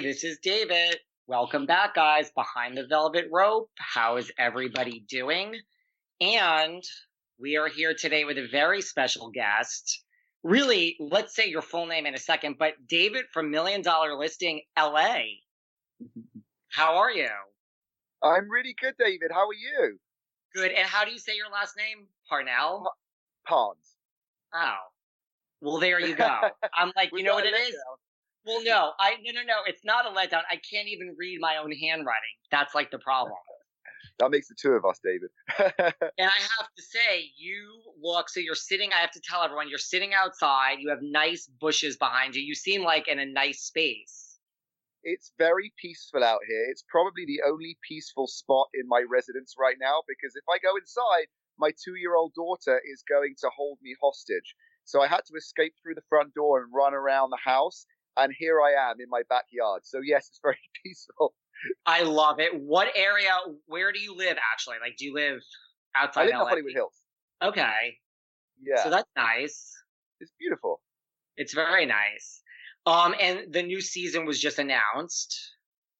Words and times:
Hey, 0.00 0.06
this 0.06 0.24
is 0.24 0.38
David. 0.38 0.98
Welcome 1.26 1.66
back, 1.66 1.94
guys, 1.94 2.30
behind 2.34 2.74
the 2.74 2.86
velvet 2.86 3.26
rope. 3.30 3.68
How 3.76 4.16
is 4.16 4.32
everybody 4.38 5.04
doing? 5.06 5.54
And 6.22 6.82
we 7.38 7.58
are 7.58 7.68
here 7.68 7.92
today 7.92 8.24
with 8.24 8.38
a 8.38 8.48
very 8.50 8.80
special 8.80 9.30
guest. 9.30 10.02
Really, 10.42 10.96
let's 11.00 11.36
say 11.36 11.50
your 11.50 11.60
full 11.60 11.84
name 11.84 12.06
in 12.06 12.14
a 12.14 12.18
second, 12.18 12.56
but 12.58 12.76
David 12.88 13.26
from 13.30 13.50
Million 13.50 13.82
Dollar 13.82 14.14
Listing 14.14 14.62
LA. 14.74 15.18
How 16.68 16.96
are 16.96 17.10
you? 17.10 17.28
I'm 18.22 18.48
really 18.48 18.74
good, 18.80 18.94
David. 18.98 19.30
How 19.30 19.48
are 19.48 19.52
you? 19.52 19.98
Good. 20.54 20.70
And 20.70 20.88
how 20.88 21.04
do 21.04 21.10
you 21.10 21.18
say 21.18 21.36
your 21.36 21.50
last 21.52 21.76
name? 21.76 22.06
Parnell? 22.26 22.90
Parnes. 23.46 23.96
Oh. 24.54 24.76
Well, 25.60 25.78
there 25.78 26.00
you 26.00 26.14
go. 26.14 26.38
I'm 26.74 26.90
like, 26.96 27.10
you 27.12 27.22
know 27.22 27.34
what 27.34 27.44
it 27.44 27.54
is? 27.54 27.74
letdown? 27.74 27.99
Well, 28.46 28.62
no, 28.64 28.92
I 28.98 29.16
no 29.24 29.32
no 29.32 29.42
no. 29.46 29.56
It's 29.66 29.84
not 29.84 30.06
a 30.06 30.10
letdown. 30.10 30.42
I 30.50 30.56
can't 30.56 30.88
even 30.88 31.14
read 31.18 31.38
my 31.40 31.56
own 31.56 31.72
handwriting. 31.72 32.36
That's 32.50 32.74
like 32.74 32.90
the 32.90 32.98
problem. 32.98 33.34
That 34.18 34.30
makes 34.30 34.48
the 34.48 34.54
two 34.54 34.72
of 34.72 34.84
us, 34.84 35.00
David. 35.02 35.30
And 36.18 36.28
I 36.28 36.40
have 36.58 36.68
to 36.76 36.82
say, 36.82 37.30
you 37.38 37.80
look. 38.02 38.28
So 38.28 38.38
you're 38.40 38.54
sitting. 38.54 38.90
I 38.92 39.00
have 39.00 39.12
to 39.12 39.20
tell 39.20 39.42
everyone 39.42 39.70
you're 39.70 39.78
sitting 39.78 40.12
outside. 40.12 40.76
You 40.80 40.90
have 40.90 40.98
nice 41.00 41.46
bushes 41.46 41.96
behind 41.96 42.34
you. 42.36 42.42
You 42.42 42.54
seem 42.54 42.82
like 42.82 43.08
in 43.08 43.18
a 43.18 43.24
nice 43.24 43.62
space. 43.62 44.38
it's 45.02 45.32
very 45.38 45.72
peaceful 45.80 46.22
out 46.22 46.40
here. 46.46 46.66
It's 46.70 46.84
probably 46.88 47.24
the 47.24 47.40
only 47.48 47.78
peaceful 47.88 48.26
spot 48.26 48.68
in 48.74 48.86
my 48.86 49.02
residence 49.08 49.54
right 49.58 49.76
now 49.80 50.02
because 50.06 50.36
if 50.36 50.44
I 50.50 50.58
go 50.58 50.76
inside, 50.76 51.28
my 51.58 51.70
two 51.82 51.94
year 51.96 52.14
old 52.14 52.34
daughter 52.34 52.80
is 52.92 53.02
going 53.08 53.34
to 53.40 53.50
hold 53.56 53.78
me 53.82 53.94
hostage. 54.02 54.54
So 54.84 55.00
I 55.02 55.06
had 55.08 55.24
to 55.26 55.34
escape 55.36 55.74
through 55.82 55.94
the 55.94 56.08
front 56.08 56.34
door 56.34 56.60
and 56.62 56.72
run 56.74 56.94
around 56.94 57.30
the 57.30 57.38
house. 57.42 57.86
And 58.16 58.32
here 58.36 58.60
I 58.60 58.90
am 58.90 58.96
in 59.00 59.08
my 59.08 59.22
backyard. 59.28 59.82
So, 59.84 60.00
yes, 60.04 60.28
it's 60.28 60.40
very 60.42 60.58
peaceful. 60.84 61.34
I 61.86 62.02
love 62.02 62.40
it. 62.40 62.52
What 62.58 62.88
area? 62.94 63.30
Where 63.66 63.92
do 63.92 64.00
you 64.00 64.16
live? 64.16 64.36
Actually, 64.52 64.76
like, 64.80 64.96
do 64.96 65.04
you 65.04 65.14
live 65.14 65.40
outside? 65.94 66.22
I 66.22 66.24
live 66.26 66.34
in 66.34 66.38
Hollywood 66.48 66.72
Hills. 66.74 66.94
Okay, 67.42 67.96
Yeah, 68.62 68.82
so 68.84 68.90
that's 68.90 69.08
nice. 69.16 69.72
it's 70.20 70.32
beautiful. 70.38 70.82
It's 71.36 71.54
very 71.54 71.86
nice. 71.86 72.42
Um, 72.86 73.14
and 73.20 73.52
the 73.52 73.62
new 73.62 73.80
season 73.80 74.26
was 74.26 74.38
just 74.40 74.58
announced. 74.58 75.38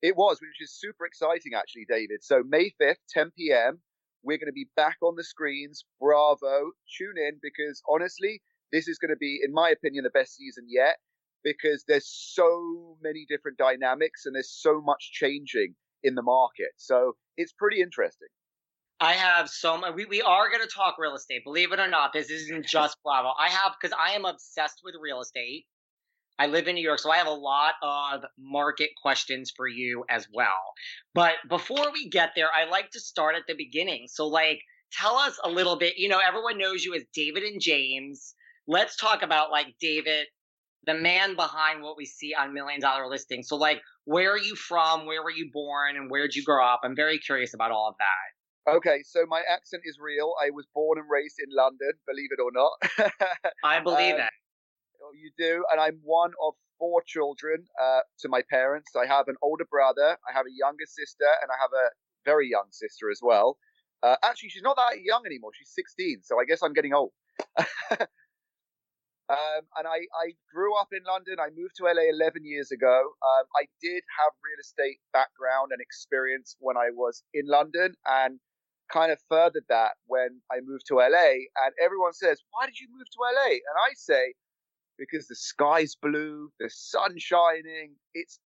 It 0.03 0.17
was, 0.17 0.39
which 0.41 0.61
is 0.61 0.73
super 0.79 1.07
exciting, 1.07 1.53
actually, 1.55 1.87
David. 1.89 2.23
So 2.23 2.43
May 2.47 2.73
5th, 2.81 2.97
10 3.11 3.31
p.m., 3.37 3.81
we're 4.23 4.37
going 4.39 4.49
to 4.49 4.53
be 4.53 4.69
back 4.77 4.97
on 5.03 5.15
the 5.17 5.25
screens. 5.25 5.85
Bravo. 5.99 6.73
Tune 6.99 7.17
in 7.17 7.39
because 7.43 7.83
honestly, 7.89 8.43
this 8.73 8.87
is 8.89 8.99
going 8.99 9.11
to 9.11 9.17
be, 9.17 9.41
in 9.43 9.53
my 9.53 9.71
opinion, 9.71 10.05
the 10.05 10.11
best 10.11 10.37
season 10.37 10.65
yet 10.69 10.97
because 11.43 11.85
there's 11.87 12.07
so 12.07 12.97
many 13.03 13.27
different 13.29 13.59
dynamics 13.59 14.27
and 14.27 14.35
there's 14.35 14.51
so 14.51 14.81
much 14.81 15.11
changing 15.13 15.75
in 16.03 16.15
the 16.15 16.23
market. 16.23 16.71
So 16.77 17.17
it's 17.37 17.53
pretty 17.53 17.81
interesting. 17.81 18.29
I 19.01 19.15
have 19.15 19.49
so 19.49 19.79
much. 19.79 19.95
We, 19.95 20.05
we 20.05 20.21
are 20.21 20.51
going 20.51 20.61
to 20.61 20.69
talk 20.69 20.97
real 20.99 21.15
estate. 21.15 21.43
Believe 21.45 21.73
it 21.73 21.81
or 21.81 21.89
not, 21.89 22.13
this 22.13 22.31
isn't 22.31 22.67
just 22.71 22.99
Bravo. 23.03 23.33
I 23.39 23.49
have, 23.49 23.73
because 23.81 23.97
I 23.99 24.13
am 24.13 24.25
obsessed 24.25 24.81
with 24.85 24.95
real 25.01 25.21
estate. 25.21 25.65
I 26.39 26.47
live 26.47 26.69
in 26.69 26.75
New 26.75 26.83
York, 26.83 26.99
so 26.99 27.11
I 27.11 27.19
have 27.19 27.27
a 27.27 27.33
lot 27.33 27.75
of 27.83 28.25
market 28.39 28.91
questions 29.03 29.53
for 29.55 29.69
you 29.69 30.05
as 30.09 30.27
well. 30.33 30.73
But 31.15 31.35
before 31.51 31.93
we 31.93 32.09
get 32.09 32.31
there, 32.35 32.49
I 32.55 32.69
like 32.69 32.91
to 32.93 33.01
start 33.01 33.35
at 33.37 33.43
the 33.47 33.55
beginning. 33.55 34.07
So, 34.09 34.27
like, 34.27 34.61
tell 34.91 35.17
us 35.17 35.39
a 35.45 35.51
little 35.51 35.77
bit. 35.77 35.99
You 35.99 36.09
know, 36.09 36.19
everyone 36.27 36.57
knows 36.57 36.83
you 36.83 36.95
as 36.95 37.03
David 37.15 37.43
and 37.43 37.61
James. 37.61 38.35
Let's 38.67 38.97
talk 38.97 39.23
about, 39.23 39.51
like, 39.51 39.75
David, 39.83 40.29
the 40.85 40.95
man 40.95 41.37
behind 41.37 41.83
what 41.83 41.97
we 41.97 42.07
see 42.07 42.35
on 42.35 42.55
Million 42.55 42.81
Dollar 42.81 43.07
Listing. 43.07 43.43
So, 43.43 43.57
like, 43.57 43.83
where 44.05 44.33
are 44.33 44.39
you 44.39 44.57
from? 44.57 45.07
Where 45.07 45.23
were 45.23 45.31
you 45.31 45.51
born? 45.53 45.97
And 45.97 46.11
where 46.11 46.23
did 46.23 46.35
you 46.35 46.45
grow 46.45 46.65
up? 46.65 46.81
I'm 46.85 46.97
very 46.97 47.19
curious 47.19 47.55
about 47.55 47.71
all 47.71 47.89
of 47.89 47.95
that. 47.99 48.73
Okay, 48.77 49.03
so 49.05 49.25
my 49.27 49.43
accent 49.51 49.83
is 49.85 49.99
real. 50.01 50.35
I 50.43 50.51
was 50.51 50.67
born 50.75 50.99
and 50.99 51.09
raised 51.11 51.37
in 51.39 51.49
London, 51.55 51.93
believe 52.07 52.29
it 52.31 52.41
or 52.41 52.51
not. 52.53 53.13
I 53.65 53.81
believe 53.85 54.15
Um, 54.15 54.21
it. 54.21 54.31
Oh, 55.03 55.13
you 55.15 55.31
do, 55.39 55.65
and 55.73 55.81
I'm 55.81 55.99
one 56.03 56.33
of 56.43 56.55
four 56.79 57.03
children 57.07 57.65
uh, 57.81 58.01
to 58.21 58.29
my 58.29 58.43
parents. 58.51 58.91
I 58.95 59.07
have 59.07 59.29
an 59.29 59.37
older 59.43 59.65
brother, 59.65 60.17
I 60.29 60.33
have 60.33 60.47
a 60.47 60.53
younger 60.53 60.85
sister, 60.87 61.27
and 61.43 61.51
I 61.51 61.57
have 61.61 61.71
a 61.73 61.89
very 62.25 62.49
young 62.49 62.67
sister 62.71 63.11
as 63.11 63.21
well. 63.23 63.57
Uh, 64.03 64.17
actually, 64.23 64.51
she's 64.51 64.63
not 64.63 64.77
that 64.77 65.01
young 65.03 65.25
anymore. 65.27 65.51
She's 65.59 65.73
16, 65.75 66.21
so 66.23 66.39
I 66.41 66.45
guess 66.45 66.63
I'm 66.63 66.73
getting 66.75 66.93
old. 66.95 67.13
um, 69.31 69.63
and 69.79 69.87
I, 69.87 70.05
I 70.19 70.35
grew 70.53 70.77
up 70.79 70.89
in 70.93 71.01
London. 71.07 71.37
I 71.39 71.49
moved 71.57 71.77
to 71.79 71.85
LA 71.85 72.11
11 72.11 72.45
years 72.45 72.71
ago. 72.71 72.91
Um, 72.91 73.47
I 73.57 73.67
did 73.81 74.03
have 74.19 74.33
real 74.43 74.61
estate 74.61 74.99
background 75.13 75.71
and 75.73 75.81
experience 75.81 76.57
when 76.59 76.77
I 76.77 76.91
was 76.93 77.23
in 77.33 77.47
London, 77.47 77.95
and 78.07 78.41
kind 78.93 79.13
of 79.13 79.19
furthered 79.31 79.65
that 79.69 79.93
when 80.07 80.43
I 80.51 80.59
moved 80.67 80.85
to 80.89 80.97
LA. 80.97 81.47
And 81.63 81.73
everyone 81.83 82.13
says, 82.13 82.43
"Why 82.51 82.67
did 82.67 82.79
you 82.79 82.89
move 82.91 83.07
to 83.07 83.19
LA?" 83.23 83.53
And 83.63 83.77
I 83.79 83.95
say, 83.95 84.35
because 85.01 85.27
the 85.27 85.35
sky's 85.35 85.97
blue, 86.01 86.51
the 86.61 86.71
sun's 86.71 87.23
shining. 87.23 87.97
It's 88.15 88.39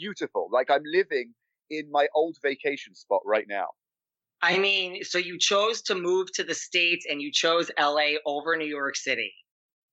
beautiful. 0.00 0.48
Like 0.50 0.70
I'm 0.70 0.82
living 0.84 1.34
in 1.68 1.90
my 1.90 2.06
old 2.14 2.36
vacation 2.42 2.94
spot 2.94 3.20
right 3.26 3.46
now. 3.48 3.66
I 4.42 4.58
mean, 4.58 5.02
so 5.02 5.18
you 5.18 5.38
chose 5.38 5.82
to 5.82 5.94
move 5.94 6.28
to 6.34 6.44
the 6.44 6.54
States 6.54 7.06
and 7.10 7.20
you 7.20 7.32
chose 7.32 7.70
LA 7.78 8.18
over 8.24 8.56
New 8.56 8.66
York 8.66 8.96
City. 8.96 9.32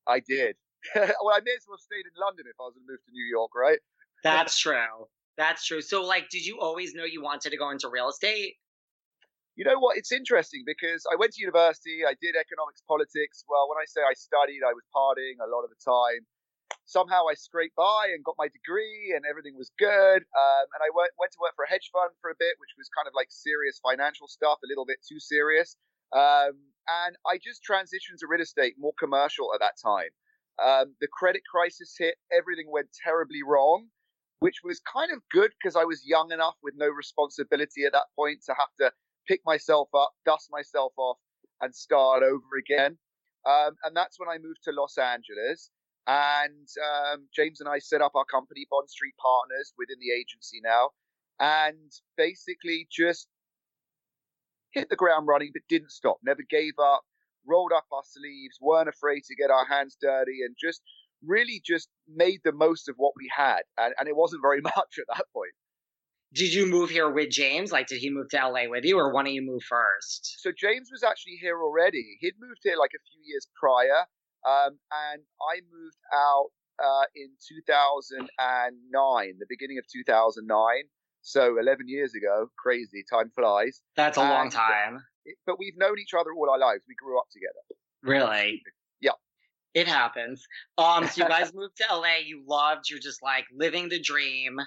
I 0.08 0.20
did. 0.20 0.56
well, 0.96 1.32
I 1.32 1.40
may 1.44 1.56
as 1.56 1.64
well 1.68 1.80
have 1.80 1.86
stayed 1.88 2.04
in 2.04 2.16
London 2.20 2.46
if 2.48 2.60
I 2.60 2.68
was 2.68 2.76
going 2.76 2.86
to 2.88 2.92
move 2.92 3.04
to 3.08 3.12
New 3.12 3.26
York, 3.26 3.52
right? 3.56 3.80
That's 4.24 4.60
true. 4.60 5.08
That's 5.38 5.66
true. 5.66 5.82
So, 5.82 6.04
like, 6.04 6.30
did 6.30 6.46
you 6.46 6.60
always 6.60 6.94
know 6.94 7.06
you 7.06 7.24
wanted 7.24 7.52
to 7.52 7.58
go 7.58 7.72
into 7.72 7.90
real 7.90 8.10
estate? 8.10 8.60
You 9.56 9.66
know 9.66 9.78
what? 9.78 9.98
It's 9.98 10.12
interesting 10.12 10.64
because 10.66 11.06
I 11.06 11.16
went 11.16 11.34
to 11.38 11.42
university. 11.42 12.02
I 12.02 12.18
did 12.18 12.34
economics, 12.34 12.82
politics. 12.90 13.46
Well, 13.46 13.70
when 13.70 13.78
I 13.78 13.86
say 13.86 14.02
I 14.02 14.18
studied, 14.18 14.66
I 14.66 14.74
was 14.74 14.82
partying 14.90 15.38
a 15.42 15.50
lot 15.50 15.62
of 15.62 15.70
the 15.70 15.78
time. 15.78 16.26
Somehow 16.90 17.30
I 17.30 17.38
scraped 17.38 17.78
by 17.78 18.10
and 18.10 18.26
got 18.26 18.34
my 18.38 18.50
degree, 18.50 19.14
and 19.14 19.26
everything 19.30 19.54
was 19.54 19.70
good. 19.78 20.26
Um, 20.26 20.66
and 20.74 20.82
I 20.82 20.90
went, 20.90 21.14
went 21.22 21.32
to 21.38 21.42
work 21.42 21.54
for 21.54 21.66
a 21.66 21.70
hedge 21.70 21.94
fund 21.94 22.18
for 22.18 22.34
a 22.34 22.38
bit, 22.38 22.58
which 22.58 22.74
was 22.78 22.90
kind 22.98 23.06
of 23.06 23.14
like 23.14 23.30
serious 23.30 23.78
financial 23.78 24.28
stuff, 24.28 24.58
a 24.66 24.68
little 24.68 24.90
bit 24.90 24.98
too 25.06 25.22
serious. 25.22 25.78
Um, 26.12 26.73
and 26.88 27.16
I 27.26 27.38
just 27.38 27.62
transitioned 27.70 28.20
to 28.20 28.28
real 28.28 28.42
estate, 28.42 28.76
more 28.78 28.94
commercial 29.00 29.54
at 29.54 29.60
that 29.60 29.74
time. 29.82 30.10
Um, 30.64 30.96
the 31.02 31.08
credit 31.08 31.42
crisis 31.50 31.96
hit, 31.98 32.16
everything 32.32 32.68
went 32.72 32.88
terribly 33.04 33.42
wrong, 33.46 33.88
which 34.40 34.58
was 34.64 34.82
kind 34.82 35.12
of 35.12 35.22
good 35.32 35.52
because 35.60 35.76
I 35.76 35.86
was 35.86 36.06
young 36.06 36.32
enough 36.32 36.56
with 36.62 36.76
no 36.78 36.88
responsibility 36.88 37.86
at 37.86 37.94
that 37.94 38.08
point 38.16 38.44
to 38.46 38.54
have 38.54 38.70
to 38.80 38.92
pick 39.28 39.42
myself 39.46 39.90
up, 39.96 40.12
dust 40.26 40.50
myself 40.52 40.94
off, 40.98 41.18
and 41.62 41.74
start 41.74 42.24
over 42.24 42.58
again. 42.60 42.98
Um, 43.48 43.76
and 43.84 43.96
that's 43.96 44.20
when 44.20 44.30
I 44.30 44.38
moved 44.38 44.60
to 44.66 44.72
Los 44.72 44.98
Angeles. 44.98 45.70
And 46.08 46.68
um, 46.84 47.28
James 47.34 47.62
and 47.62 47.70
I 47.70 47.80
set 47.80 48.02
up 48.02 48.12
our 48.16 48.26
company, 48.26 48.68
Bond 48.70 48.90
Street 48.90 49.16
Partners, 49.22 49.74
within 49.78 49.98
the 50.00 50.14
agency 50.14 50.60
now, 50.62 50.90
and 51.40 51.92
basically 52.18 52.88
just 52.92 53.28
hit 54.74 54.90
the 54.90 54.96
ground 54.96 55.28
running, 55.28 55.52
but 55.54 55.62
didn't 55.70 55.92
stop, 55.92 56.18
never 56.24 56.42
gave 56.50 56.74
up. 56.82 57.02
rolled 57.46 57.72
up 57.76 57.86
our 57.92 58.04
sleeves, 58.06 58.58
weren't 58.62 58.90
afraid 58.90 59.24
to 59.26 59.36
get 59.36 59.52
our 59.52 59.66
hands 59.66 59.98
dirty, 60.00 60.40
and 60.46 60.56
just 60.60 60.82
really 61.26 61.62
just 61.66 61.90
made 62.08 62.40
the 62.44 62.52
most 62.52 62.90
of 62.90 62.96
what 62.98 63.14
we 63.18 63.30
had. 63.36 63.62
And, 63.78 63.94
and 64.00 64.08
it 64.08 64.16
wasn't 64.16 64.42
very 64.42 64.62
much 64.76 64.98
at 65.00 65.06
that 65.16 65.26
point. 65.34 65.54
Did 66.34 66.54
you 66.54 66.66
move 66.66 66.90
here 66.90 67.10
with 67.12 67.30
James? 67.30 67.72
Like, 67.72 67.88
did 67.88 68.00
he 68.00 68.10
move 68.10 68.30
to 68.30 68.38
LA 68.38 68.68
with 68.68 68.84
you, 68.86 68.98
or 68.98 69.14
one 69.14 69.28
of 69.28 69.34
you 69.34 69.44
move 69.44 69.62
first? 69.64 70.42
So 70.42 70.52
James 70.52 70.90
was 70.92 71.04
actually 71.04 71.38
here 71.40 71.62
already. 71.62 72.18
He'd 72.22 72.34
moved 72.40 72.62
here 72.64 72.76
like 72.80 72.92
a 72.96 73.04
few 73.12 73.22
years 73.24 73.48
prior, 73.60 74.08
um, 74.48 74.80
and 75.12 75.22
I 75.40 75.62
moved 75.72 76.02
out 76.12 76.50
uh, 76.84 77.06
in 77.16 77.30
2009, 77.38 79.36
the 79.38 79.46
beginning 79.48 79.78
of 79.78 79.86
2009. 79.94 80.84
So 81.24 81.58
11 81.58 81.88
years 81.88 82.14
ago, 82.16 82.48
crazy, 82.58 83.04
time 83.10 83.32
flies. 83.34 83.82
That's 83.96 84.18
a 84.18 84.22
and, 84.22 84.30
long 84.30 84.50
time. 84.50 85.02
But 85.48 85.58
we've 85.58 85.78
known 85.78 85.98
each 85.98 86.14
other 86.14 86.32
all 86.38 86.50
our 86.50 86.60
lives. 86.60 86.84
We 86.88 86.96
grew 86.96 87.18
up 87.18 87.28
together. 87.32 87.80
Really? 88.04 88.62
Yeah. 89.00 89.12
It 89.74 89.88
happens. 89.88 90.46
Um, 90.78 91.08
so 91.08 91.24
you 91.24 91.30
guys 91.30 91.52
moved 91.56 91.78
to 91.78 91.86
LA. 91.96 92.18
You 92.26 92.44
loved. 92.46 92.90
You're 92.90 93.00
just 93.00 93.24
like 93.24 93.46
living 93.56 93.88
the 93.88 94.02
dream 94.02 94.60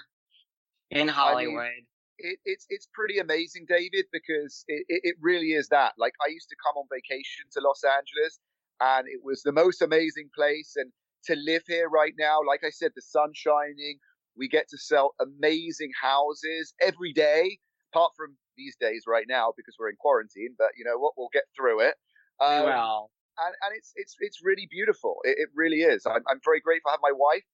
in 0.89 1.07
Hollywood. 1.07 1.61
I 1.61 1.69
mean, 1.69 1.85
it, 2.17 2.39
it's 2.45 2.65
it's 2.69 2.87
pretty 2.91 3.19
amazing, 3.19 3.67
David, 3.69 4.05
because 4.11 4.65
it, 4.67 4.83
it, 4.89 5.01
it 5.03 5.15
really 5.21 5.51
is 5.51 5.67
that. 5.69 5.93
Like 5.99 6.13
I 6.27 6.31
used 6.31 6.49
to 6.49 6.55
come 6.65 6.75
on 6.75 6.87
vacation 6.91 7.45
to 7.53 7.61
Los 7.61 7.83
Angeles, 7.83 8.39
and 8.81 9.07
it 9.07 9.19
was 9.23 9.43
the 9.43 9.51
most 9.51 9.83
amazing 9.83 10.31
place. 10.35 10.73
And 10.75 10.91
to 11.25 11.35
live 11.35 11.61
here 11.67 11.87
right 11.87 12.13
now, 12.17 12.39
like 12.45 12.63
I 12.65 12.71
said, 12.71 12.91
the 12.95 13.01
sun 13.03 13.31
shining. 13.33 13.99
We 14.37 14.47
get 14.47 14.67
to 14.69 14.77
sell 14.77 15.15
amazing 15.19 15.91
houses 16.01 16.73
every 16.81 17.13
day, 17.13 17.59
apart 17.93 18.11
from 18.15 18.37
these 18.57 18.75
days 18.79 19.03
right 19.07 19.25
now 19.27 19.53
because 19.55 19.75
we're 19.79 19.89
in 19.89 19.95
quarantine. 19.99 20.55
But 20.57 20.69
you 20.77 20.85
know 20.85 20.97
what? 20.97 21.13
We'll 21.17 21.33
get 21.33 21.43
through 21.55 21.81
it. 21.81 21.95
Um, 22.39 22.63
well, 22.65 23.11
and, 23.37 23.53
and 23.63 23.77
it's 23.77 23.93
it's 23.95 24.15
it's 24.19 24.39
really 24.43 24.67
beautiful. 24.69 25.17
It, 25.23 25.37
it 25.39 25.49
really 25.55 25.81
is. 25.81 26.05
I'm, 26.05 26.23
I'm 26.29 26.39
very 26.43 26.59
grateful. 26.59 26.89
I 26.89 26.93
have 26.93 27.03
my 27.03 27.15
wife, 27.15 27.45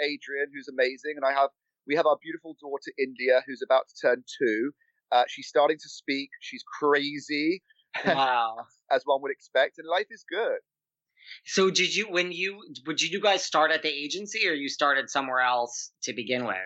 Adrian, 0.00 0.48
who's 0.54 0.68
amazing, 0.68 1.14
and 1.16 1.24
I 1.24 1.32
have 1.32 1.50
we 1.86 1.96
have 1.96 2.06
our 2.06 2.18
beautiful 2.22 2.56
daughter 2.60 2.92
India, 2.98 3.42
who's 3.46 3.62
about 3.64 3.88
to 3.88 3.94
turn 4.08 4.24
two. 4.38 4.72
Uh, 5.10 5.24
she's 5.28 5.48
starting 5.48 5.76
to 5.76 5.88
speak. 5.88 6.30
She's 6.40 6.62
crazy, 6.80 7.62
wow, 8.06 8.56
as 8.90 9.02
one 9.04 9.20
would 9.22 9.32
expect, 9.32 9.78
and 9.78 9.88
life 9.88 10.08
is 10.10 10.24
good. 10.28 10.58
So 11.44 11.70
did 11.70 11.94
you 11.94 12.10
when 12.10 12.32
you 12.32 12.60
would 12.86 13.00
you 13.00 13.20
guys 13.20 13.44
start 13.44 13.70
at 13.70 13.82
the 13.82 13.88
agency 13.88 14.48
or 14.48 14.52
you 14.52 14.68
started 14.68 15.10
somewhere 15.10 15.40
else 15.40 15.92
to 16.02 16.12
begin 16.12 16.46
with? 16.46 16.56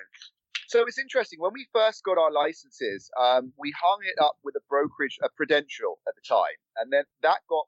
So 0.69 0.85
it's 0.87 0.99
interesting. 0.99 1.39
When 1.41 1.53
we 1.53 1.69
first 1.73 2.03
got 2.03 2.19
our 2.19 2.33
licenses, 2.33 3.09
um, 3.21 3.53
we 3.57 3.73
hung 3.81 3.99
it 4.03 4.21
up 4.23 4.37
with 4.43 4.57
a 4.57 4.65
brokerage, 4.69 5.17
a 5.23 5.29
Prudential 5.37 5.99
at 6.09 6.15
the 6.17 6.23
time, 6.29 6.59
and 6.77 6.93
then 6.93 7.05
that 7.23 7.39
got 7.49 7.67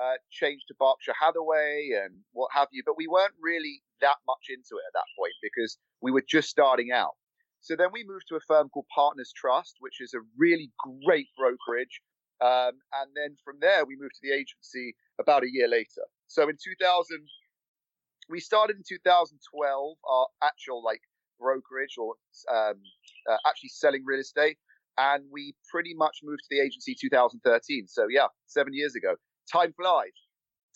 uh, 0.00 0.16
changed 0.30 0.64
to 0.68 0.74
Berkshire 0.78 1.14
Hathaway 1.20 1.90
and 2.02 2.14
what 2.32 2.48
have 2.52 2.68
you. 2.72 2.82
But 2.84 2.96
we 2.96 3.06
weren't 3.06 3.34
really 3.40 3.82
that 4.00 4.16
much 4.26 4.48
into 4.48 4.80
it 4.80 4.86
at 4.88 4.94
that 4.94 5.08
point 5.18 5.34
because 5.42 5.78
we 6.00 6.10
were 6.10 6.24
just 6.26 6.48
starting 6.48 6.90
out. 6.92 7.12
So 7.60 7.76
then 7.76 7.88
we 7.92 8.04
moved 8.06 8.26
to 8.28 8.36
a 8.36 8.44
firm 8.46 8.68
called 8.68 8.86
Partners 8.94 9.32
Trust, 9.34 9.76
which 9.80 10.00
is 10.00 10.12
a 10.12 10.20
really 10.36 10.70
great 11.04 11.28
brokerage. 11.38 12.00
Um, 12.44 12.76
and 13.00 13.08
then 13.16 13.36
from 13.42 13.56
there, 13.60 13.86
we 13.86 13.96
moved 13.96 14.14
to 14.20 14.20
the 14.22 14.34
agency 14.34 14.94
about 15.18 15.44
a 15.44 15.50
year 15.50 15.66
later. 15.66 16.04
So 16.28 16.42
in 16.48 16.56
2000, 16.62 17.18
we 18.28 18.38
started 18.40 18.76
in 18.76 18.82
2012, 18.86 19.96
our 20.04 20.26
actual 20.42 20.84
like 20.84 21.00
brokerage 21.40 21.96
or 21.98 22.14
um, 22.52 22.74
uh, 23.30 23.36
actually 23.46 23.70
selling 23.70 24.04
real 24.04 24.20
estate. 24.20 24.58
And 24.98 25.24
we 25.32 25.54
pretty 25.70 25.94
much 25.94 26.18
moved 26.22 26.42
to 26.42 26.56
the 26.56 26.60
agency 26.60 26.94
2013. 27.00 27.88
So 27.88 28.06
yeah, 28.10 28.26
seven 28.46 28.74
years 28.74 28.94
ago. 28.94 29.14
Time 29.50 29.72
flies. 29.80 30.12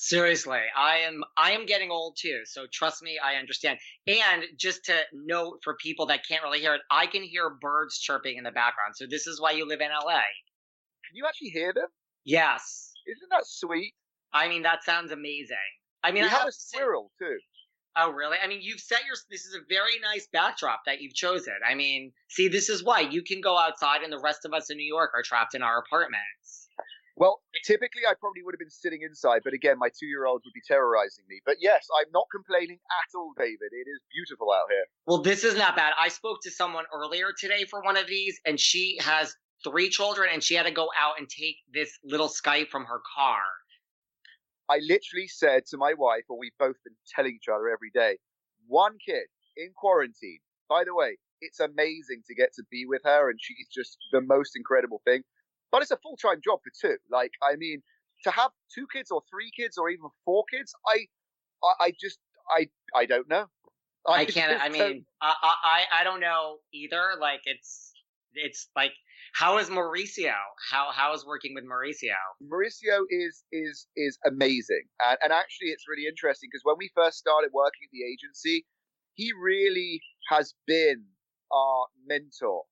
Seriously, 0.01 0.61
I 0.77 0.99
am 0.99 1.25
I 1.37 1.53
am 1.53 1.67
getting 1.67 1.91
old 1.91 2.17
too, 2.21 2.43
so 2.45 2.67
trust 2.73 3.03
me, 3.03 3.19
I 3.19 3.35
understand. 3.35 3.81
And 4.07 4.45
just 4.57 4.85
to 4.85 4.95
note 5.13 5.59
for 5.65 5.75
people 5.83 6.07
that 6.07 6.21
can't 6.25 6.45
really 6.45 6.61
hear 6.61 6.75
it, 6.75 6.83
I 6.89 7.07
can 7.07 7.25
hear 7.25 7.51
birds 7.61 7.99
chirping 7.99 8.37
in 8.37 8.45
the 8.45 8.53
background. 8.53 8.95
So 8.95 9.07
this 9.11 9.27
is 9.27 9.41
why 9.41 9.53
you 9.53 9.67
live 9.67 9.81
in 9.81 9.89
LA. 9.89 10.21
Can 11.09 11.17
you 11.17 11.25
actually 11.27 11.49
hear 11.49 11.73
them? 11.73 11.89
Yes. 12.25 12.93
Isn't 13.07 13.31
that 13.31 13.47
sweet? 13.47 13.95
I 14.33 14.49
mean, 14.49 14.63
that 14.63 14.85
sounds 14.85 15.11
amazing. 15.11 15.57
I 16.05 16.13
mean, 16.13 16.23
we 16.23 16.29
I 16.29 16.33
have, 16.33 16.41
have 16.41 16.49
a 16.49 16.53
squirrel 16.53 17.11
too. 17.19 17.39
Oh, 17.97 18.13
really? 18.13 18.37
I 18.43 18.47
mean, 18.47 18.61
you've 18.63 18.81
set 18.81 19.01
your. 19.07 19.17
This 19.31 19.47
is 19.47 19.55
a 19.55 19.65
very 19.69 19.99
nice 20.03 20.29
backdrop 20.33 20.83
that 20.87 21.01
you've 21.01 21.15
chosen. 21.15 21.55
I 21.67 21.75
mean, 21.75 22.13
see, 22.29 22.47
this 22.47 22.69
is 22.69 22.85
why 22.85 23.01
you 23.01 23.23
can 23.23 23.41
go 23.41 23.59
outside, 23.59 24.03
and 24.03 24.13
the 24.13 24.21
rest 24.21 24.45
of 24.45 24.53
us 24.53 24.71
in 24.71 24.77
New 24.77 24.87
York 24.87 25.11
are 25.15 25.23
trapped 25.23 25.55
in 25.55 25.63
our 25.63 25.79
apartments. 25.79 26.69
Well, 27.17 27.41
typically 27.65 28.03
I 28.09 28.15
probably 28.21 28.45
would 28.45 28.55
have 28.55 28.61
been 28.61 28.71
sitting 28.71 29.01
inside, 29.03 29.41
but 29.43 29.53
again, 29.53 29.77
my 29.77 29.89
two-year-old 29.89 30.43
would 30.45 30.55
be 30.55 30.61
terrorizing 30.69 31.25
me. 31.29 31.41
But 31.45 31.57
yes, 31.59 31.89
I'm 31.99 32.13
not 32.13 32.27
complaining 32.31 32.79
at 32.79 33.19
all, 33.19 33.33
David. 33.37 33.73
It 33.73 33.91
is 33.91 33.99
beautiful 34.15 34.53
out 34.53 34.67
here. 34.71 34.85
Well, 35.07 35.21
this 35.21 35.43
is 35.43 35.57
not 35.57 35.75
bad. 35.75 35.95
I 36.01 36.09
spoke 36.11 36.39
to 36.43 36.51
someone 36.53 36.85
earlier 36.95 37.33
today 37.37 37.65
for 37.65 37.83
one 37.83 37.97
of 37.97 38.07
these, 38.07 38.39
and 38.47 38.61
she 38.61 38.99
has 39.01 39.35
three 39.65 39.89
children, 39.89 40.31
and 40.33 40.43
she 40.43 40.55
had 40.55 40.67
to 40.67 40.73
go 40.73 40.89
out 40.99 41.19
and 41.19 41.29
take 41.29 41.57
this 41.73 41.99
little 42.05 42.29
Skype 42.29 42.69
from 42.69 42.85
her 42.85 43.01
car. 43.17 43.41
I 44.71 44.79
literally 44.79 45.29
said 45.29 45.65
to 45.67 45.77
my 45.79 45.95
wife, 45.95 46.25
or 46.29 46.39
we've 46.39 46.53
both 46.59 46.77
been 46.85 46.95
telling 47.15 47.35
each 47.35 47.49
other 47.49 47.69
every 47.69 47.91
day, 47.95 48.19
one 48.67 48.99
kid 49.05 49.27
in 49.57 49.71
quarantine. 49.75 50.41
By 50.69 50.85
the 50.85 50.95
way, 50.95 51.17
it's 51.41 51.61
amazing 51.61 52.23
to 52.27 52.35
get 52.35 52.53
to 52.55 52.63
be 52.71 52.85
with 52.87 53.03
her, 53.05 53.31
and 53.31 53.39
she's 53.41 53.67
just 53.69 53.97
the 54.13 54.21
most 54.21 54.57
incredible 54.57 55.01
thing. 55.05 55.23
But 55.71 55.83
it's 55.83 55.91
a 55.91 55.97
full 55.99 56.17
time 56.17 56.41
job 56.45 56.61
for 56.63 56.73
two. 56.81 56.97
Like, 57.11 57.33
I 57.43 57.57
mean, 57.57 57.83
to 58.25 58.31
have 58.31 58.51
two 58.75 58.87
kids 58.93 59.11
or 59.11 59.23
three 59.31 59.51
kids 59.57 59.79
or 59.79 59.89
even 59.91 60.07
four 60.25 60.45
kids, 60.51 60.75
I, 60.87 61.07
I, 61.63 61.87
I 61.87 61.93
just, 62.01 62.19
I, 62.51 62.69
I 62.95 63.07
don't 63.07 63.29
know. 63.29 63.47
I, 64.07 64.21
I 64.21 64.25
can't. 64.25 64.61
I 64.63 64.69
mean, 64.69 65.05
I, 65.21 65.35
I, 65.43 66.01
I 66.01 66.05
don't 66.05 66.21
know 66.21 66.59
either. 66.73 67.13
Like, 67.21 67.41
it's, 67.45 67.93
it's 68.35 68.69
like 68.77 68.93
how 69.35 69.59
is 69.59 69.69
Mauricio? 69.69 70.35
How 70.71 70.89
how 70.93 71.15
is 71.15 71.25
working 71.27 71.55
with 71.55 71.65
Mauricio? 71.65 72.17
Mauricio 72.43 73.05
is 73.11 73.45
is 73.53 73.87
is 73.97 74.19
amazing, 74.27 74.85
and, 75.07 75.19
and 75.23 75.33
actually, 75.33 75.69
it's 75.69 75.85
really 75.89 76.07
interesting 76.07 76.49
because 76.51 76.63
when 76.65 76.77
we 76.79 76.91
first 76.95 77.19
started 77.19 77.51
working 77.53 77.85
at 77.85 77.91
the 77.93 78.05
agency, 78.05 78.67
he 79.15 79.33
really 79.41 80.01
has 80.31 80.55
been 80.67 81.05
our 81.53 81.87
mentor, 82.07 82.65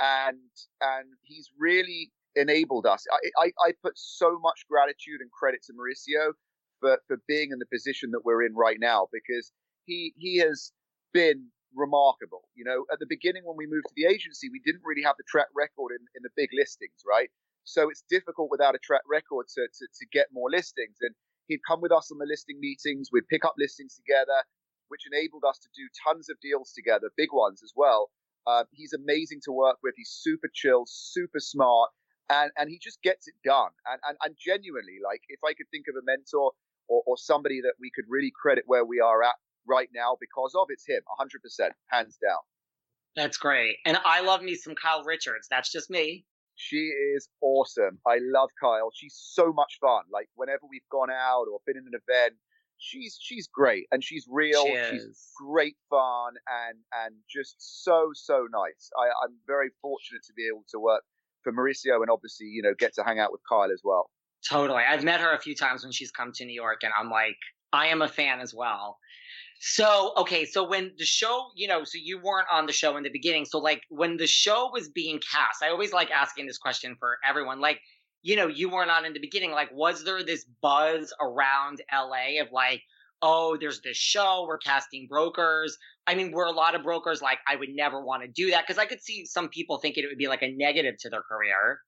and 0.00 0.38
and 0.80 1.08
he's 1.22 1.50
really 1.58 2.10
enabled 2.36 2.86
us. 2.86 3.04
I, 3.10 3.46
I, 3.46 3.68
I 3.68 3.72
put 3.82 3.94
so 3.96 4.38
much 4.40 4.66
gratitude 4.70 5.20
and 5.20 5.30
credit 5.32 5.60
to 5.66 5.72
Mauricio 5.72 6.32
for 6.80 6.98
for 7.08 7.18
being 7.26 7.50
in 7.50 7.58
the 7.58 7.66
position 7.72 8.10
that 8.12 8.24
we're 8.24 8.44
in 8.44 8.54
right 8.54 8.78
now 8.78 9.08
because 9.12 9.52
he 9.84 10.12
he 10.16 10.38
has 10.38 10.72
been 11.12 11.48
remarkable. 11.76 12.48
You 12.54 12.64
know, 12.64 12.84
at 12.92 12.98
the 12.98 13.06
beginning 13.08 13.44
when 13.44 13.56
we 13.56 13.66
moved 13.66 13.86
to 13.88 13.96
the 13.96 14.06
agency, 14.06 14.48
we 14.48 14.60
didn't 14.64 14.82
really 14.84 15.02
have 15.02 15.16
the 15.16 15.28
track 15.28 15.48
record 15.54 15.92
in, 15.92 16.02
in 16.16 16.22
the 16.22 16.32
big 16.34 16.50
listings, 16.56 17.04
right? 17.06 17.30
So 17.64 17.90
it's 17.90 18.04
difficult 18.08 18.48
without 18.50 18.74
a 18.74 18.78
track 18.78 19.02
record 19.08 19.46
to, 19.54 19.66
to, 19.66 19.84
to 19.86 20.04
get 20.12 20.26
more 20.32 20.50
listings. 20.50 20.96
And 21.00 21.14
he'd 21.48 21.60
come 21.68 21.80
with 21.80 21.92
us 21.92 22.10
on 22.10 22.18
the 22.18 22.26
listing 22.26 22.58
meetings, 22.60 23.10
we'd 23.12 23.28
pick 23.28 23.44
up 23.44 23.54
listings 23.58 23.94
together, 23.94 24.42
which 24.88 25.02
enabled 25.10 25.44
us 25.48 25.58
to 25.58 25.68
do 25.74 25.84
tons 26.06 26.28
of 26.30 26.38
deals 26.40 26.72
together, 26.72 27.10
big 27.16 27.30
ones 27.32 27.62
as 27.62 27.72
well. 27.76 28.10
Uh, 28.46 28.62
he's 28.72 28.92
amazing 28.92 29.40
to 29.44 29.52
work 29.52 29.76
with. 29.82 29.94
He's 29.96 30.10
super 30.10 30.48
chill, 30.54 30.84
super 30.86 31.40
smart, 31.40 31.90
and, 32.30 32.52
and 32.56 32.70
he 32.70 32.78
just 32.78 33.02
gets 33.02 33.26
it 33.26 33.34
done. 33.44 33.70
And, 33.90 34.00
and, 34.06 34.16
and 34.24 34.36
genuinely, 34.38 34.98
like, 35.02 35.22
if 35.28 35.40
I 35.44 35.52
could 35.54 35.66
think 35.72 35.86
of 35.88 35.96
a 35.96 36.04
mentor 36.06 36.52
or, 36.86 37.02
or 37.06 37.16
somebody 37.18 37.60
that 37.62 37.74
we 37.80 37.90
could 37.92 38.04
really 38.08 38.30
credit 38.30 38.62
where 38.66 38.84
we 38.84 39.00
are 39.00 39.24
at 39.24 39.34
right 39.68 39.88
now 39.94 40.16
because 40.20 40.54
of 40.54 40.66
it's 40.70 40.86
him 40.86 41.00
100% 41.20 41.70
hands 41.88 42.18
down. 42.22 42.38
That's 43.14 43.38
great. 43.38 43.76
And 43.86 43.98
i 44.04 44.20
love 44.20 44.42
me 44.42 44.54
some 44.54 44.74
kyle 44.74 45.02
richards. 45.04 45.46
That's 45.50 45.72
just 45.72 45.90
me. 45.90 46.24
She 46.54 46.92
is 47.16 47.28
awesome. 47.42 47.98
I 48.06 48.18
love 48.20 48.50
kyle. 48.60 48.90
She's 48.94 49.18
so 49.18 49.52
much 49.52 49.78
fun. 49.80 50.02
Like 50.12 50.28
whenever 50.34 50.62
we've 50.68 50.88
gone 50.90 51.10
out 51.10 51.46
or 51.50 51.60
been 51.66 51.76
in 51.76 51.84
an 51.86 52.00
event 52.08 52.34
she's 52.78 53.18
she's 53.20 53.48
great 53.48 53.86
and 53.90 54.02
she's 54.02 54.26
real. 54.28 54.66
She 54.66 54.98
she's 54.98 55.32
great 55.36 55.76
fun 55.90 56.34
and 56.68 56.78
and 57.04 57.14
just 57.28 57.56
so 57.58 58.10
so 58.14 58.46
nice. 58.50 58.90
I, 58.98 59.06
i'm 59.24 59.34
very 59.46 59.70
fortunate 59.82 60.22
to 60.26 60.32
be 60.34 60.46
able 60.46 60.64
to 60.70 60.78
work 60.78 61.02
for 61.42 61.52
mauricio 61.52 62.00
and 62.00 62.10
obviously 62.10 62.46
you 62.46 62.62
know 62.62 62.74
get 62.78 62.94
to 62.94 63.04
hang 63.04 63.18
out 63.18 63.32
with 63.32 63.40
kyle 63.48 63.70
as 63.72 63.80
well. 63.84 64.10
Totally. 64.48 64.82
I've 64.88 65.02
met 65.02 65.20
her 65.20 65.32
a 65.32 65.40
few 65.40 65.54
times 65.54 65.82
when 65.82 65.92
she's 65.92 66.10
come 66.10 66.32
to 66.32 66.44
new 66.44 66.54
york 66.54 66.82
and 66.82 66.92
i'm 66.98 67.10
like 67.10 67.36
i 67.72 67.86
am 67.88 68.02
a 68.02 68.08
fan 68.08 68.40
as 68.40 68.54
well 68.54 68.98
so, 69.58 70.12
okay, 70.18 70.44
so 70.44 70.68
when 70.68 70.92
the 70.98 71.04
show, 71.04 71.46
you 71.54 71.66
know, 71.66 71.84
so 71.84 71.98
you 72.00 72.20
weren't 72.22 72.46
on 72.52 72.66
the 72.66 72.72
show 72.72 72.96
in 72.96 73.02
the 73.02 73.10
beginning. 73.10 73.44
So, 73.44 73.58
like, 73.58 73.82
when 73.88 74.16
the 74.16 74.26
show 74.26 74.70
was 74.72 74.88
being 74.88 75.18
cast, 75.18 75.62
I 75.62 75.70
always 75.70 75.92
like 75.92 76.10
asking 76.10 76.46
this 76.46 76.58
question 76.58 76.96
for 76.98 77.18
everyone. 77.26 77.60
Like, 77.60 77.80
you 78.22 78.36
know, 78.36 78.48
you 78.48 78.68
weren't 78.68 78.90
on 78.90 79.04
in 79.04 79.12
the 79.12 79.20
beginning. 79.20 79.52
Like, 79.52 79.70
was 79.72 80.04
there 80.04 80.22
this 80.22 80.44
buzz 80.60 81.12
around 81.20 81.80
LA 81.92 82.42
of 82.42 82.48
like, 82.52 82.82
oh, 83.22 83.56
there's 83.58 83.80
this 83.80 83.96
show, 83.96 84.44
we're 84.46 84.58
casting 84.58 85.06
brokers? 85.08 85.78
I 86.06 86.14
mean, 86.14 86.32
were 86.32 86.44
a 86.44 86.52
lot 86.52 86.74
of 86.74 86.82
brokers 86.82 87.22
like, 87.22 87.38
I 87.48 87.56
would 87.56 87.70
never 87.74 88.04
want 88.04 88.22
to 88.22 88.28
do 88.28 88.50
that? 88.50 88.66
Because 88.66 88.78
I 88.78 88.86
could 88.86 89.02
see 89.02 89.24
some 89.24 89.48
people 89.48 89.78
thinking 89.78 90.04
it 90.04 90.08
would 90.08 90.18
be 90.18 90.28
like 90.28 90.42
a 90.42 90.54
negative 90.54 90.96
to 91.00 91.08
their 91.08 91.22
career. 91.22 91.80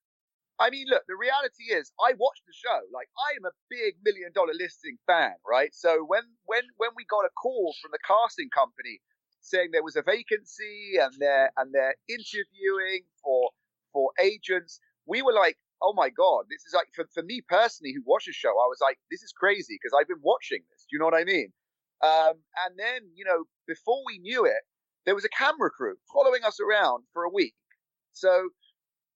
I 0.60 0.70
mean, 0.70 0.86
look, 0.90 1.04
the 1.06 1.16
reality 1.16 1.70
is, 1.70 1.92
I 2.02 2.14
watched 2.18 2.42
the 2.46 2.52
show. 2.52 2.80
Like, 2.92 3.08
I 3.14 3.36
am 3.38 3.44
a 3.46 3.54
big 3.70 3.94
million 4.02 4.32
dollar 4.34 4.54
listing 4.54 4.98
fan, 5.06 5.34
right? 5.46 5.74
So 5.74 6.04
when 6.04 6.22
when 6.46 6.62
when 6.76 6.90
we 6.96 7.04
got 7.06 7.24
a 7.24 7.30
call 7.30 7.74
from 7.80 7.90
the 7.92 8.02
casting 8.02 8.50
company 8.50 9.00
saying 9.40 9.70
there 9.70 9.84
was 9.86 9.96
a 9.96 10.02
vacancy 10.02 10.98
and 11.00 11.14
they're 11.18 11.52
and 11.56 11.72
they're 11.72 11.94
interviewing 12.08 13.06
for 13.22 13.50
for 13.92 14.10
agents, 14.18 14.80
we 15.06 15.22
were 15.22 15.32
like, 15.32 15.58
oh 15.80 15.92
my 15.94 16.10
god, 16.10 16.46
this 16.50 16.66
is 16.66 16.74
like 16.74 16.88
for, 16.94 17.06
for 17.14 17.22
me 17.22 17.40
personally 17.48 17.92
who 17.94 18.02
watched 18.04 18.26
the 18.26 18.32
show, 18.32 18.50
I 18.50 18.66
was 18.66 18.78
like, 18.82 18.98
this 19.10 19.22
is 19.22 19.32
crazy 19.32 19.78
because 19.78 19.94
I've 19.94 20.08
been 20.08 20.22
watching 20.22 20.62
this. 20.70 20.82
Do 20.90 20.96
you 20.96 20.98
know 20.98 21.06
what 21.06 21.14
I 21.14 21.24
mean? 21.24 21.52
Um, 22.02 22.42
and 22.66 22.74
then 22.76 23.10
you 23.14 23.24
know, 23.24 23.44
before 23.66 24.02
we 24.06 24.18
knew 24.18 24.44
it, 24.44 24.62
there 25.06 25.14
was 25.14 25.24
a 25.24 25.30
camera 25.30 25.70
crew 25.70 25.94
following 26.12 26.42
us 26.44 26.58
around 26.58 27.04
for 27.12 27.22
a 27.22 27.30
week. 27.30 27.54
So 28.12 28.50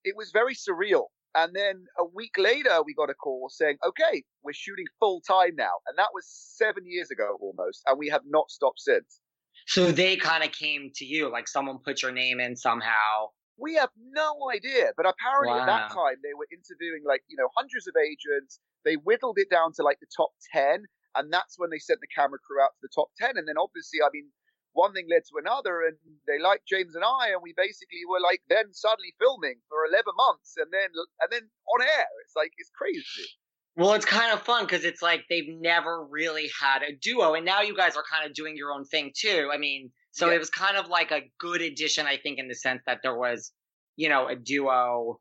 it 0.04 0.16
was 0.16 0.30
very 0.30 0.54
surreal. 0.54 1.06
And 1.34 1.54
then 1.54 1.86
a 1.98 2.04
week 2.04 2.36
later, 2.36 2.82
we 2.84 2.94
got 2.94 3.08
a 3.08 3.14
call 3.14 3.48
saying, 3.50 3.78
okay, 3.86 4.24
we're 4.42 4.52
shooting 4.52 4.84
full 5.00 5.22
time 5.22 5.56
now. 5.56 5.80
And 5.86 5.96
that 5.96 6.08
was 6.12 6.26
seven 6.28 6.84
years 6.86 7.10
ago 7.10 7.38
almost. 7.40 7.82
And 7.86 7.98
we 7.98 8.08
have 8.08 8.22
not 8.26 8.50
stopped 8.50 8.80
since. 8.80 9.20
So 9.66 9.92
they 9.92 10.16
kind 10.16 10.44
of 10.44 10.52
came 10.52 10.90
to 10.96 11.04
you, 11.04 11.30
like 11.30 11.48
someone 11.48 11.78
put 11.84 12.02
your 12.02 12.12
name 12.12 12.40
in 12.40 12.56
somehow. 12.56 13.30
We 13.56 13.74
have 13.76 13.90
no 13.96 14.50
idea. 14.52 14.92
But 14.96 15.06
apparently 15.06 15.56
wow. 15.56 15.60
at 15.60 15.66
that 15.66 15.90
time, 15.90 16.16
they 16.22 16.34
were 16.36 16.48
interviewing 16.52 17.02
like, 17.06 17.22
you 17.28 17.36
know, 17.36 17.48
hundreds 17.56 17.86
of 17.86 17.94
agents. 17.96 18.60
They 18.84 18.94
whittled 18.94 19.38
it 19.38 19.48
down 19.50 19.72
to 19.76 19.82
like 19.82 20.00
the 20.00 20.10
top 20.14 20.30
10. 20.52 20.84
And 21.14 21.32
that's 21.32 21.58
when 21.58 21.70
they 21.70 21.78
sent 21.78 22.00
the 22.00 22.08
camera 22.08 22.38
crew 22.44 22.60
out 22.60 22.72
to 22.76 22.80
the 22.82 22.92
top 22.94 23.08
10. 23.20 23.36
And 23.36 23.46
then 23.46 23.56
obviously, 23.56 24.00
I 24.02 24.08
mean, 24.12 24.28
one 24.72 24.92
thing 24.92 25.06
led 25.10 25.22
to 25.28 25.38
another 25.38 25.82
and 25.82 25.96
they 26.26 26.38
liked 26.42 26.66
James 26.66 26.94
and 26.94 27.04
I 27.04 27.30
and 27.32 27.42
we 27.42 27.54
basically 27.56 28.00
were 28.08 28.20
like 28.20 28.40
then 28.48 28.72
suddenly 28.72 29.14
filming 29.18 29.56
for 29.68 29.84
11 29.86 30.04
months 30.16 30.54
and 30.56 30.68
then 30.72 30.88
and 31.20 31.30
then 31.30 31.48
on 31.74 31.82
air. 31.82 32.06
It's 32.24 32.36
like 32.36 32.52
it's 32.58 32.70
crazy. 32.70 33.28
Well 33.76 33.94
it's 33.94 34.04
kind 34.04 34.32
of 34.32 34.42
fun 34.42 34.64
because 34.64 34.84
it's 34.84 35.02
like 35.02 35.24
they've 35.28 35.48
never 35.60 36.04
really 36.04 36.50
had 36.60 36.82
a 36.82 36.94
duo 36.94 37.34
and 37.34 37.44
now 37.44 37.60
you 37.62 37.76
guys 37.76 37.96
are 37.96 38.04
kind 38.10 38.28
of 38.28 38.34
doing 38.34 38.56
your 38.56 38.72
own 38.72 38.84
thing 38.84 39.12
too. 39.16 39.50
I 39.52 39.58
mean 39.58 39.90
so 40.12 40.28
yeah. 40.28 40.36
it 40.36 40.38
was 40.38 40.50
kind 40.50 40.76
of 40.76 40.88
like 40.88 41.10
a 41.10 41.22
good 41.38 41.62
addition 41.62 42.06
I 42.06 42.16
think 42.16 42.38
in 42.38 42.48
the 42.48 42.54
sense 42.54 42.82
that 42.86 43.00
there 43.02 43.16
was 43.16 43.52
you 43.96 44.08
know 44.08 44.28
a 44.28 44.36
duo. 44.36 45.20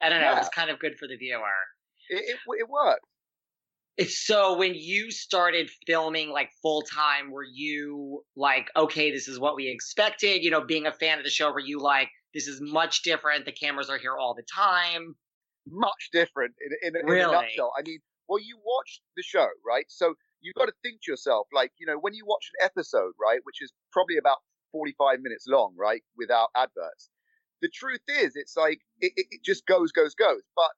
I 0.00 0.08
don't 0.08 0.20
know. 0.20 0.26
Yeah. 0.26 0.36
it 0.36 0.38
was 0.38 0.48
kind 0.48 0.70
of 0.70 0.78
good 0.80 0.98
for 0.98 1.06
the 1.06 1.16
viewer. 1.16 1.40
It, 2.10 2.24
it, 2.30 2.36
it 2.58 2.68
worked 2.68 3.06
so 4.08 4.56
when 4.56 4.74
you 4.74 5.10
started 5.10 5.70
filming 5.86 6.30
like 6.30 6.50
full 6.62 6.82
time, 6.82 7.30
were 7.30 7.44
you 7.44 8.24
like, 8.36 8.70
okay, 8.76 9.10
this 9.10 9.28
is 9.28 9.38
what 9.38 9.54
we 9.56 9.68
expected? 9.68 10.42
You 10.42 10.50
know, 10.50 10.64
being 10.64 10.86
a 10.86 10.92
fan 10.92 11.18
of 11.18 11.24
the 11.24 11.30
show, 11.30 11.52
were 11.52 11.60
you 11.60 11.78
like, 11.78 12.08
this 12.32 12.46
is 12.46 12.60
much 12.62 13.02
different? 13.02 13.44
The 13.44 13.52
cameras 13.52 13.90
are 13.90 13.98
here 13.98 14.16
all 14.16 14.34
the 14.34 14.44
time. 14.54 15.14
Much 15.68 16.08
different 16.12 16.54
in, 16.82 16.94
in, 16.94 17.08
in 17.08 17.18
a 17.18 17.32
nutshell. 17.32 17.72
I 17.78 17.82
mean, 17.86 17.98
well, 18.28 18.40
you 18.40 18.58
watch 18.64 19.00
the 19.16 19.22
show, 19.22 19.48
right? 19.66 19.84
So 19.88 20.14
you've 20.40 20.54
got 20.54 20.66
to 20.66 20.72
think 20.82 21.00
to 21.02 21.12
yourself, 21.12 21.46
like, 21.52 21.72
you 21.78 21.86
know, 21.86 21.98
when 22.00 22.14
you 22.14 22.24
watch 22.26 22.50
an 22.58 22.66
episode, 22.66 23.12
right, 23.20 23.40
which 23.44 23.60
is 23.60 23.72
probably 23.92 24.16
about 24.16 24.38
45 24.72 25.20
minutes 25.20 25.44
long, 25.46 25.74
right, 25.78 26.02
without 26.16 26.48
adverts. 26.56 27.10
The 27.60 27.68
truth 27.68 28.00
is, 28.08 28.32
it's 28.34 28.56
like, 28.56 28.80
it, 29.00 29.12
it 29.16 29.44
just 29.44 29.66
goes, 29.66 29.92
goes, 29.92 30.14
goes. 30.14 30.40
But 30.56 30.70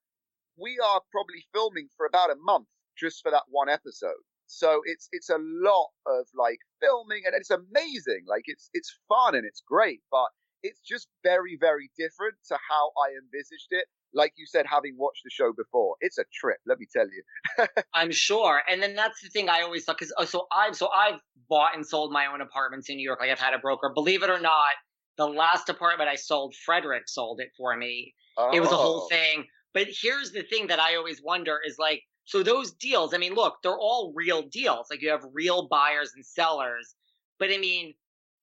we 0.60 0.78
are 0.84 1.00
probably 1.12 1.46
filming 1.54 1.88
for 1.96 2.06
about 2.06 2.30
a 2.30 2.36
month 2.42 2.66
just 2.98 3.22
for 3.22 3.30
that 3.30 3.44
one 3.48 3.68
episode. 3.68 4.22
So 4.46 4.82
it's 4.84 5.08
it's 5.12 5.30
a 5.30 5.38
lot 5.38 5.88
of 6.06 6.26
like 6.34 6.58
filming 6.80 7.22
and 7.26 7.34
it's 7.34 7.50
amazing. 7.50 8.24
Like 8.26 8.44
it's 8.46 8.70
it's 8.74 8.98
fun 9.08 9.34
and 9.34 9.44
it's 9.44 9.62
great, 9.66 10.00
but 10.10 10.26
it's 10.62 10.80
just 10.80 11.08
very 11.22 11.56
very 11.60 11.90
different 11.96 12.34
to 12.48 12.54
how 12.54 12.90
I 12.98 13.12
envisaged 13.22 13.68
it. 13.70 13.86
Like 14.12 14.32
you 14.36 14.46
said, 14.46 14.66
having 14.70 14.94
watched 14.96 15.22
the 15.24 15.30
show 15.30 15.52
before, 15.52 15.96
it's 16.00 16.18
a 16.18 16.24
trip. 16.32 16.58
Let 16.66 16.78
me 16.78 16.86
tell 16.92 17.06
you. 17.06 17.66
I'm 17.94 18.12
sure, 18.12 18.62
and 18.68 18.82
then 18.82 18.94
that's 18.94 19.20
the 19.22 19.28
thing 19.28 19.48
I 19.48 19.62
always 19.62 19.84
thought 19.84 19.98
because 19.98 20.14
oh, 20.18 20.22
uh, 20.22 20.26
so 20.26 20.46
I've 20.52 20.76
so 20.76 20.88
I've 20.88 21.20
bought 21.48 21.74
and 21.74 21.84
sold 21.84 22.12
my 22.12 22.26
own 22.26 22.40
apartments 22.40 22.88
in 22.88 22.96
New 22.96 23.02
York. 23.02 23.20
Like 23.20 23.30
I've 23.30 23.40
had 23.40 23.54
a 23.54 23.58
broker. 23.58 23.90
Believe 23.92 24.22
it 24.22 24.30
or 24.30 24.40
not, 24.40 24.74
the 25.16 25.26
last 25.26 25.68
apartment 25.68 26.08
I 26.08 26.16
sold, 26.16 26.54
Fredrik 26.64 27.08
sold 27.08 27.40
it 27.40 27.48
for 27.56 27.76
me. 27.76 28.14
Oh. 28.36 28.50
It 28.52 28.60
was 28.60 28.70
a 28.70 28.76
whole 28.76 29.02
oh. 29.04 29.08
thing. 29.08 29.44
But 29.72 29.88
here's 29.88 30.30
the 30.30 30.42
thing 30.42 30.68
that 30.68 30.78
I 30.78 30.94
always 30.96 31.20
wonder 31.22 31.58
is 31.66 31.76
like 31.78 32.02
so 32.24 32.42
those 32.42 32.72
deals, 32.72 33.12
I 33.14 33.18
mean, 33.18 33.34
look, 33.34 33.56
they're 33.62 33.78
all 33.78 34.12
real 34.14 34.42
deals. 34.42 34.86
Like 34.90 35.02
you 35.02 35.10
have 35.10 35.24
real 35.32 35.68
buyers 35.68 36.12
and 36.14 36.24
sellers, 36.24 36.94
but 37.38 37.50
I 37.50 37.58
mean, 37.58 37.94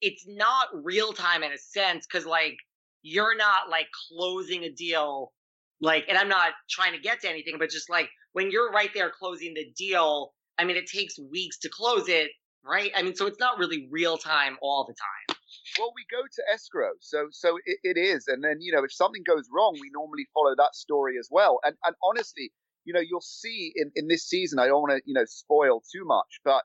it's 0.02 0.26
not 0.28 0.68
real 0.74 1.14
time 1.14 1.44
in 1.44 1.52
a 1.52 1.58
sense 1.58 2.06
because 2.06 2.26
like 2.26 2.58
you're 3.04 3.36
not 3.36 3.70
like 3.70 3.88
closing 4.10 4.64
a 4.64 4.70
deal 4.70 5.32
like 5.80 6.06
and 6.10 6.18
i'm 6.18 6.28
not 6.28 6.52
trying 6.70 6.94
to 6.94 7.00
get 7.00 7.22
to 7.22 7.30
anything 7.30 7.56
but 7.58 7.70
just 7.70 7.90
like 7.90 8.10
when 8.34 8.52
you're 8.52 8.72
right 8.72 8.90
there 8.94 9.12
closing 9.12 9.54
the 9.54 9.72
deal 9.78 10.34
i 10.58 10.64
mean 10.64 10.76
it 10.76 10.88
takes 10.88 11.18
weeks 11.32 11.58
to 11.58 11.70
close 11.70 12.08
it 12.08 12.32
right 12.64 12.92
i 12.96 13.02
mean 13.02 13.16
so 13.16 13.26
it's 13.26 13.40
not 13.40 13.58
really 13.58 13.88
real 13.92 14.18
time 14.18 14.58
all 14.62 14.86
the 14.86 14.94
time 14.94 15.38
well 15.80 15.92
we 15.96 16.06
go 16.12 16.22
to 16.34 16.44
escrow 16.54 16.92
so 17.00 17.28
so 17.32 17.58
it, 17.66 17.78
it 17.84 17.98
is 17.98 18.28
and 18.28 18.44
then 18.44 18.58
you 18.60 18.72
know 18.72 18.84
if 18.84 18.94
something 18.94 19.24
goes 19.26 19.48
wrong 19.54 19.76
we 19.82 19.90
normally 19.94 20.28
follow 20.34 20.54
that 20.56 20.76
story 20.76 21.18
as 21.20 21.28
well 21.32 21.60
and 21.64 21.76
and 21.86 21.96
honestly 22.04 22.52
you 22.86 22.94
know, 22.94 23.00
you'll 23.00 23.22
see 23.22 23.74
in, 23.76 23.92
in 23.96 24.08
this 24.08 24.28
season, 24.28 24.60
I 24.60 24.68
don't 24.68 24.82
want 24.82 24.92
to, 24.92 25.02
you 25.06 25.14
know, 25.14 25.26
spoil 25.26 25.82
too 25.92 26.06
much, 26.06 26.40
but 26.44 26.64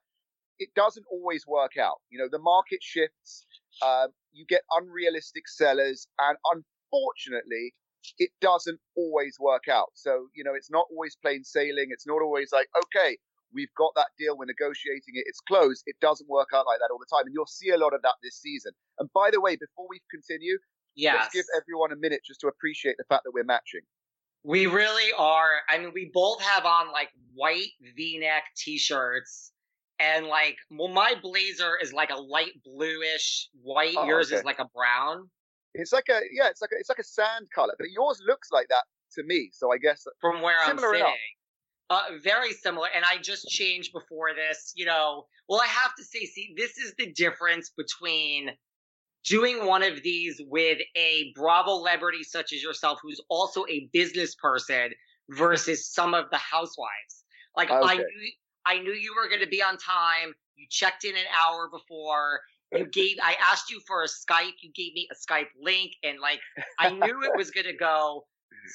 it 0.58 0.70
doesn't 0.75 1.04
always 1.11 1.46
work 1.46 1.73
out. 1.80 1.96
You 2.11 2.18
know, 2.18 2.28
the 2.30 2.38
market 2.38 2.82
shifts, 2.82 3.46
uh, 3.82 4.08
you 4.32 4.46
get 4.49 4.62
unrealistic 4.73 5.49
sellers, 5.49 6.06
and 6.18 6.37
unfortunately, 6.52 7.75
it 8.18 8.30
doesn't 8.40 8.78
always 8.96 9.37
work 9.40 9.64
out. 9.70 9.90
So, 9.94 10.28
you 10.35 10.44
know, 10.44 10.54
it's 10.54 10.70
not 10.70 10.87
always 10.90 11.16
plain 11.16 11.44
sailing. 11.44 11.88
It's 11.90 12.06
not 12.06 12.23
always 12.23 12.50
like, 12.52 12.68
okay, 12.85 13.18
we've 13.52 13.73
got 13.76 13.92
that 13.96 14.08
deal, 14.18 14.37
we're 14.37 14.46
negotiating 14.46 15.14
it, 15.14 15.25
it's 15.26 15.40
closed. 15.40 15.82
It 15.87 15.96
doesn't 16.00 16.28
work 16.28 16.49
out 16.54 16.66
like 16.66 16.78
that 16.78 16.90
all 16.92 16.99
the 16.99 17.11
time. 17.11 17.26
And 17.26 17.35
you'll 17.35 17.46
see 17.46 17.70
a 17.70 17.78
lot 17.78 17.94
of 17.94 18.02
that 18.02 18.14
this 18.23 18.37
season. 18.37 18.73
And 18.99 19.08
by 19.12 19.30
the 19.32 19.40
way, 19.40 19.56
before 19.56 19.87
we 19.88 20.00
continue, 20.11 20.58
yes. 20.94 21.16
let's 21.18 21.35
give 21.35 21.46
everyone 21.56 21.92
a 21.92 21.96
minute 21.96 22.20
just 22.25 22.40
to 22.40 22.49
appreciate 22.49 22.96
the 22.99 23.04
fact 23.08 23.25
that 23.25 23.32
we're 23.32 23.44
matching. 23.44 23.82
We 24.47 24.67
really 24.67 25.11
are. 25.19 25.50
I 25.69 25.79
mean, 25.79 25.91
we 25.93 26.11
both 26.15 26.41
have 26.41 26.65
on 26.65 26.93
like 26.93 27.09
white 27.35 27.73
V-neck 27.97 28.45
t-shirts, 28.57 29.50
and 29.99 30.26
like, 30.26 30.57
well, 30.71 30.87
my 30.87 31.15
blazer 31.21 31.76
is 31.83 31.93
like 31.93 32.11
a 32.11 32.21
light 32.21 32.53
bluish 32.65 33.49
white. 33.61 33.97
Oh, 33.99 34.07
yours 34.07 34.29
okay. 34.29 34.38
is 34.38 34.45
like 34.45 34.61
a 34.61 34.69
brown. 34.73 35.29
It's 35.75 35.93
like 35.93 36.09
a 36.09 36.21
yeah, 36.33 36.49
it's 36.49 36.62
like 36.62 36.71
a, 36.73 36.79
it's 36.79 36.88
like 36.88 37.00
a 37.00 37.05
sand 37.05 37.49
color, 37.53 37.75
but 37.76 37.88
yours 37.91 38.23
looks 38.25 38.53
like 38.53 38.69
that 38.69 38.85
to 39.15 39.25
me. 39.25 39.50
So 39.53 39.73
I 39.73 39.79
guess 39.79 40.07
from 40.21 40.43
where 40.43 40.59
I'm 40.65 40.79
sitting. 40.79 41.05
Uh, 41.88 42.03
very 42.23 42.53
similar, 42.53 42.88
and 42.95 43.05
I 43.05 43.19
just 43.19 43.49
changed 43.49 43.93
before 43.93 44.35
this. 44.35 44.73
You 44.76 44.87
know, 44.87 45.26
well, 45.49 45.61
I 45.61 45.67
have 45.67 45.95
to 45.97 46.05
say, 46.05 46.25
see, 46.25 46.55
this 46.57 46.79
is 46.79 46.95
the 46.99 47.12
difference 47.12 47.71
between 47.76 48.50
doing 49.26 49.66
one 49.66 49.83
of 49.83 50.02
these 50.02 50.40
with 50.49 50.78
a 50.97 51.33
Bravo 51.35 51.78
celebrity 51.78 52.23
such 52.23 52.52
as 52.52 52.62
yourself, 52.62 52.99
who's 53.02 53.21
also 53.28 53.64
a 53.68 53.88
business 53.92 54.35
person, 54.35 54.90
versus 55.30 55.92
some 55.92 56.14
of 56.14 56.30
the 56.30 56.37
housewives. 56.37 57.25
Like 57.56 57.71
okay. 57.71 57.87
I 57.87 57.97
knew, 57.97 58.30
I 58.64 58.78
knew 58.78 58.92
you 58.92 59.14
were 59.14 59.28
going 59.28 59.40
to 59.40 59.49
be 59.49 59.62
on 59.62 59.76
time. 59.76 60.35
You 60.56 60.66
checked 60.71 61.04
in 61.04 61.14
an 61.14 61.25
hour 61.45 61.68
before. 61.71 62.40
You 62.73 62.87
gave. 62.92 63.16
I 63.23 63.37
asked 63.42 63.71
you 63.71 63.80
for 63.87 64.02
a 64.02 64.06
Skype. 64.06 64.54
You 64.62 64.71
gave 64.75 64.95
me 64.95 65.09
a 65.11 65.14
Skype 65.14 65.49
link, 65.61 65.92
and 66.02 66.18
like 66.21 66.40
I 66.78 66.90
knew 66.90 67.23
it 67.23 67.37
was 67.37 67.50
going 67.50 67.66
to 67.66 67.76
go. 67.76 68.25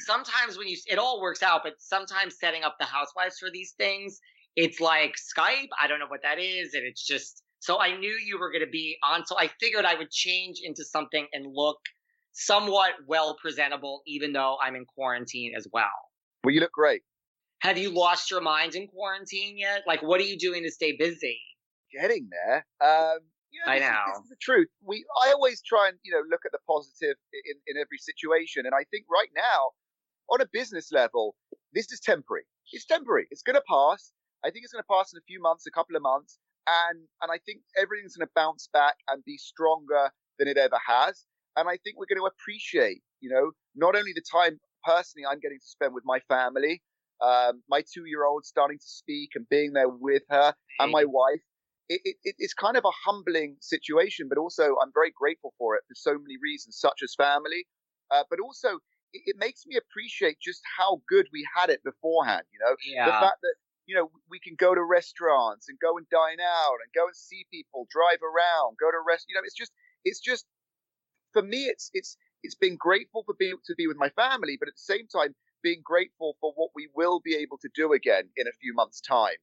Sometimes 0.06 0.58
when 0.58 0.68
you, 0.68 0.78
it 0.88 0.98
all 0.98 1.22
works 1.22 1.44
out, 1.44 1.62
but 1.64 1.74
sometimes 1.80 2.38
setting 2.40 2.64
up 2.64 2.78
the 2.80 2.86
housewives 2.86 3.38
for 3.40 3.50
these 3.52 3.74
things, 3.78 4.20
it's 4.56 4.80
like 4.80 5.16
Skype. 5.16 5.68
I 5.80 5.88
don't 5.88 6.00
know 6.00 6.08
what 6.08 6.22
that 6.24 6.40
is, 6.40 6.74
and 6.74 6.86
it's 6.86 7.06
just 7.06 7.44
so 7.62 7.80
I 7.80 7.96
knew 7.96 8.18
you 8.26 8.40
were 8.40 8.52
going 8.52 8.66
to 8.66 8.72
be 8.72 8.98
on. 9.04 9.24
So 9.28 9.38
I 9.38 9.48
figured 9.60 9.86
I 9.86 9.94
would 9.94 10.10
change 10.10 10.62
into 10.64 10.84
something 10.84 11.28
and 11.32 11.46
look 11.54 11.78
somewhat 12.32 12.94
well 13.08 13.38
presentable, 13.40 14.02
even 14.08 14.34
though 14.34 14.58
I'm 14.62 14.76
in 14.76 14.86
quarantine 14.86 15.54
as 15.56 15.68
well. 15.72 15.86
Well, 16.44 16.56
you 16.56 16.60
look 16.60 16.72
great. 16.72 17.04
Have 17.60 17.78
you 17.78 17.92
lost 17.92 18.32
your 18.32 18.42
mind 18.42 18.74
in 18.74 18.88
quarantine 18.88 19.60
yet? 19.60 19.84
Like, 19.86 20.02
what 20.02 20.20
are 20.20 20.24
you 20.24 20.40
doing 20.40 20.64
to 20.64 20.72
stay 20.72 20.96
busy? 20.98 21.40
Getting 21.94 22.30
there. 22.32 22.66
Um, 22.82 23.20
you 23.52 23.62
know, 23.64 23.72
I 23.72 23.78
know. 23.78 23.86
Is, 23.86 24.18
this 24.18 24.24
is 24.24 24.30
the 24.30 24.36
truth. 24.42 24.70
We, 24.84 25.06
I 25.24 25.32
always 25.32 25.62
try 25.62 25.88
and 25.90 25.98
you 26.02 26.12
know 26.12 26.22
look 26.32 26.42
at 26.46 26.52
the 26.52 26.60
positive 26.68 27.16
in, 27.32 27.58
in 27.68 27.80
every 27.80 28.00
situation, 28.00 28.66
and 28.66 28.74
I 28.74 28.86
think 28.90 29.06
right 29.12 29.30
now, 29.36 29.70
on 30.32 30.42
a 30.42 30.48
business 30.52 30.92
level, 30.92 31.36
this 31.74 31.92
is 31.92 32.00
temporary. 32.00 32.46
It's 32.72 32.86
temporary. 32.86 33.28
It's 33.30 33.44
going 33.44 33.58
to 33.58 33.64
pass. 33.70 34.14
I 34.44 34.50
think 34.50 34.64
it's 34.64 34.74
going 34.74 34.82
to 34.82 34.92
pass 34.92 35.14
in 35.14 35.20
a 35.20 35.26
few 35.28 35.40
months, 35.40 35.68
a 35.68 35.72
couple 35.72 35.96
of 35.96 36.02
months, 36.02 36.40
and 36.68 37.08
and 37.22 37.32
I 37.32 37.40
think 37.46 37.62
everything's 37.78 38.16
going 38.16 38.28
to 38.28 38.32
bounce 38.36 38.70
back 38.72 38.96
and 39.10 39.24
be 39.26 39.38
stronger 39.38 40.12
than 40.40 40.48
it 40.48 40.58
ever 40.58 40.80
has. 40.86 41.26
And 41.58 41.68
I 41.68 41.78
think 41.84 41.98
we're 41.98 42.06
going 42.08 42.22
to 42.22 42.32
appreciate, 42.32 43.02
you 43.20 43.30
know, 43.30 43.52
not 43.76 43.96
only 43.96 44.14
the 44.14 44.24
time 44.32 44.60
personally 44.86 45.26
I'm 45.30 45.40
getting 45.40 45.60
to 45.60 45.68
spend 45.68 45.94
with 45.94 46.04
my 46.06 46.20
family, 46.30 46.82
um, 47.22 47.62
my 47.70 47.84
two-year-old 47.94 48.46
starting 48.46 48.80
to 48.80 48.88
speak 48.88 49.32
and 49.36 49.48
being 49.50 49.74
there 49.74 49.90
with 49.90 50.24
her, 50.30 50.54
and 50.80 50.92
my 50.92 51.06
wife. 51.06 51.42
It, 51.90 52.16
it, 52.24 52.36
it's 52.38 52.54
kind 52.54 52.78
of 52.78 52.86
a 52.86 52.92
humbling 53.06 53.58
situation, 53.60 54.30
but 54.30 54.38
also 54.38 54.76
I'm 54.82 54.92
very 54.94 55.12
grateful 55.12 55.54
for 55.58 55.76
it 55.76 55.84
for 55.90 55.96
so 55.96 56.14
many 56.14 56.38
reasons, 56.42 56.80
such 56.80 57.02
as 57.04 57.14
family, 57.16 57.68
uh, 58.12 58.24
but 58.30 58.40
also 58.40 58.80
it, 59.12 59.24
it 59.26 59.36
makes 59.38 59.66
me 59.66 59.76
appreciate 59.76 60.38
just 60.40 60.62
how 60.78 61.02
good 61.10 61.28
we 61.34 61.46
had 61.54 61.70
it 61.70 61.84
beforehand. 61.84 62.44
You 62.54 62.60
know, 62.64 62.76
Yeah. 62.86 63.08
the 63.08 63.12
fact 63.12 63.40
that 63.42 63.56
you 63.92 63.98
know 64.00 64.08
we 64.32 64.40
can 64.40 64.56
go 64.56 64.74
to 64.74 64.84
restaurants 64.84 65.68
and 65.68 65.78
go 65.84 65.98
and 66.00 66.08
dine 66.10 66.40
out 66.40 66.80
and 66.80 66.88
go 66.96 67.08
and 67.12 67.16
see 67.16 67.44
people, 67.52 67.88
drive 67.92 68.24
around, 68.24 68.80
go 68.80 68.88
to 68.88 69.04
rest. 69.04 69.28
You 69.28 69.36
know, 69.36 69.44
it's 69.44 69.60
just 69.60 69.74
it's 70.06 70.22
just 70.22 70.46
for 71.34 71.42
me, 71.42 71.66
it's 71.66 71.90
it's 71.94 72.18
it's 72.44 72.56
been 72.56 72.78
grateful 72.78 73.24
for 73.26 73.36
being 73.38 73.58
to 73.66 73.76
be 73.76 73.88
with 73.88 73.98
my 73.98 74.10
family, 74.12 74.58
but 74.60 74.70
at 74.70 74.76
the 74.76 74.88
same 74.96 75.08
time 75.08 75.36
being 75.64 75.82
grateful 75.84 76.38
for 76.40 76.54
what 76.56 76.72
we 76.76 76.88
will 76.96 77.20
be 77.20 77.36
able 77.36 77.58
to 77.60 77.70
do 77.76 77.94
again 77.94 78.30
in 78.38 78.48
a 78.48 78.56
few 78.62 78.74
months' 78.74 79.02
time. 79.02 79.38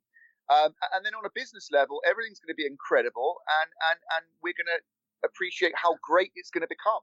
Um, 0.50 0.72
and 0.94 1.04
then 1.04 1.14
on 1.14 1.26
a 1.26 1.34
business 1.34 1.68
level, 1.72 2.00
everything's 2.08 2.40
going 2.40 2.54
to 2.54 2.58
be 2.58 2.66
incredible, 2.66 3.36
and 3.60 3.70
and 3.92 4.00
and 4.16 4.24
we're 4.42 4.56
going 4.56 4.72
to 4.72 4.82
appreciate 5.28 5.74
how 5.76 5.96
great 6.02 6.32
it's 6.36 6.50
going 6.50 6.62
to 6.62 6.70
become. 6.72 7.02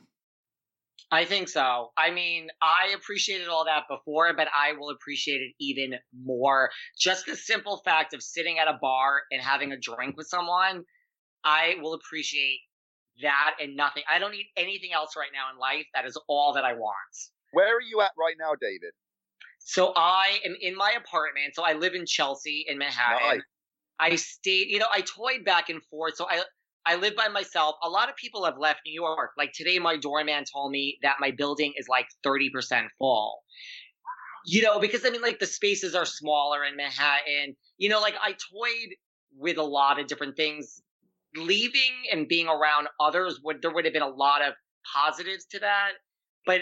I 1.09 1.25
think 1.25 1.49
so. 1.49 1.91
I 1.97 2.11
mean, 2.11 2.49
I 2.61 2.93
appreciated 2.95 3.47
all 3.47 3.65
that 3.65 3.83
before, 3.89 4.33
but 4.35 4.47
I 4.55 4.73
will 4.73 4.89
appreciate 4.89 5.41
it 5.41 5.53
even 5.59 5.95
more. 6.23 6.69
Just 6.97 7.25
the 7.25 7.35
simple 7.35 7.81
fact 7.83 8.13
of 8.13 8.21
sitting 8.21 8.59
at 8.59 8.67
a 8.67 8.77
bar 8.81 9.21
and 9.31 9.41
having 9.41 9.71
a 9.71 9.77
drink 9.77 10.15
with 10.17 10.27
someone, 10.27 10.83
I 11.43 11.75
will 11.81 11.93
appreciate 11.93 12.59
that 13.21 13.55
and 13.61 13.75
nothing. 13.75 14.03
I 14.09 14.19
don't 14.19 14.31
need 14.31 14.47
anything 14.55 14.91
else 14.93 15.15
right 15.17 15.31
now 15.33 15.53
in 15.53 15.59
life. 15.59 15.85
That 15.93 16.05
is 16.05 16.17
all 16.27 16.53
that 16.53 16.63
I 16.63 16.73
want. 16.73 16.95
Where 17.51 17.75
are 17.75 17.81
you 17.81 18.01
at 18.01 18.11
right 18.17 18.35
now, 18.39 18.51
David? 18.59 18.93
So 19.59 19.93
I 19.95 20.39
am 20.45 20.55
in 20.59 20.75
my 20.75 20.93
apartment. 20.97 21.55
So 21.55 21.63
I 21.63 21.73
live 21.73 21.93
in 21.93 22.05
Chelsea 22.05 22.65
in 22.67 22.77
Manhattan. 22.77 23.27
Nice. 23.27 23.41
I 23.99 24.15
stayed, 24.15 24.69
you 24.69 24.79
know, 24.79 24.87
I 24.91 25.01
toyed 25.01 25.45
back 25.45 25.69
and 25.69 25.83
forth. 25.83 26.15
So 26.15 26.27
I 26.27 26.41
I 26.85 26.95
live 26.95 27.15
by 27.15 27.27
myself. 27.27 27.75
A 27.83 27.89
lot 27.89 28.09
of 28.09 28.15
people 28.15 28.45
have 28.45 28.57
left 28.57 28.81
New 28.85 28.93
York. 28.93 29.31
Like 29.37 29.53
today 29.53 29.79
my 29.79 29.97
doorman 29.97 30.43
told 30.51 30.71
me 30.71 30.97
that 31.03 31.17
my 31.19 31.31
building 31.31 31.73
is 31.77 31.87
like 31.87 32.07
30% 32.25 32.87
full. 32.97 33.43
You 34.45 34.63
know, 34.63 34.79
because 34.79 35.05
I 35.05 35.09
mean 35.09 35.21
like 35.21 35.39
the 35.39 35.45
spaces 35.45 35.93
are 35.93 36.05
smaller 36.05 36.63
in 36.63 36.75
Manhattan. 36.75 37.55
You 37.77 37.89
know, 37.89 37.99
like 37.99 38.15
I 38.21 38.31
toyed 38.31 38.95
with 39.37 39.57
a 39.57 39.63
lot 39.63 39.99
of 39.99 40.07
different 40.07 40.35
things. 40.35 40.81
Leaving 41.35 41.93
and 42.11 42.27
being 42.27 42.47
around 42.47 42.87
others 42.99 43.39
would 43.43 43.61
there 43.61 43.71
would 43.71 43.85
have 43.85 43.93
been 43.93 44.01
a 44.01 44.07
lot 44.07 44.41
of 44.41 44.53
positives 44.93 45.45
to 45.51 45.59
that. 45.59 45.91
But 46.45 46.61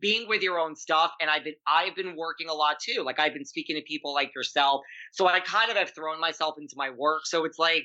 being 0.00 0.28
with 0.28 0.42
your 0.42 0.58
own 0.58 0.76
stuff 0.76 1.12
and 1.20 1.28
I've 1.28 1.44
been 1.44 1.54
I've 1.66 1.96
been 1.96 2.16
working 2.16 2.48
a 2.48 2.54
lot 2.54 2.76
too. 2.80 3.02
Like 3.02 3.18
I've 3.18 3.34
been 3.34 3.44
speaking 3.44 3.76
to 3.76 3.82
people 3.82 4.14
like 4.14 4.34
yourself. 4.34 4.82
So 5.12 5.26
I 5.26 5.40
kind 5.40 5.70
of 5.70 5.76
have 5.76 5.92
thrown 5.94 6.20
myself 6.20 6.54
into 6.58 6.74
my 6.76 6.90
work. 6.90 7.22
So 7.24 7.44
it's 7.44 7.58
like 7.58 7.84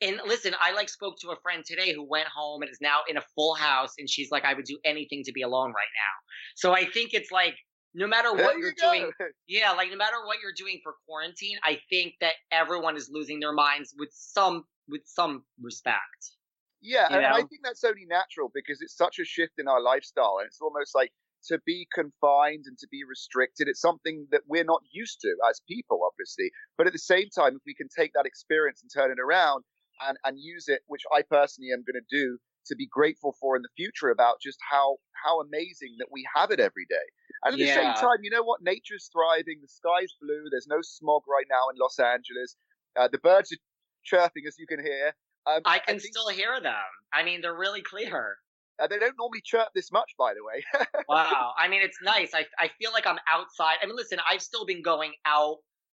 and 0.00 0.20
listen, 0.26 0.54
I 0.60 0.72
like 0.72 0.88
spoke 0.88 1.18
to 1.20 1.30
a 1.30 1.36
friend 1.42 1.64
today 1.64 1.92
who 1.92 2.02
went 2.02 2.28
home 2.28 2.62
and 2.62 2.70
is 2.70 2.78
now 2.80 3.00
in 3.08 3.16
a 3.16 3.22
full 3.34 3.54
house 3.54 3.94
and 3.98 4.08
she's 4.08 4.30
like 4.30 4.44
I 4.44 4.54
would 4.54 4.64
do 4.64 4.78
anything 4.84 5.22
to 5.24 5.32
be 5.32 5.42
alone 5.42 5.68
right 5.68 5.92
now. 5.94 6.14
So 6.56 6.72
I 6.72 6.84
think 6.84 7.14
it's 7.14 7.30
like 7.30 7.54
no 7.94 8.06
matter 8.06 8.30
what 8.30 8.38
There 8.38 8.58
you're 8.58 8.68
you 8.68 8.74
doing 8.76 9.10
yeah, 9.48 9.72
like 9.72 9.90
no 9.90 9.96
matter 9.96 10.16
what 10.24 10.38
you're 10.42 10.52
doing 10.56 10.80
for 10.82 10.94
quarantine, 11.06 11.58
I 11.64 11.80
think 11.90 12.14
that 12.20 12.34
everyone 12.52 12.96
is 12.96 13.10
losing 13.12 13.40
their 13.40 13.52
minds 13.52 13.94
with 13.98 14.10
some 14.12 14.64
with 14.88 15.02
some 15.04 15.44
respect. 15.60 16.32
Yeah, 16.80 17.08
you 17.10 17.16
and 17.16 17.26
I 17.26 17.38
think 17.38 17.62
that's 17.64 17.82
only 17.82 18.06
natural 18.06 18.50
because 18.54 18.80
it's 18.80 18.96
such 18.96 19.18
a 19.18 19.24
shift 19.24 19.54
in 19.58 19.66
our 19.66 19.82
lifestyle, 19.82 20.36
and 20.38 20.46
it's 20.46 20.60
almost 20.60 20.94
like 20.94 21.10
to 21.46 21.58
be 21.66 21.88
confined 21.92 22.64
and 22.66 22.78
to 22.78 22.86
be 22.90 23.02
restricted. 23.08 23.68
It's 23.68 23.80
something 23.80 24.26
that 24.30 24.42
we're 24.46 24.64
not 24.64 24.82
used 24.92 25.20
to 25.22 25.34
as 25.50 25.60
people, 25.68 26.00
obviously. 26.04 26.50
But 26.76 26.86
at 26.86 26.92
the 26.92 26.98
same 26.98 27.28
time, 27.34 27.56
if 27.56 27.62
we 27.66 27.74
can 27.74 27.88
take 27.88 28.12
that 28.14 28.26
experience 28.26 28.82
and 28.82 28.90
turn 28.94 29.10
it 29.10 29.18
around 29.20 29.64
and 30.06 30.16
and 30.24 30.38
use 30.38 30.68
it, 30.68 30.80
which 30.86 31.02
I 31.14 31.22
personally 31.22 31.70
am 31.72 31.84
going 31.86 32.00
to 32.02 32.16
do, 32.16 32.38
to 32.66 32.76
be 32.76 32.86
grateful 32.86 33.34
for 33.40 33.56
in 33.56 33.62
the 33.62 33.68
future 33.76 34.10
about 34.10 34.36
just 34.42 34.58
how 34.70 34.96
how 35.24 35.40
amazing 35.40 35.96
that 35.98 36.08
we 36.12 36.24
have 36.34 36.50
it 36.50 36.60
every 36.60 36.86
day. 36.88 37.06
And 37.44 37.54
at 37.54 37.58
the 37.58 37.66
same 37.68 37.94
time, 37.94 38.18
you 38.22 38.30
know 38.30 38.42
what? 38.42 38.62
Nature's 38.62 39.08
thriving. 39.12 39.58
The 39.62 39.68
sky's 39.68 40.12
blue. 40.20 40.44
There's 40.50 40.66
no 40.68 40.78
smog 40.82 41.22
right 41.28 41.46
now 41.50 41.68
in 41.72 41.76
Los 41.80 41.98
Angeles. 41.98 42.56
Uh, 42.96 43.08
the 43.10 43.18
birds 43.18 43.52
are 43.52 43.56
chirping, 44.04 44.42
as 44.46 44.56
you 44.58 44.66
can 44.66 44.80
hear. 44.84 45.14
Um, 45.46 45.62
I 45.64 45.78
can 45.78 45.98
think- 45.98 46.12
still 46.14 46.28
hear 46.28 46.60
them. 46.60 46.74
I 47.12 47.22
mean, 47.22 47.40
they're 47.40 47.56
really 47.56 47.80
clear. 47.82 48.36
uh, 48.80 48.86
they 48.86 48.98
don't 48.98 49.14
normally 49.18 49.40
chirp 49.44 49.68
this 49.74 49.90
much, 49.92 50.12
by 50.18 50.34
the 50.34 50.42
way. 50.44 50.64
Wow. 51.08 51.52
I 51.56 51.68
mean, 51.68 51.80
it's 51.82 51.98
nice. 52.02 52.32
I 52.34 52.44
I 52.58 52.68
feel 52.78 52.92
like 52.92 53.06
I'm 53.06 53.18
outside. 53.30 53.76
I 53.82 53.86
mean, 53.86 53.96
listen, 53.96 54.18
I've 54.30 54.42
still 54.42 54.66
been 54.66 54.82
going 54.82 55.12
out 55.24 55.56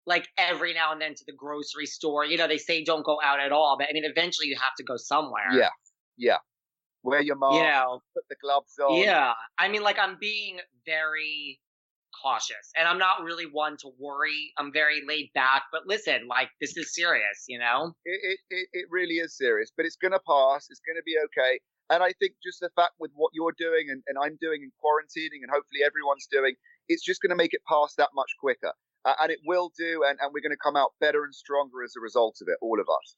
like 0.08 0.26
every 0.38 0.74
now 0.74 0.90
and 0.92 1.00
then 1.00 1.14
to 1.14 1.24
the 1.26 1.32
grocery 1.32 1.86
store. 1.86 2.24
You 2.24 2.38
know, 2.38 2.48
they 2.48 2.58
say 2.58 2.82
don't 2.82 3.04
go 3.04 3.18
out 3.22 3.38
at 3.38 3.52
all, 3.52 3.76
but 3.78 3.86
I 3.88 3.92
mean, 3.92 4.04
eventually 4.04 4.48
you 4.48 4.56
have 4.56 4.74
to 4.78 4.84
go 4.84 4.96
somewhere. 4.96 5.52
yeah, 5.52 5.68
yeah. 6.16 6.38
Wear 7.04 7.22
your 7.22 7.36
mask. 7.36 7.54
You 7.54 7.62
know, 7.62 8.02
Put 8.14 8.24
the 8.28 8.36
gloves 8.42 8.74
on. 8.78 8.98
yeah. 8.98 9.32
I 9.58 9.68
mean, 9.68 9.82
like 9.82 9.98
I'm 9.98 10.16
being 10.18 10.58
very 10.84 11.60
cautious, 12.22 12.72
and 12.76 12.88
I'm 12.88 12.98
not 12.98 13.22
really 13.22 13.44
one 13.44 13.76
to 13.78 13.90
worry. 14.00 14.52
I'm 14.58 14.72
very 14.72 15.02
laid 15.06 15.30
back. 15.34 15.62
But 15.70 15.82
listen, 15.86 16.26
like 16.26 16.48
this 16.60 16.76
is 16.76 16.94
serious. 16.94 17.44
You 17.48 17.60
know. 17.60 17.92
It, 18.04 18.38
it, 18.50 18.68
it, 18.72 18.86
really 18.90 19.14
is 19.14 19.36
serious, 19.36 19.70
but 19.76 19.86
it's 19.86 19.96
going 19.96 20.12
to 20.12 20.20
pass. 20.26 20.66
It's 20.70 20.80
going 20.84 20.96
to 20.96 21.06
be 21.06 21.16
okay. 21.26 21.60
And 21.90 22.02
I 22.02 22.12
think 22.18 22.34
just 22.44 22.60
the 22.60 22.68
fact 22.76 22.92
with 22.98 23.12
what 23.14 23.30
you're 23.32 23.54
doing 23.56 23.88
and, 23.88 24.02
and 24.08 24.18
I'm 24.20 24.36
doing 24.42 24.60
and 24.60 24.72
quarantining 24.76 25.40
and 25.40 25.48
hopefully 25.48 25.80
everyone's 25.86 26.28
doing, 26.30 26.52
it's 26.88 27.02
just 27.02 27.22
going 27.22 27.30
to 27.30 27.36
make 27.36 27.54
it 27.54 27.62
pass 27.66 27.94
that 27.96 28.10
much 28.14 28.28
quicker. 28.38 28.72
Uh, 29.04 29.14
and 29.22 29.30
it 29.30 29.38
will 29.46 29.72
do. 29.78 30.02
And, 30.08 30.18
and 30.20 30.32
we're 30.32 30.42
going 30.42 30.52
to 30.52 30.62
come 30.62 30.76
out 30.76 30.90
better 31.00 31.24
and 31.24 31.34
stronger 31.34 31.82
as 31.84 31.94
a 31.96 32.00
result 32.00 32.38
of 32.42 32.48
it, 32.48 32.58
all 32.60 32.80
of 32.80 32.86
us. 32.88 33.14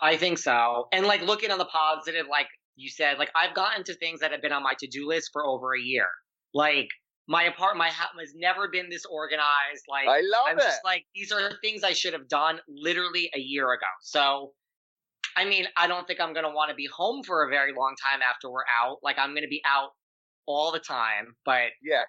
I 0.00 0.16
think 0.16 0.38
so. 0.38 0.88
And 0.92 1.06
like 1.06 1.22
looking 1.22 1.50
on 1.50 1.58
the 1.58 1.64
positive, 1.66 2.26
like 2.30 2.48
you 2.76 2.90
said, 2.90 3.18
like 3.18 3.30
I've 3.34 3.54
gotten 3.54 3.84
to 3.84 3.94
things 3.94 4.20
that 4.20 4.32
have 4.32 4.42
been 4.42 4.52
on 4.52 4.62
my 4.62 4.74
to-do 4.78 5.06
list 5.06 5.30
for 5.32 5.46
over 5.46 5.74
a 5.74 5.80
year. 5.80 6.06
Like 6.54 6.88
my 7.28 7.44
apartment, 7.44 7.78
my 7.78 7.90
house 7.90 8.10
has 8.18 8.32
never 8.34 8.68
been 8.68 8.88
this 8.90 9.04
organized. 9.04 9.84
Like 9.88 10.08
I 10.08 10.20
love 10.20 10.46
I'm 10.48 10.58
it. 10.58 10.62
just 10.62 10.80
like 10.84 11.04
these 11.14 11.30
are 11.32 11.52
things 11.62 11.84
I 11.84 11.92
should 11.92 12.12
have 12.14 12.28
done 12.28 12.58
literally 12.68 13.30
a 13.34 13.38
year 13.38 13.72
ago. 13.72 13.86
So, 14.02 14.52
I 15.36 15.44
mean, 15.44 15.66
I 15.76 15.86
don't 15.86 16.06
think 16.06 16.20
I'm 16.20 16.34
gonna 16.34 16.52
want 16.52 16.70
to 16.70 16.74
be 16.74 16.88
home 16.94 17.22
for 17.22 17.44
a 17.44 17.48
very 17.48 17.72
long 17.72 17.94
time 18.02 18.20
after 18.22 18.50
we're 18.50 18.64
out. 18.82 18.98
Like 19.02 19.18
I'm 19.18 19.34
gonna 19.34 19.46
be 19.48 19.62
out 19.66 19.90
all 20.46 20.72
the 20.72 20.80
time. 20.80 21.36
But 21.44 21.70
Yes. 21.82 22.06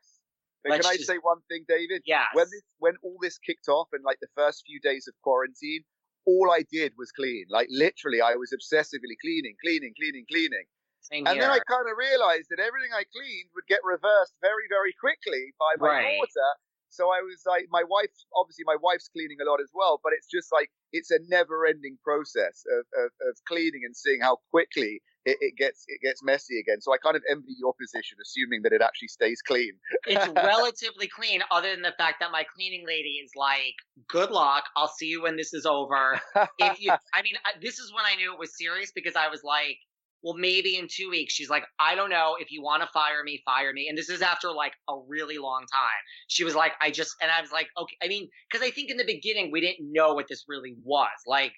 Let's 0.71 0.85
can 0.87 0.93
I 0.93 0.95
just- 0.97 1.07
say 1.07 1.17
one 1.21 1.41
thing, 1.49 1.65
David? 1.67 2.03
yes, 2.05 2.27
When 2.33 2.47
this, 2.51 2.63
when 2.79 2.93
all 3.03 3.17
this 3.21 3.37
kicked 3.37 3.67
off 3.67 3.89
and 3.91 4.03
like 4.03 4.19
the 4.21 4.29
first 4.35 4.63
few 4.65 4.79
days 4.79 5.07
of 5.07 5.13
quarantine, 5.21 5.83
all 6.25 6.51
I 6.51 6.63
did 6.71 6.93
was 6.97 7.11
clean. 7.11 7.45
Like 7.49 7.67
literally, 7.69 8.21
I 8.21 8.35
was 8.35 8.53
obsessively 8.55 9.15
cleaning, 9.21 9.55
cleaning, 9.63 9.93
cleaning, 9.99 10.25
cleaning. 10.29 10.65
same 11.01 11.27
And 11.27 11.35
here. 11.35 11.43
then 11.43 11.51
I 11.51 11.59
kind 11.67 11.83
of 11.89 11.97
realized 11.97 12.47
that 12.49 12.59
everything 12.63 12.93
I 12.95 13.03
cleaned 13.11 13.49
would 13.55 13.67
get 13.67 13.81
reversed 13.83 14.33
very, 14.41 14.67
very 14.69 14.93
quickly 14.99 15.53
by 15.59 15.75
my 15.79 15.87
Right. 15.99 16.17
daughter. 16.17 16.49
So 16.89 17.09
I 17.11 17.19
was 17.21 17.41
like, 17.45 17.65
my 17.71 17.83
wife, 17.83 18.13
obviously, 18.35 18.63
my 18.65 18.77
wife's 18.79 19.09
cleaning 19.09 19.41
a 19.41 19.49
lot 19.49 19.59
as 19.59 19.71
well, 19.73 19.99
but 20.03 20.13
it's 20.13 20.27
just 20.27 20.51
like, 20.53 20.69
it's 20.93 21.09
a 21.11 21.19
never 21.27 21.65
ending 21.65 21.97
process 22.03 22.63
of, 22.71 22.85
of, 23.03 23.11
of 23.27 23.35
cleaning 23.47 23.81
and 23.83 23.97
seeing 23.97 24.21
how 24.21 24.37
quickly 24.51 25.01
it, 25.25 25.37
it 25.39 25.57
gets 25.57 25.85
it 25.87 26.01
gets 26.01 26.23
messy 26.23 26.59
again. 26.59 26.81
So 26.81 26.93
I 26.93 26.97
kind 26.97 27.15
of 27.15 27.23
envy 27.29 27.55
your 27.57 27.73
position, 27.79 28.17
assuming 28.21 28.61
that 28.63 28.73
it 28.73 28.81
actually 28.81 29.07
stays 29.07 29.41
clean. 29.41 29.73
it's 30.05 30.27
relatively 30.35 31.07
clean, 31.07 31.41
other 31.51 31.71
than 31.71 31.81
the 31.81 31.93
fact 31.97 32.17
that 32.19 32.31
my 32.31 32.43
cleaning 32.55 32.85
lady 32.87 33.21
is 33.23 33.31
like, 33.35 33.75
"Good 34.07 34.31
luck. 34.31 34.65
I'll 34.75 34.87
see 34.87 35.07
you 35.07 35.23
when 35.23 35.37
this 35.37 35.53
is 35.53 35.65
over." 35.65 36.19
if 36.59 36.81
you, 36.81 36.91
I 37.13 37.21
mean, 37.21 37.35
this 37.61 37.79
is 37.79 37.93
when 37.93 38.05
I 38.05 38.15
knew 38.15 38.33
it 38.33 38.39
was 38.39 38.57
serious 38.57 38.91
because 38.93 39.15
I 39.15 39.29
was 39.29 39.41
like, 39.43 39.77
well, 40.23 40.35
maybe 40.35 40.77
in 40.77 40.87
two 40.89 41.09
weeks. 41.09 41.33
She's 41.33 41.49
like, 41.49 41.63
I 41.79 41.95
don't 41.95 42.09
know. 42.09 42.37
If 42.39 42.49
you 42.49 42.63
want 42.63 42.81
to 42.81 42.89
fire 42.93 43.23
me, 43.23 43.41
fire 43.45 43.73
me. 43.73 43.87
And 43.89 43.97
this 43.97 44.09
is 44.09 44.21
after 44.21 44.51
like 44.51 44.71
a 44.89 44.95
really 45.07 45.37
long 45.37 45.65
time. 45.71 46.01
She 46.27 46.45
was 46.45 46.55
like, 46.55 46.71
I 46.81 46.91
just, 46.91 47.13
and 47.21 47.29
I 47.29 47.41
was 47.41 47.51
like, 47.51 47.67
okay. 47.77 47.97
I 48.01 48.07
mean, 48.07 48.29
because 48.49 48.65
I 48.65 48.71
think 48.71 48.89
in 48.89 48.95
the 48.95 49.05
beginning 49.05 49.51
we 49.51 49.59
didn't 49.59 49.91
know 49.91 50.13
what 50.13 50.27
this 50.29 50.45
really 50.47 50.75
was. 50.83 51.09
Like, 51.27 51.51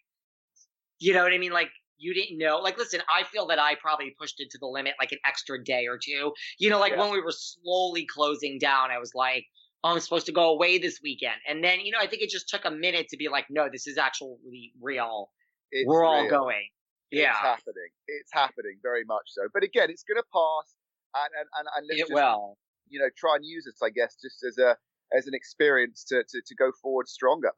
you 0.97 1.13
know 1.13 1.21
what 1.21 1.31
I 1.31 1.37
mean? 1.37 1.51
Like, 1.51 1.69
you 1.97 2.13
didn't 2.13 2.37
know. 2.37 2.57
Like, 2.57 2.77
listen, 2.77 3.01
I 3.09 3.23
feel 3.23 3.47
that 3.47 3.59
I 3.59 3.75
probably 3.75 4.15
pushed 4.19 4.39
it 4.39 4.49
to 4.51 4.57
the 4.57 4.67
limit 4.67 4.93
like 4.99 5.11
an 5.11 5.19
extra 5.25 5.63
day 5.63 5.87
or 5.87 5.97
two. 5.97 6.33
You 6.57 6.69
know, 6.69 6.79
like 6.79 6.93
yeah. 6.93 7.01
when 7.01 7.11
we 7.11 7.21
were 7.21 7.31
slowly 7.31 8.05
closing 8.05 8.59
down, 8.59 8.91
I 8.91 8.99
was 8.99 9.13
like, 9.15 9.45
oh, 9.83 9.93
I'm 9.93 9.99
supposed 9.99 10.25
to 10.25 10.31
go 10.31 10.51
away 10.51 10.77
this 10.77 10.99
weekend. 11.03 11.35
And 11.47 11.63
then, 11.63 11.79
you 11.81 11.91
know, 11.91 11.99
I 12.01 12.07
think 12.07 12.21
it 12.21 12.29
just 12.29 12.49
took 12.49 12.65
a 12.65 12.71
minute 12.71 13.07
to 13.09 13.17
be 13.17 13.29
like, 13.29 13.45
no, 13.49 13.69
this 13.71 13.87
is 13.87 13.97
actually 13.97 14.73
real. 14.81 15.29
It's 15.71 15.87
we're 15.87 16.01
real. 16.01 16.09
all 16.09 16.29
going. 16.29 16.67
Yeah. 17.11 17.29
It's 17.29 17.39
happening. 17.39 17.89
It's 18.07 18.31
happening 18.33 18.79
very 18.81 19.03
much 19.05 19.25
so. 19.27 19.43
But 19.53 19.63
again, 19.63 19.89
it's 19.89 20.03
going 20.03 20.17
to 20.17 20.27
pass. 20.33 20.75
And, 21.15 21.31
and, 21.39 21.47
and, 21.59 21.67
and 21.77 21.87
let's 21.87 22.01
it 22.01 22.03
just, 22.09 22.13
will. 22.13 22.57
you 22.89 22.99
know, 22.99 23.09
try 23.17 23.35
and 23.35 23.45
use 23.45 23.67
it, 23.67 23.75
I 23.81 23.89
guess, 23.89 24.17
just 24.21 24.43
as 24.43 24.57
a, 24.57 24.75
as 25.15 25.27
an 25.27 25.33
experience 25.33 26.03
to, 26.05 26.23
to, 26.23 26.41
to 26.45 26.55
go 26.55 26.71
forward 26.81 27.07
stronger. 27.07 27.51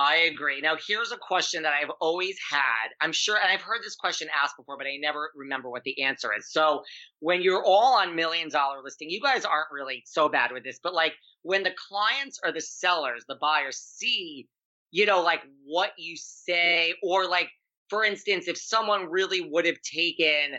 I 0.00 0.16
agree. 0.32 0.60
Now, 0.60 0.76
here's 0.86 1.10
a 1.10 1.16
question 1.16 1.62
that 1.64 1.72
I've 1.72 1.90
always 2.00 2.36
had. 2.50 2.90
I'm 3.00 3.10
sure, 3.12 3.36
and 3.36 3.50
I've 3.50 3.62
heard 3.62 3.80
this 3.82 3.96
question 3.96 4.28
asked 4.32 4.56
before, 4.56 4.76
but 4.78 4.86
I 4.86 4.96
never 5.00 5.30
remember 5.34 5.70
what 5.70 5.82
the 5.82 6.00
answer 6.02 6.30
is. 6.38 6.52
So, 6.52 6.84
when 7.18 7.42
you're 7.42 7.64
all 7.64 7.98
on 7.98 8.14
million 8.14 8.48
dollar 8.48 8.80
listing, 8.82 9.10
you 9.10 9.20
guys 9.20 9.44
aren't 9.44 9.72
really 9.72 10.04
so 10.06 10.28
bad 10.28 10.52
with 10.52 10.62
this, 10.62 10.78
but 10.80 10.94
like 10.94 11.14
when 11.42 11.64
the 11.64 11.74
clients 11.88 12.38
or 12.44 12.52
the 12.52 12.60
sellers, 12.60 13.24
the 13.28 13.34
buyers 13.40 13.76
see, 13.76 14.46
you 14.92 15.04
know, 15.04 15.20
like 15.20 15.42
what 15.64 15.90
you 15.98 16.16
say, 16.16 16.94
or 17.02 17.26
like, 17.26 17.48
for 17.90 18.04
instance, 18.04 18.46
if 18.46 18.56
someone 18.56 19.10
really 19.10 19.40
would 19.50 19.66
have 19.66 19.80
taken 19.82 20.58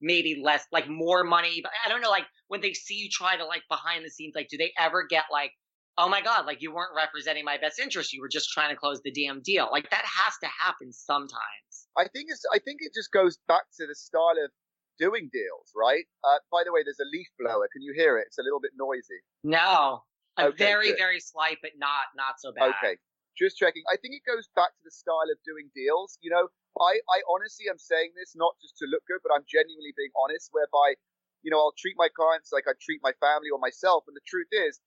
maybe 0.00 0.40
less, 0.42 0.64
like 0.72 0.88
more 0.88 1.22
money, 1.22 1.60
but 1.62 1.70
I 1.84 1.88
don't 1.88 2.00
know, 2.00 2.10
like 2.10 2.24
when 2.48 2.60
they 2.60 2.72
see 2.72 2.94
you 2.96 3.08
try 3.08 3.36
to 3.36 3.44
like 3.44 3.62
behind 3.70 4.04
the 4.04 4.10
scenes, 4.10 4.32
like, 4.34 4.48
do 4.48 4.56
they 4.56 4.72
ever 4.76 5.06
get 5.08 5.24
like, 5.30 5.52
oh 5.98 6.08
my 6.08 6.20
god 6.20 6.46
like 6.46 6.62
you 6.62 6.72
weren't 6.72 6.94
representing 6.96 7.44
my 7.44 7.58
best 7.58 7.78
interest. 7.78 8.12
You 8.12 8.20
were 8.20 8.28
just 8.28 8.50
trying 8.50 8.70
to 8.70 8.76
close 8.76 9.00
the 9.02 9.10
damn 9.10 9.40
deal. 9.40 9.68
Like 9.70 9.90
that 9.90 10.04
has 10.04 10.34
to 10.42 10.48
happen 10.48 10.92
sometimes. 10.92 11.88
I 11.96 12.06
think 12.08 12.30
it's 12.30 12.42
i 12.52 12.58
think 12.58 12.78
it 12.80 12.92
just 12.94 13.10
goes 13.12 13.38
back 13.48 13.62
to 13.78 13.86
the 13.86 13.94
style 13.94 14.38
of 14.44 14.50
doing 14.98 15.30
deals 15.32 15.72
right? 15.74 16.04
Uh, 16.24 16.38
by 16.52 16.62
the 16.64 16.72
way 16.72 16.80
there's 16.84 17.00
a 17.00 17.10
leaf 17.12 17.28
blower. 17.38 17.68
Can 17.72 17.82
you 17.82 17.92
hear 17.96 18.18
it? 18.18 18.26
It's 18.28 18.38
a 18.38 18.42
little 18.42 18.60
bit 18.60 18.72
noisy. 18.76 19.20
No. 19.44 20.04
A 20.38 20.46
okay, 20.46 20.56
very 20.56 20.88
good. 20.90 20.98
very 20.98 21.20
slight 21.20 21.58
but 21.62 21.72
not 21.78 22.12
not 22.16 22.38
so 22.38 22.52
bad. 22.52 22.74
Okay 22.78 22.96
just 23.38 23.56
checking. 23.56 23.80
I 23.88 23.96
think 23.96 24.12
it 24.12 24.26
goes 24.28 24.52
back 24.52 24.68
to 24.68 24.82
the 24.84 24.90
style 24.90 25.30
of 25.32 25.38
doing 25.46 25.70
deals. 25.74 26.18
You 26.20 26.30
know 26.30 26.48
i 26.78 27.02
i 27.10 27.18
honestly 27.26 27.66
am 27.66 27.78
saying 27.78 28.14
this 28.14 28.38
not 28.38 28.54
just 28.62 28.78
to 28.78 28.86
look 28.86 29.02
good 29.10 29.18
but 29.26 29.34
i'm 29.34 29.42
genuinely 29.42 29.90
being 29.98 30.14
honest 30.14 30.54
whereby 30.54 30.94
you 31.42 31.50
know 31.50 31.58
i'll 31.58 31.74
treat 31.74 31.98
my 31.98 32.06
clients 32.14 32.54
like 32.54 32.70
i 32.70 32.74
treat 32.78 33.02
my 33.02 33.10
family 33.18 33.50
or 33.50 33.58
myself. 33.58 34.04
And 34.06 34.14
the 34.14 34.22
truth 34.22 34.50
is 34.54 34.78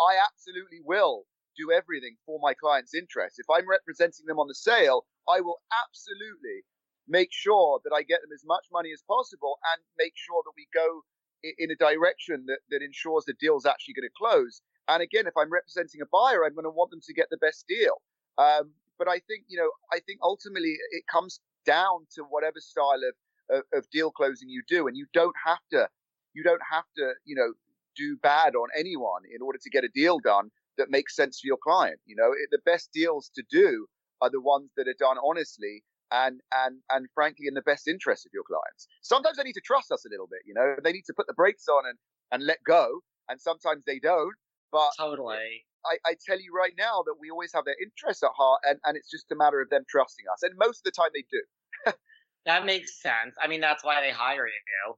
I 0.00 0.18
absolutely 0.18 0.80
will 0.84 1.24
do 1.56 1.70
everything 1.70 2.16
for 2.26 2.38
my 2.42 2.54
client's 2.54 2.94
interest. 2.94 3.38
If 3.38 3.46
I'm 3.48 3.68
representing 3.68 4.26
them 4.26 4.38
on 4.38 4.48
the 4.48 4.54
sale, 4.54 5.06
I 5.28 5.40
will 5.40 5.60
absolutely 5.70 6.66
make 7.06 7.30
sure 7.30 7.80
that 7.84 7.94
I 7.94 8.02
get 8.02 8.20
them 8.22 8.32
as 8.34 8.42
much 8.46 8.66
money 8.72 8.90
as 8.92 9.02
possible 9.06 9.58
and 9.72 9.82
make 9.98 10.14
sure 10.16 10.42
that 10.44 10.56
we 10.56 10.66
go 10.74 11.02
in 11.44 11.70
a 11.70 11.76
direction 11.76 12.44
that, 12.46 12.58
that 12.70 12.82
ensures 12.82 13.24
the 13.24 13.34
deal's 13.38 13.66
actually 13.66 13.94
going 13.94 14.08
to 14.08 14.18
close. 14.18 14.62
And 14.88 15.02
again, 15.02 15.26
if 15.26 15.36
I'm 15.36 15.52
representing 15.52 16.00
a 16.00 16.08
buyer, 16.10 16.44
I'm 16.44 16.54
going 16.54 16.64
to 16.64 16.70
want 16.70 16.90
them 16.90 17.00
to 17.04 17.14
get 17.14 17.28
the 17.30 17.36
best 17.38 17.66
deal. 17.68 18.00
Um, 18.38 18.72
but 18.98 19.08
I 19.08 19.20
think, 19.28 19.44
you 19.48 19.58
know, 19.58 19.70
I 19.92 20.00
think 20.00 20.20
ultimately 20.22 20.76
it 20.90 21.04
comes 21.10 21.40
down 21.66 22.06
to 22.14 22.22
whatever 22.24 22.60
style 22.60 23.00
of, 23.50 23.58
of, 23.58 23.62
of 23.74 23.90
deal 23.90 24.10
closing 24.10 24.48
you 24.48 24.62
do. 24.68 24.88
And 24.88 24.96
you 24.96 25.06
don't 25.12 25.34
have 25.44 25.60
to, 25.72 25.88
you 26.32 26.42
don't 26.42 26.62
have 26.70 26.84
to, 26.96 27.12
you 27.24 27.34
know, 27.34 27.52
do 27.96 28.16
bad 28.22 28.54
on 28.54 28.68
anyone 28.76 29.22
in 29.34 29.42
order 29.42 29.58
to 29.62 29.70
get 29.70 29.84
a 29.84 29.88
deal 29.94 30.18
done 30.18 30.50
that 30.78 30.90
makes 30.90 31.14
sense 31.14 31.40
for 31.40 31.46
your 31.46 31.58
client. 31.62 32.00
You 32.06 32.16
know, 32.16 32.30
it, 32.32 32.48
the 32.50 32.58
best 32.64 32.90
deals 32.92 33.30
to 33.34 33.42
do 33.50 33.86
are 34.20 34.30
the 34.30 34.40
ones 34.40 34.70
that 34.76 34.88
are 34.88 34.98
done 34.98 35.16
honestly 35.24 35.82
and 36.10 36.40
and 36.52 36.80
and 36.90 37.06
frankly 37.14 37.46
in 37.46 37.54
the 37.54 37.62
best 37.62 37.88
interest 37.88 38.26
of 38.26 38.30
your 38.32 38.44
clients. 38.44 38.86
Sometimes 39.02 39.36
they 39.36 39.42
need 39.42 39.54
to 39.54 39.64
trust 39.64 39.90
us 39.92 40.04
a 40.04 40.08
little 40.10 40.26
bit. 40.26 40.40
You 40.46 40.54
know, 40.54 40.76
they 40.82 40.92
need 40.92 41.04
to 41.06 41.14
put 41.14 41.26
the 41.26 41.34
brakes 41.34 41.66
on 41.68 41.84
and 41.86 41.98
and 42.32 42.46
let 42.46 42.58
go, 42.66 43.00
and 43.28 43.40
sometimes 43.40 43.82
they 43.86 43.98
don't. 43.98 44.34
But 44.72 44.90
totally. 44.98 45.64
I, 45.86 45.98
I 46.06 46.16
tell 46.26 46.40
you 46.40 46.52
right 46.56 46.72
now 46.78 47.02
that 47.04 47.14
we 47.20 47.30
always 47.30 47.52
have 47.54 47.66
their 47.66 47.76
interests 47.80 48.22
at 48.22 48.30
heart, 48.34 48.60
and, 48.64 48.78
and 48.84 48.96
it's 48.96 49.10
just 49.10 49.30
a 49.30 49.36
matter 49.36 49.60
of 49.60 49.68
them 49.68 49.82
trusting 49.88 50.24
us. 50.32 50.42
And 50.42 50.52
most 50.58 50.78
of 50.78 50.84
the 50.84 50.92
time, 50.92 51.10
they 51.12 51.24
do. 51.30 51.92
that 52.46 52.64
makes 52.64 53.02
sense. 53.02 53.34
I 53.40 53.48
mean, 53.48 53.60
that's 53.60 53.84
why 53.84 54.00
they 54.00 54.10
hire 54.10 54.46
you. 54.46 54.94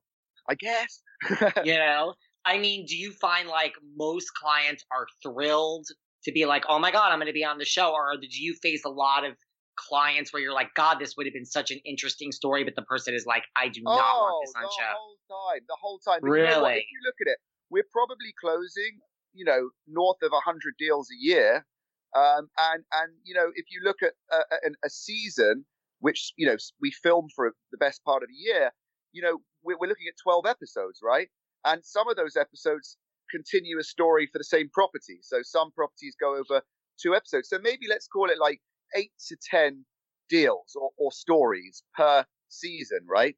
I 0.49 0.55
guess. 0.55 1.03
you 1.65 1.75
know, 1.75 2.15
I 2.47 2.59
mean, 2.59 2.87
do 2.87 2.97
you 2.97 3.11
find 3.13 3.49
like 3.49 3.75
most 3.97 4.33
clients 4.35 4.85
are 4.93 5.07
thrilled 5.23 5.87
to 6.25 6.33
be 6.33 6.47
like, 6.47 6.65
oh 6.69 6.79
my 6.79 6.93
God, 6.93 7.11
I'm 7.11 7.19
going 7.19 7.27
to 7.27 7.33
be 7.33 7.45
on 7.45 7.59
the 7.59 7.65
show? 7.65 7.93
Or 7.93 8.15
do 8.21 8.27
you 8.31 8.55
face 8.63 8.85
a 8.85 8.89
lot 8.89 9.25
of 9.25 9.35
clients 9.77 10.33
where 10.33 10.41
you're 10.41 10.55
like, 10.55 10.73
God, 10.75 10.99
this 11.01 11.17
would 11.17 11.27
have 11.27 11.35
been 11.35 11.45
such 11.45 11.73
an 11.73 11.79
interesting 11.85 12.31
story, 12.31 12.63
but 12.63 12.77
the 12.77 12.83
person 12.83 13.15
is 13.15 13.27
like, 13.27 13.43
I 13.57 13.69
do 13.69 13.83
not 13.83 14.01
oh, 14.01 14.23
want 14.23 14.47
this 14.47 14.55
on 14.57 14.63
the 14.63 14.69
show. 14.69 14.95
The 15.29 15.35
whole 15.35 15.51
time, 15.51 15.61
the 15.69 15.77
whole 15.81 15.99
time. 15.99 16.19
But 16.23 16.31
really? 16.31 16.47
You 16.47 16.61
know 16.61 16.69
if 16.69 16.77
you 16.77 17.01
look 17.05 17.15
at 17.27 17.31
it, 17.33 17.39
we're 17.71 17.91
probably 17.93 18.33
closing, 18.41 19.01
you 19.35 19.45
know, 19.45 19.71
north 19.89 20.19
of 20.23 20.31
100 20.31 20.75
deals 20.79 21.09
a 21.11 21.19
year. 21.19 21.67
Um, 22.15 22.49
and, 22.59 22.85
and, 22.93 23.13
you 23.25 23.35
know, 23.35 23.51
if 23.55 23.67
you 23.71 23.81
look 23.85 24.03
at 24.03 24.13
a, 24.33 24.37
a, 24.37 24.71
a 24.87 24.91
season, 24.91 25.67
which, 25.99 26.33
you 26.37 26.47
know, 26.47 26.57
we 26.81 26.93
film 26.93 27.27
for 27.35 27.53
the 27.73 27.79
best 27.79 28.05
part 28.05 28.23
of 28.23 28.29
the 28.29 28.35
year, 28.35 28.71
you 29.13 29.21
know, 29.21 29.39
we're, 29.65 29.77
we're 29.79 29.89
looking 29.89 30.07
at 30.09 30.15
12 30.23 30.47
episodes, 30.47 31.01
right? 31.03 31.29
And 31.67 31.85
some 31.85 32.09
of 32.09 32.17
those 32.17 32.37
episodes 32.37 32.97
continue 33.31 33.79
a 33.79 33.85
story 33.85 34.29
for 34.33 34.39
the 34.39 34.45
same 34.45 34.71
property. 34.73 35.19
So 35.23 35.43
some 35.43 35.73
properties 35.73 36.17
go 36.21 36.37
over 36.37 36.63
two 37.03 37.15
episodes. 37.15 37.49
So 37.49 37.59
maybe 37.59 37.87
let's 37.89 38.07
call 38.07 38.31
it 38.31 38.39
like 38.39 38.61
eight 38.97 39.13
to 39.29 39.37
10 39.51 39.85
deals 40.29 40.77
or, 40.81 40.91
or 40.97 41.13
stories 41.13 41.83
per 41.97 42.25
season, 42.49 43.01
right? 43.09 43.37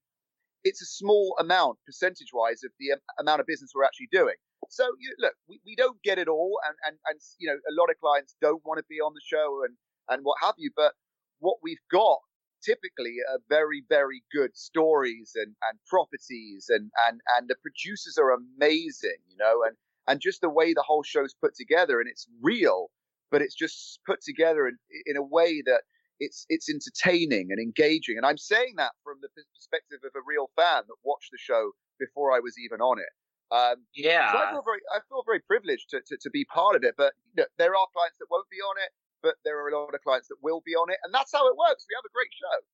It's 0.64 0.82
a 0.82 0.86
small 0.86 1.34
amount 1.40 1.78
percentage 1.86 2.28
wise 2.34 2.62
of 2.64 2.70
the 2.78 2.96
amount 3.18 3.40
of 3.40 3.46
business 3.46 3.72
we're 3.74 3.84
actually 3.84 4.08
doing. 4.12 4.34
So 4.68 4.84
you, 5.00 5.14
look, 5.18 5.32
we, 5.48 5.60
we 5.64 5.74
don't 5.74 6.00
get 6.02 6.18
it 6.18 6.28
all. 6.28 6.58
And, 6.66 6.76
and, 6.86 6.98
and, 7.08 7.20
you 7.38 7.48
know, 7.48 7.54
a 7.56 7.74
lot 7.80 7.90
of 7.90 7.98
clients 8.00 8.36
don't 8.42 8.62
want 8.66 8.78
to 8.78 8.84
be 8.88 9.00
on 9.00 9.14
the 9.14 9.22
show 9.24 9.62
and, 9.64 9.74
and 10.10 10.24
what 10.24 10.36
have 10.42 10.54
you. 10.58 10.70
But 10.76 10.92
what 11.38 11.56
we've 11.62 11.78
got 11.90 12.18
typically 12.62 13.16
are 13.30 13.38
very, 13.48 13.84
very 13.88 14.22
good 14.32 14.56
stories 14.56 15.32
and, 15.34 15.54
and 15.68 15.78
properties 15.86 16.66
and, 16.68 16.90
and, 17.06 17.20
and 17.36 17.48
the 17.48 17.56
producers 17.62 18.18
are 18.18 18.32
amazing, 18.32 19.18
you 19.28 19.36
know, 19.38 19.62
and, 19.66 19.76
and 20.06 20.20
just 20.20 20.40
the 20.40 20.48
way 20.48 20.72
the 20.72 20.82
whole 20.82 21.02
show's 21.02 21.34
put 21.34 21.54
together 21.54 22.00
and 22.00 22.08
it's 22.08 22.26
real, 22.42 22.90
but 23.30 23.42
it's 23.42 23.54
just 23.54 24.00
put 24.06 24.20
together 24.22 24.66
in, 24.66 24.76
in 25.06 25.16
a 25.16 25.22
way 25.22 25.62
that 25.64 25.82
it's, 26.20 26.46
it's 26.48 26.68
entertaining 26.68 27.48
and 27.50 27.60
engaging. 27.60 28.16
And 28.16 28.26
I'm 28.26 28.38
saying 28.38 28.74
that 28.76 28.92
from 29.04 29.18
the 29.22 29.28
perspective 29.54 30.00
of 30.04 30.10
a 30.16 30.24
real 30.26 30.50
fan 30.56 30.82
that 30.86 30.96
watched 31.04 31.30
the 31.30 31.38
show 31.38 31.72
before 31.98 32.32
I 32.32 32.40
was 32.40 32.54
even 32.58 32.80
on 32.80 32.98
it. 32.98 33.12
Um, 33.50 33.86
yeah. 33.94 34.32
So 34.32 34.38
I 34.38 34.50
feel 34.50 34.62
very, 34.62 34.80
I 34.92 34.98
feel 35.08 35.22
very 35.24 35.40
privileged 35.40 35.88
to, 35.90 36.00
to, 36.04 36.18
to 36.20 36.30
be 36.30 36.44
part 36.44 36.76
of 36.76 36.84
it, 36.84 36.94
but 36.98 37.14
you 37.34 37.42
know, 37.42 37.48
there 37.56 37.72
are 37.72 37.86
clients 37.94 38.18
that 38.18 38.26
won't 38.30 38.48
be 38.50 38.60
on 38.60 38.76
it 38.84 38.92
but 39.22 39.34
there 39.44 39.58
are 39.62 39.68
a 39.68 39.78
lot 39.78 39.94
of 39.94 40.00
clients 40.02 40.28
that 40.28 40.36
will 40.42 40.62
be 40.64 40.74
on 40.74 40.90
it, 40.90 40.98
and 41.04 41.12
that's 41.12 41.32
how 41.32 41.48
it 41.48 41.56
works. 41.56 41.84
We 41.88 41.96
have 41.96 42.04
a 42.04 42.14
great 42.14 42.30
show. 42.32 42.64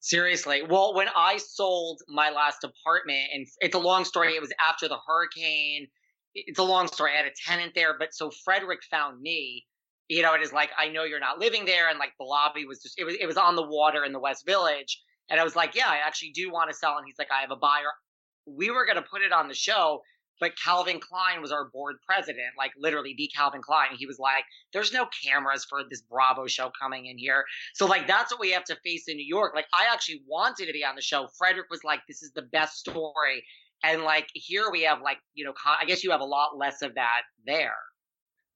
Seriously. 0.00 0.62
Well, 0.62 0.94
when 0.94 1.08
I 1.14 1.36
sold 1.36 2.00
my 2.08 2.30
last 2.30 2.64
apartment, 2.64 3.28
and 3.34 3.46
it's 3.60 3.74
a 3.74 3.78
long 3.78 4.04
story, 4.04 4.34
it 4.34 4.40
was 4.40 4.52
after 4.58 4.88
the 4.88 4.98
hurricane. 5.06 5.88
It's 6.34 6.58
a 6.58 6.64
long 6.64 6.86
story. 6.86 7.12
I 7.12 7.16
had 7.18 7.26
a 7.26 7.34
tenant 7.46 7.72
there, 7.74 7.96
but 7.98 8.14
so 8.14 8.30
Fredrik 8.30 8.82
found 8.90 9.20
me. 9.20 9.66
You 10.08 10.22
know, 10.22 10.34
it 10.34 10.40
is 10.40 10.52
like 10.52 10.70
I 10.78 10.88
know 10.88 11.04
you're 11.04 11.20
not 11.20 11.38
living 11.38 11.66
there, 11.66 11.88
and 11.90 11.98
like 11.98 12.12
the 12.18 12.24
lobby 12.24 12.64
was 12.64 12.80
just 12.82 12.98
it 12.98 13.04
was 13.04 13.14
it 13.20 13.26
was 13.26 13.36
on 13.36 13.56
the 13.56 13.66
water 13.66 14.04
in 14.04 14.12
the 14.12 14.18
West 14.18 14.46
Village, 14.46 15.02
and 15.28 15.38
I 15.38 15.44
was 15.44 15.54
like, 15.54 15.74
yeah, 15.74 15.88
I 15.88 15.98
actually 16.04 16.30
do 16.30 16.50
want 16.50 16.70
to 16.70 16.76
sell, 16.76 16.96
and 16.96 17.04
he's 17.06 17.18
like, 17.18 17.30
I 17.30 17.42
have 17.42 17.50
a 17.50 17.56
buyer. 17.56 17.92
We 18.46 18.70
were 18.70 18.86
gonna 18.86 19.04
put 19.08 19.22
it 19.22 19.32
on 19.32 19.48
the 19.48 19.54
show, 19.54 20.00
but 20.40 20.52
Calvin 20.56 20.98
Klein 20.98 21.42
was 21.42 21.52
our 21.52 21.66
board 21.66 21.96
president, 22.04 22.48
like 22.56 22.72
literally 22.76 23.14
the 23.16 23.30
Calvin 23.34 23.60
Klein. 23.62 23.88
He 23.96 24.06
was 24.06 24.18
like, 24.18 24.44
there's 24.72 24.92
no 24.92 25.06
cameras 25.22 25.66
for 25.68 25.82
this 25.88 26.00
Bravo 26.00 26.46
show 26.46 26.72
coming 26.80 27.06
in 27.06 27.18
here. 27.18 27.44
So, 27.74 27.86
like, 27.86 28.06
that's 28.06 28.32
what 28.32 28.40
we 28.40 28.52
have 28.52 28.64
to 28.64 28.76
face 28.82 29.04
in 29.06 29.16
New 29.16 29.26
York. 29.26 29.54
Like, 29.54 29.66
I 29.74 29.92
actually 29.92 30.22
wanted 30.26 30.66
to 30.66 30.72
be 30.72 30.84
on 30.84 30.96
the 30.96 31.02
show. 31.02 31.28
Fredrik 31.38 31.70
was 31.70 31.84
like, 31.84 32.00
this 32.08 32.22
is 32.22 32.32
the 32.32 32.42
best 32.42 32.78
story. 32.78 33.44
And, 33.84 34.02
like, 34.02 34.28
here 34.34 34.70
we 34.70 34.82
have, 34.82 35.00
like, 35.02 35.18
you 35.34 35.44
know, 35.44 35.54
I 35.64 35.84
guess 35.84 36.02
you 36.02 36.10
have 36.10 36.20
a 36.20 36.28
lot 36.28 36.56
less 36.56 36.82
of 36.82 36.94
that 36.94 37.22
there. 37.46 37.76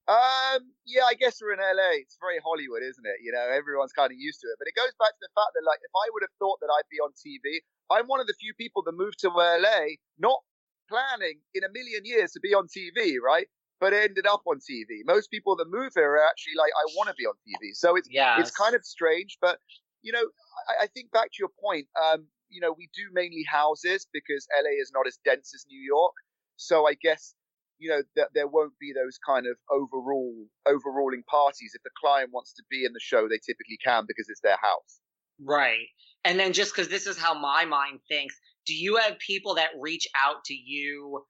Um, 0.07 0.61
yeah, 0.85 1.01
I 1.09 1.17
guess 1.17 1.41
we're 1.41 1.53
in 1.53 1.59
LA. 1.59 1.97
It's 1.97 2.17
very 2.21 2.37
Hollywood, 2.45 2.85
isn't 2.85 3.05
it? 3.05 3.25
You 3.25 3.33
know, 3.33 3.41
everyone's 3.41 3.93
kind 3.93 4.13
of 4.13 4.17
used 4.17 4.41
to 4.41 4.47
it. 4.53 4.57
But 4.61 4.69
it 4.69 4.77
goes 4.77 4.93
back 5.01 5.17
to 5.17 5.21
the 5.21 5.33
fact 5.33 5.57
that, 5.57 5.65
like, 5.65 5.81
if 5.81 5.93
I 5.97 6.05
would 6.13 6.21
have 6.21 6.35
thought 6.37 6.61
that 6.61 6.69
I'd 6.69 6.89
be 6.93 7.01
on 7.01 7.09
TV, 7.17 7.61
I'm 7.89 8.05
one 8.05 8.21
of 8.21 8.27
the 8.27 8.37
few 8.37 8.53
people 8.53 8.83
that 8.85 8.93
moved 8.93 9.17
to 9.25 9.29
LA 9.29 9.97
not 10.21 10.45
planning 10.89 11.39
in 11.53 11.63
a 11.63 11.69
million 11.71 12.03
years 12.03 12.31
to 12.33 12.39
be 12.39 12.53
on 12.53 12.67
TV, 12.67 13.15
right? 13.23 13.47
But 13.79 13.93
it 13.93 14.03
ended 14.09 14.25
up 14.25 14.43
on 14.47 14.57
TV. 14.57 15.03
Most 15.05 15.29
people 15.29 15.55
that 15.57 15.65
move 15.69 15.91
here 15.95 16.11
are 16.11 16.25
actually 16.25 16.55
like, 16.57 16.71
I 16.71 16.85
want 16.95 17.09
to 17.09 17.15
be 17.17 17.25
on 17.25 17.33
TV. 17.45 17.73
So 17.73 17.95
it's 17.95 18.07
yes. 18.09 18.39
it's 18.39 18.51
kind 18.51 18.73
of 18.75 18.85
strange, 18.85 19.37
but 19.41 19.59
you 20.01 20.13
know, 20.13 20.23
I, 20.69 20.83
I, 20.83 20.87
think 20.87 21.11
back 21.11 21.31
to 21.33 21.37
your 21.39 21.49
point. 21.59 21.87
Um, 21.97 22.27
you 22.49 22.61
know, 22.61 22.73
we 22.77 22.89
do 22.95 23.09
mainly 23.11 23.43
houses 23.49 24.07
because 24.13 24.47
LA 24.55 24.79
is 24.79 24.91
not 24.93 25.07
as 25.07 25.17
dense 25.25 25.51
as 25.53 25.65
New 25.67 25.81
York. 25.81 26.13
So 26.57 26.87
I 26.87 26.93
guess, 26.93 27.33
you 27.79 27.89
know, 27.89 28.01
that 28.15 28.29
there 28.33 28.47
won't 28.47 28.77
be 28.79 28.93
those 28.93 29.17
kind 29.17 29.45
of 29.47 29.57
overall 29.69 30.45
overruling 30.65 31.23
parties. 31.29 31.71
If 31.73 31.83
the 31.83 31.89
client 31.99 32.29
wants 32.31 32.53
to 32.53 32.63
be 32.69 32.85
in 32.85 32.93
the 32.93 32.99
show, 32.99 33.27
they 33.27 33.39
typically 33.39 33.77
can 33.83 34.05
because 34.07 34.29
it's 34.29 34.41
their 34.41 34.57
house. 34.61 34.99
Right. 35.43 35.87
And 36.23 36.39
then 36.39 36.53
just 36.53 36.73
because 36.73 36.87
this 36.87 37.07
is 37.07 37.17
how 37.17 37.33
my 37.33 37.65
mind 37.65 37.99
thinks, 38.07 38.39
do 38.65 38.73
you 38.73 38.97
have 38.97 39.17
people 39.19 39.55
that 39.55 39.69
reach 39.79 40.07
out 40.15 40.43
to 40.45 40.53
you 40.53 41.25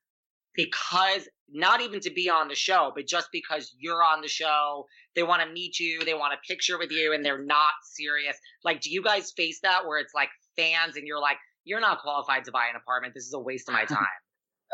because 0.56 1.28
not 1.50 1.82
even 1.82 2.00
to 2.00 2.10
be 2.10 2.30
on 2.30 2.48
the 2.48 2.56
show, 2.56 2.92
but 2.96 3.06
just 3.08 3.28
because 3.32 3.74
you're 3.78 4.04
on 4.04 4.22
the 4.22 4.28
show, 4.28 4.86
they 5.16 5.24
want 5.24 5.42
to 5.44 5.52
meet 5.52 5.80
you, 5.80 6.04
they 6.06 6.14
want 6.14 6.34
a 6.34 6.38
picture 6.48 6.78
with 6.80 6.92
you, 6.92 7.14
and 7.14 7.24
they're 7.26 7.44
not 7.44 7.74
serious. 7.84 8.38
Like, 8.64 8.82
do 8.82 8.90
you 8.90 9.04
guys 9.04 9.34
face 9.36 9.60
that 9.64 9.86
where 9.86 10.00
it's 10.00 10.14
like 10.14 10.30
fans 10.56 10.96
and 10.96 11.06
you're 11.06 11.20
like, 11.20 11.38
you're 11.66 11.82
not 11.82 12.00
qualified 12.02 12.46
to 12.46 12.52
buy 12.52 12.68
an 12.70 12.76
apartment. 12.76 13.14
This 13.14 13.26
is 13.26 13.34
a 13.34 13.40
waste 13.40 13.68
of 13.68 13.74
my 13.74 13.86
time. 13.90 14.06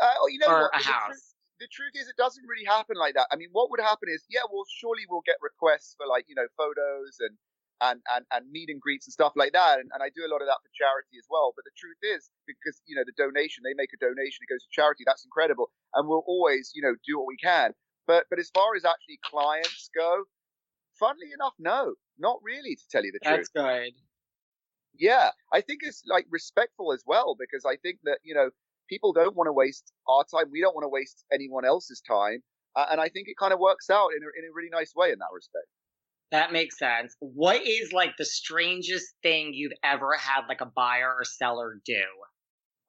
Uh, 0.00 0.06
you 0.30 0.38
know 0.38 0.48
or 0.48 0.62
what? 0.72 0.80
a 0.80 0.84
The 0.84 0.90
house. 0.92 1.06
truth- 1.08 1.28
the 1.60 1.68
truth 1.70 1.92
is, 1.94 2.08
it 2.08 2.16
doesn't 2.18 2.42
really 2.50 2.66
happen 2.66 2.96
like 2.98 3.14
that. 3.14 3.28
I 3.30 3.36
mean, 3.36 3.46
what 3.52 3.70
would 3.70 3.78
happen 3.78 4.08
is, 4.10 4.24
yeah, 4.28 4.42
well, 4.50 4.64
surely 4.66 5.02
we'll 5.08 5.22
get 5.22 5.36
requests 5.40 5.94
for 5.94 6.08
like, 6.10 6.24
you 6.26 6.34
know, 6.34 6.46
photos 6.58 7.22
and 7.22 7.38
and 7.82 8.00
and, 8.14 8.24
and 8.30 8.46
meet 8.50 8.70
and 8.70 8.80
greets 8.80 9.06
and 9.06 9.12
stuff 9.12 9.34
like 9.34 9.52
that. 9.52 9.82
And, 9.82 9.90
and 9.92 10.02
I 10.02 10.08
do 10.14 10.22
a 10.22 10.30
lot 10.30 10.40
of 10.40 10.46
that 10.46 10.62
for 10.62 10.70
charity 10.70 11.18
as 11.18 11.26
well. 11.28 11.52
But 11.58 11.66
the 11.66 11.74
truth 11.76 11.98
is, 12.00 12.30
because 12.46 12.80
you 12.86 12.94
know, 12.94 13.02
the 13.04 13.16
donation, 13.18 13.66
they 13.66 13.74
make 13.74 13.90
a 13.90 14.00
donation, 14.00 14.46
it 14.46 14.52
goes 14.52 14.62
to 14.62 14.70
charity. 14.70 15.02
That's 15.04 15.26
incredible, 15.26 15.70
and 15.94 16.08
we'll 16.08 16.24
always, 16.26 16.70
you 16.74 16.80
know, 16.80 16.94
do 17.02 17.18
what 17.18 17.26
we 17.26 17.36
can. 17.36 17.74
But 18.06 18.30
but 18.30 18.38
as 18.38 18.50
far 18.54 18.78
as 18.78 18.86
actually 18.86 19.18
clients 19.26 19.90
go, 19.94 20.24
funnily 20.98 21.34
enough, 21.34 21.54
no, 21.58 21.98
not 22.18 22.38
really. 22.42 22.78
To 22.78 22.86
tell 22.90 23.04
you 23.04 23.12
the 23.12 23.20
truth. 23.20 23.50
That's 23.52 23.52
good. 23.52 23.92
Yeah, 24.94 25.30
I 25.52 25.60
think 25.60 25.80
it's 25.82 26.02
like 26.06 26.26
respectful 26.30 26.92
as 26.92 27.02
well 27.06 27.34
because 27.34 27.66
I 27.66 27.76
think 27.82 27.98
that 28.04 28.18
you 28.22 28.34
know 28.34 28.50
people 28.88 29.12
don't 29.12 29.34
want 29.34 29.48
to 29.48 29.52
waste 29.52 29.92
our 30.06 30.22
time. 30.24 30.50
We 30.52 30.60
don't 30.60 30.74
want 30.74 30.84
to 30.84 30.92
waste 30.92 31.24
anyone 31.32 31.64
else's 31.64 32.00
time, 32.06 32.42
uh, 32.76 32.86
and 32.90 33.00
I 33.00 33.08
think 33.08 33.26
it 33.26 33.36
kind 33.36 33.52
of 33.52 33.58
works 33.58 33.90
out 33.90 34.10
in 34.14 34.22
a, 34.22 34.30
in 34.38 34.44
a 34.46 34.54
really 34.54 34.70
nice 34.70 34.94
way 34.94 35.10
in 35.10 35.18
that 35.18 35.34
respect. 35.34 35.66
That 36.32 36.50
makes 36.50 36.78
sense. 36.78 37.14
What 37.20 37.60
is 37.66 37.92
like 37.92 38.16
the 38.16 38.24
strangest 38.24 39.14
thing 39.22 39.52
you've 39.52 39.74
ever 39.84 40.14
had 40.16 40.46
like 40.48 40.62
a 40.62 40.66
buyer 40.66 41.14
or 41.14 41.24
seller 41.24 41.78
do? 41.84 42.02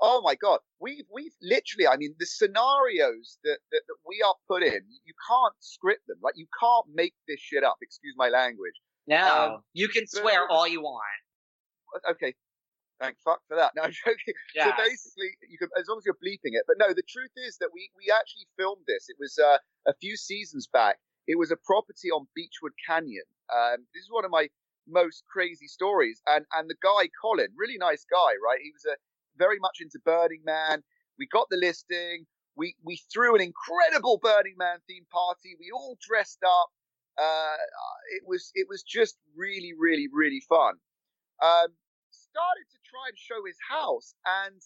Oh 0.01 0.21
my 0.21 0.35
god, 0.35 0.59
we've 0.79 1.05
we've 1.13 1.35
literally, 1.41 1.85
I 1.87 1.97
mean, 1.97 2.15
the 2.19 2.25
scenarios 2.25 3.37
that, 3.43 3.59
that 3.71 3.81
that 3.87 3.95
we 4.07 4.21
are 4.25 4.33
put 4.47 4.63
in, 4.63 4.81
you 5.05 5.13
can't 5.29 5.53
script 5.59 6.07
them. 6.07 6.17
Like 6.23 6.35
you 6.37 6.47
can't 6.59 6.85
make 6.93 7.13
this 7.27 7.39
shit 7.39 7.63
up. 7.63 7.75
Excuse 7.81 8.15
my 8.17 8.29
language. 8.29 8.73
No, 9.07 9.55
Um, 9.55 9.61
you 9.73 9.89
can 9.89 10.07
swear 10.07 10.47
all 10.49 10.67
you 10.67 10.81
want. 10.81 11.03
Okay, 12.09 12.33
thank 13.01 13.17
fuck 13.25 13.41
for 13.47 13.57
that. 13.57 13.73
No, 13.75 13.83
I'm 13.83 13.91
joking. 13.91 14.33
Yeah. 14.55 14.65
So 14.65 14.83
basically, 14.83 15.31
you 15.49 15.57
can 15.57 15.67
as 15.77 15.85
long 15.89 15.97
as 15.99 16.05
you're 16.05 16.15
bleeping 16.15 16.55
it. 16.57 16.63
But 16.65 16.77
no, 16.79 16.93
the 16.93 17.03
truth 17.07 17.31
is 17.35 17.57
that 17.59 17.69
we 17.73 17.89
we 17.97 18.05
actually 18.09 18.47
filmed 18.57 18.83
this. 18.87 19.07
It 19.09 19.17
was 19.19 19.37
uh, 19.37 19.57
a 19.85 19.93
few 19.99 20.15
seasons 20.15 20.67
back. 20.71 20.97
It 21.27 21.37
was 21.37 21.51
a 21.51 21.57
property 21.57 22.11
on 22.11 22.27
Beachwood 22.37 22.75
Canyon. 22.85 23.25
Um, 23.53 23.85
this 23.93 24.03
is 24.03 24.11
one 24.11 24.25
of 24.25 24.31
my 24.31 24.49
most 24.87 25.23
crazy 25.31 25.67
stories. 25.67 26.21
And 26.27 26.45
and 26.53 26.69
the 26.69 26.75
guy 26.81 27.09
Colin, 27.21 27.49
really 27.55 27.77
nice 27.77 28.05
guy, 28.09 28.33
right? 28.43 28.59
He 28.61 28.71
was 28.71 28.85
a 28.85 28.97
very 29.37 29.59
much 29.59 29.77
into 29.79 29.99
Burning 30.03 30.41
Man. 30.45 30.83
We 31.17 31.27
got 31.27 31.47
the 31.49 31.57
listing. 31.57 32.25
We 32.55 32.75
we 32.83 32.99
threw 33.11 33.35
an 33.35 33.41
incredible 33.41 34.19
Burning 34.21 34.55
Man 34.57 34.77
themed 34.89 35.09
party. 35.11 35.55
We 35.59 35.71
all 35.71 35.97
dressed 36.05 36.43
up. 36.45 36.69
Uh, 37.17 37.57
it 38.15 38.23
was 38.27 38.51
it 38.55 38.67
was 38.69 38.83
just 38.83 39.17
really 39.35 39.73
really 39.77 40.07
really 40.11 40.41
fun. 40.49 40.75
Um, 41.41 41.73
started 42.11 42.65
to 42.71 42.77
try 42.89 43.09
and 43.09 43.17
show 43.17 43.45
his 43.45 43.57
house 43.69 44.13
and 44.25 44.61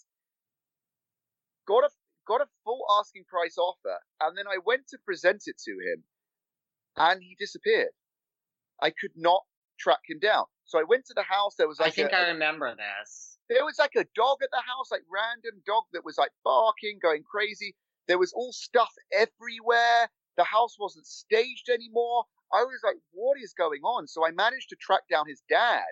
got 1.67 1.83
a 1.83 1.89
got 2.27 2.41
a 2.41 2.47
full 2.63 2.85
asking 2.99 3.23
price 3.23 3.57
offer 3.57 3.99
and 4.21 4.37
then 4.37 4.47
I 4.47 4.57
went 4.65 4.87
to 4.89 4.97
present 5.05 5.43
it 5.47 5.57
to 5.63 5.71
him 5.71 6.03
and 6.97 7.21
he 7.21 7.35
disappeared. 7.39 7.93
I 8.81 8.89
could 8.89 9.11
not 9.15 9.41
track 9.79 10.01
him 10.07 10.19
down. 10.19 10.45
So 10.65 10.79
I 10.79 10.83
went 10.83 11.05
to 11.05 11.13
the 11.13 11.23
house. 11.23 11.55
There 11.55 11.67
was 11.67 11.79
like 11.79 11.89
I 11.89 11.91
think 11.91 12.11
a, 12.11 12.17
I 12.17 12.27
remember 12.29 12.75
this. 12.75 13.37
there 13.49 13.63
was 13.63 13.79
like 13.79 13.95
a 13.95 14.05
dog 14.15 14.37
at 14.43 14.49
the 14.51 14.61
house, 14.61 14.91
like 14.91 15.03
random 15.11 15.61
dog 15.65 15.83
that 15.93 16.03
was 16.03 16.17
like 16.17 16.31
barking, 16.43 16.99
going 17.01 17.23
crazy. 17.23 17.75
There 18.07 18.19
was 18.19 18.33
all 18.33 18.51
stuff 18.51 18.91
everywhere. 19.13 20.09
The 20.37 20.43
house 20.43 20.75
wasn't 20.79 21.07
staged 21.07 21.69
anymore. 21.69 22.25
I 22.53 22.63
was 22.63 22.79
like, 22.83 22.97
what 23.11 23.37
is 23.41 23.53
going 23.53 23.81
on? 23.83 24.07
So 24.07 24.25
I 24.25 24.31
managed 24.31 24.69
to 24.69 24.77
track 24.79 25.01
down 25.09 25.27
his 25.27 25.41
dad, 25.49 25.91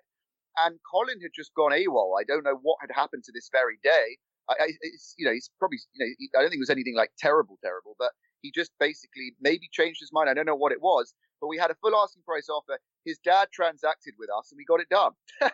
and 0.63 0.79
Colin 0.89 1.19
had 1.21 1.31
just 1.35 1.53
gone 1.53 1.71
AWOL. 1.71 2.15
I 2.19 2.23
don't 2.23 2.43
know 2.43 2.59
what 2.61 2.77
had 2.79 2.93
happened 2.93 3.23
to 3.25 3.31
this 3.33 3.49
very 3.51 3.77
day. 3.83 4.17
I, 4.49 4.53
I 4.53 4.67
it's, 4.81 5.15
you 5.17 5.25
know, 5.25 5.33
he's 5.33 5.49
probably, 5.59 5.79
you 5.93 6.05
know, 6.05 6.11
he, 6.17 6.29
I 6.37 6.41
don't 6.41 6.49
think 6.49 6.59
it 6.59 6.67
was 6.67 6.69
anything 6.69 6.95
like 6.95 7.11
terrible, 7.17 7.57
terrible, 7.61 7.95
but 7.99 8.11
he 8.41 8.51
just 8.53 8.71
basically 8.79 9.33
maybe 9.41 9.69
changed 9.71 9.99
his 9.99 10.11
mind. 10.13 10.29
I 10.29 10.33
don't 10.33 10.45
know 10.45 10.55
what 10.55 10.71
it 10.71 10.81
was, 10.81 11.13
but 11.41 11.47
we 11.47 11.57
had 11.57 11.71
a 11.71 11.75
full 11.75 11.95
asking 11.95 12.23
price 12.23 12.47
offer. 12.49 12.79
His 13.05 13.17
dad 13.19 13.47
transacted 13.53 14.13
with 14.17 14.29
us, 14.37 14.51
and 14.51 14.57
we 14.57 14.65
got 14.65 14.79
it 14.81 14.89
done. 14.89 15.11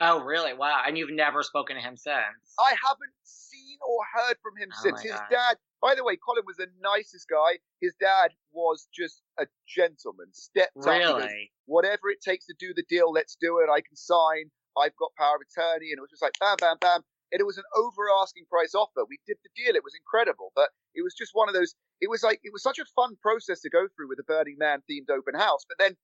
Oh, 0.00 0.24
really? 0.24 0.52
Wow. 0.54 0.82
And 0.86 0.98
you've 0.98 1.12
never 1.12 1.42
spoken 1.44 1.76
to 1.76 1.82
him 1.82 1.96
since. 1.96 2.18
I 2.58 2.74
haven't 2.84 3.14
seen 3.22 3.78
or 3.80 3.98
heard 4.12 4.36
from 4.42 4.56
him 4.60 4.68
Oh 4.74 4.82
since. 4.82 5.00
His 5.02 5.12
God. 5.12 5.26
dad, 5.30 5.56
by 5.80 5.94
the 5.94 6.02
way, 6.02 6.16
Colin 6.16 6.42
was 6.46 6.56
the 6.56 6.66
nicest 6.82 7.28
guy. 7.28 7.58
His 7.80 7.94
dad 8.00 8.32
was 8.52 8.88
just 8.92 9.22
a 9.38 9.46
gentleman, 9.68 10.26
stepped 10.32 10.76
up. 10.78 10.84
Goes, 10.84 10.98
Really? 10.98 11.50
Whatever 11.66 12.10
it 12.10 12.20
takes 12.20 12.46
to 12.46 12.54
do 12.58 12.74
the 12.74 12.84
deal, 12.88 13.12
let's 13.12 13.36
do 13.40 13.58
it. 13.60 13.70
I 13.70 13.80
can 13.82 13.94
sign. 13.94 14.50
I've 14.76 14.96
got 14.96 15.14
power 15.16 15.36
of 15.36 15.42
attorney. 15.46 15.90
And 15.92 15.98
it 15.98 16.00
was 16.00 16.10
just 16.10 16.22
like 16.22 16.34
bam, 16.40 16.56
bam, 16.58 16.76
bam. 16.80 17.00
And 17.32 17.40
it 17.40 17.46
was 17.46 17.58
an 17.58 17.64
over 17.76 18.06
asking 18.22 18.44
price 18.50 18.74
offer. 18.74 19.04
We 19.08 19.18
did 19.26 19.38
the 19.42 19.50
deal. 19.56 19.74
It 19.74 19.84
was 19.84 19.94
incredible. 19.98 20.52
But 20.54 20.70
it 20.94 21.02
was 21.02 21.14
just 21.14 21.32
one 21.34 21.48
of 21.48 21.54
those, 21.54 21.74
it 22.00 22.10
was 22.10 22.22
like, 22.22 22.40
it 22.44 22.52
was 22.52 22.62
such 22.62 22.78
a 22.78 22.84
fun 22.94 23.16
process 23.20 23.60
to 23.62 23.70
go 23.70 23.88
through 23.94 24.08
with 24.08 24.20
a 24.20 24.26
Burning 24.26 24.56
Man 24.58 24.82
themed 24.90 25.10
open 25.10 25.34
house. 25.34 25.64
But 25.68 25.78
then 25.78 25.96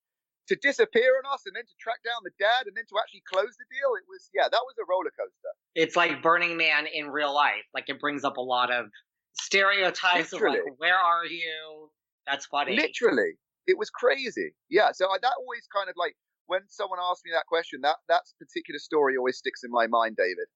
to 0.49 0.57
disappear 0.57 1.23
on 1.23 1.33
us 1.33 1.43
and 1.47 1.55
then 1.55 1.63
to 1.63 1.77
track 1.79 2.03
down 2.03 2.19
the 2.25 2.35
dad 2.39 2.67
and 2.67 2.75
then 2.75 2.85
to 2.91 2.99
actually 2.99 3.23
close 3.31 3.55
the 3.55 3.69
deal, 3.71 3.95
it 3.95 4.03
was, 4.11 4.31
yeah, 4.35 4.51
that 4.51 4.65
was 4.67 4.75
a 4.83 4.87
roller 4.91 5.15
coaster. 5.15 5.53
It's 5.75 5.95
like 5.95 6.23
Burning 6.23 6.57
Man 6.57 6.87
in 6.91 7.09
real 7.09 7.33
life. 7.33 7.63
Like 7.73 7.89
it 7.89 8.01
brings 8.01 8.25
up 8.25 8.37
a 8.37 8.43
lot 8.43 8.73
of 8.73 8.87
stereotypes 9.35 10.33
of 10.33 10.41
like, 10.41 10.59
Literally. 10.59 10.75
where 10.79 10.99
are 10.99 11.27
you? 11.27 11.91
That's 12.27 12.47
funny. 12.47 12.77
Literally, 12.77 13.39
it 13.67 13.79
was 13.79 13.91
crazy. 13.91 14.55
Yeah, 14.69 14.91
so 14.93 15.07
I, 15.07 15.19
that 15.23 15.35
always 15.39 15.67
kind 15.75 15.89
of 15.89 15.95
like 15.97 16.17
when 16.47 16.63
someone 16.69 16.99
asks 16.99 17.23
me 17.25 17.31
that 17.33 17.47
question, 17.47 17.81
that 17.83 17.97
that 18.09 18.23
particular 18.39 18.79
story 18.79 19.17
always 19.17 19.39
sticks 19.39 19.63
in 19.63 19.71
my 19.71 19.87
mind, 19.87 20.17
David. 20.17 20.51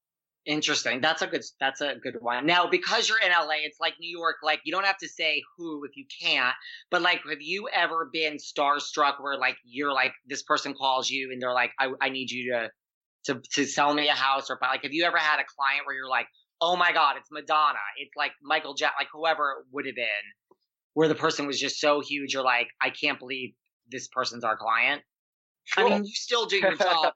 Interesting. 0.45 1.01
That's 1.01 1.23
a 1.23 1.27
good. 1.27 1.43
That's 1.59 1.81
a 1.81 1.95
good 1.95 2.17
one. 2.19 2.45
Now, 2.45 2.67
because 2.67 3.09
you're 3.09 3.19
in 3.19 3.31
LA, 3.31 3.63
it's 3.63 3.79
like 3.79 3.95
New 3.99 4.15
York. 4.15 4.35
Like 4.43 4.61
you 4.63 4.71
don't 4.71 4.85
have 4.85 4.97
to 4.99 5.07
say 5.07 5.41
who 5.57 5.83
if 5.85 5.97
you 5.97 6.05
can't. 6.21 6.53
But 6.91 7.01
like, 7.01 7.21
have 7.27 7.41
you 7.41 7.67
ever 7.73 8.09
been 8.13 8.37
starstruck 8.37 9.15
where 9.19 9.37
like 9.39 9.57
you're 9.63 9.91
like 9.93 10.11
this 10.27 10.43
person 10.43 10.75
calls 10.75 11.09
you 11.09 11.31
and 11.31 11.41
they're 11.41 11.53
like, 11.53 11.71
I, 11.79 11.89
I 11.99 12.09
need 12.09 12.29
you 12.29 12.51
to 12.51 12.69
to 13.25 13.41
to 13.53 13.65
sell 13.65 13.93
me 13.93 14.07
a 14.07 14.13
house 14.13 14.49
or 14.49 14.57
buy. 14.59 14.67
Like, 14.67 14.83
have 14.83 14.93
you 14.93 15.05
ever 15.05 15.17
had 15.17 15.39
a 15.39 15.45
client 15.57 15.85
where 15.85 15.95
you're 15.95 16.09
like, 16.09 16.27
oh 16.61 16.75
my 16.75 16.91
god, 16.91 17.15
it's 17.17 17.29
Madonna, 17.31 17.79
it's 17.97 18.15
like 18.15 18.31
Michael 18.41 18.73
Jack, 18.75 18.93
like 18.99 19.07
whoever 19.11 19.51
it 19.51 19.65
would 19.71 19.85
have 19.85 19.95
been, 19.95 20.05
where 20.93 21.07
the 21.07 21.15
person 21.15 21.47
was 21.47 21.59
just 21.59 21.79
so 21.79 22.01
huge, 22.01 22.33
you're 22.33 22.43
like, 22.43 22.67
I 22.81 22.89
can't 22.89 23.19
believe 23.19 23.53
this 23.89 24.07
person's 24.07 24.43
our 24.43 24.57
client. 24.57 25.01
I 25.75 25.83
mean, 25.83 26.05
you 26.05 26.13
still 26.13 26.45
do 26.45 26.57
your 26.57 26.75
job, 26.75 27.13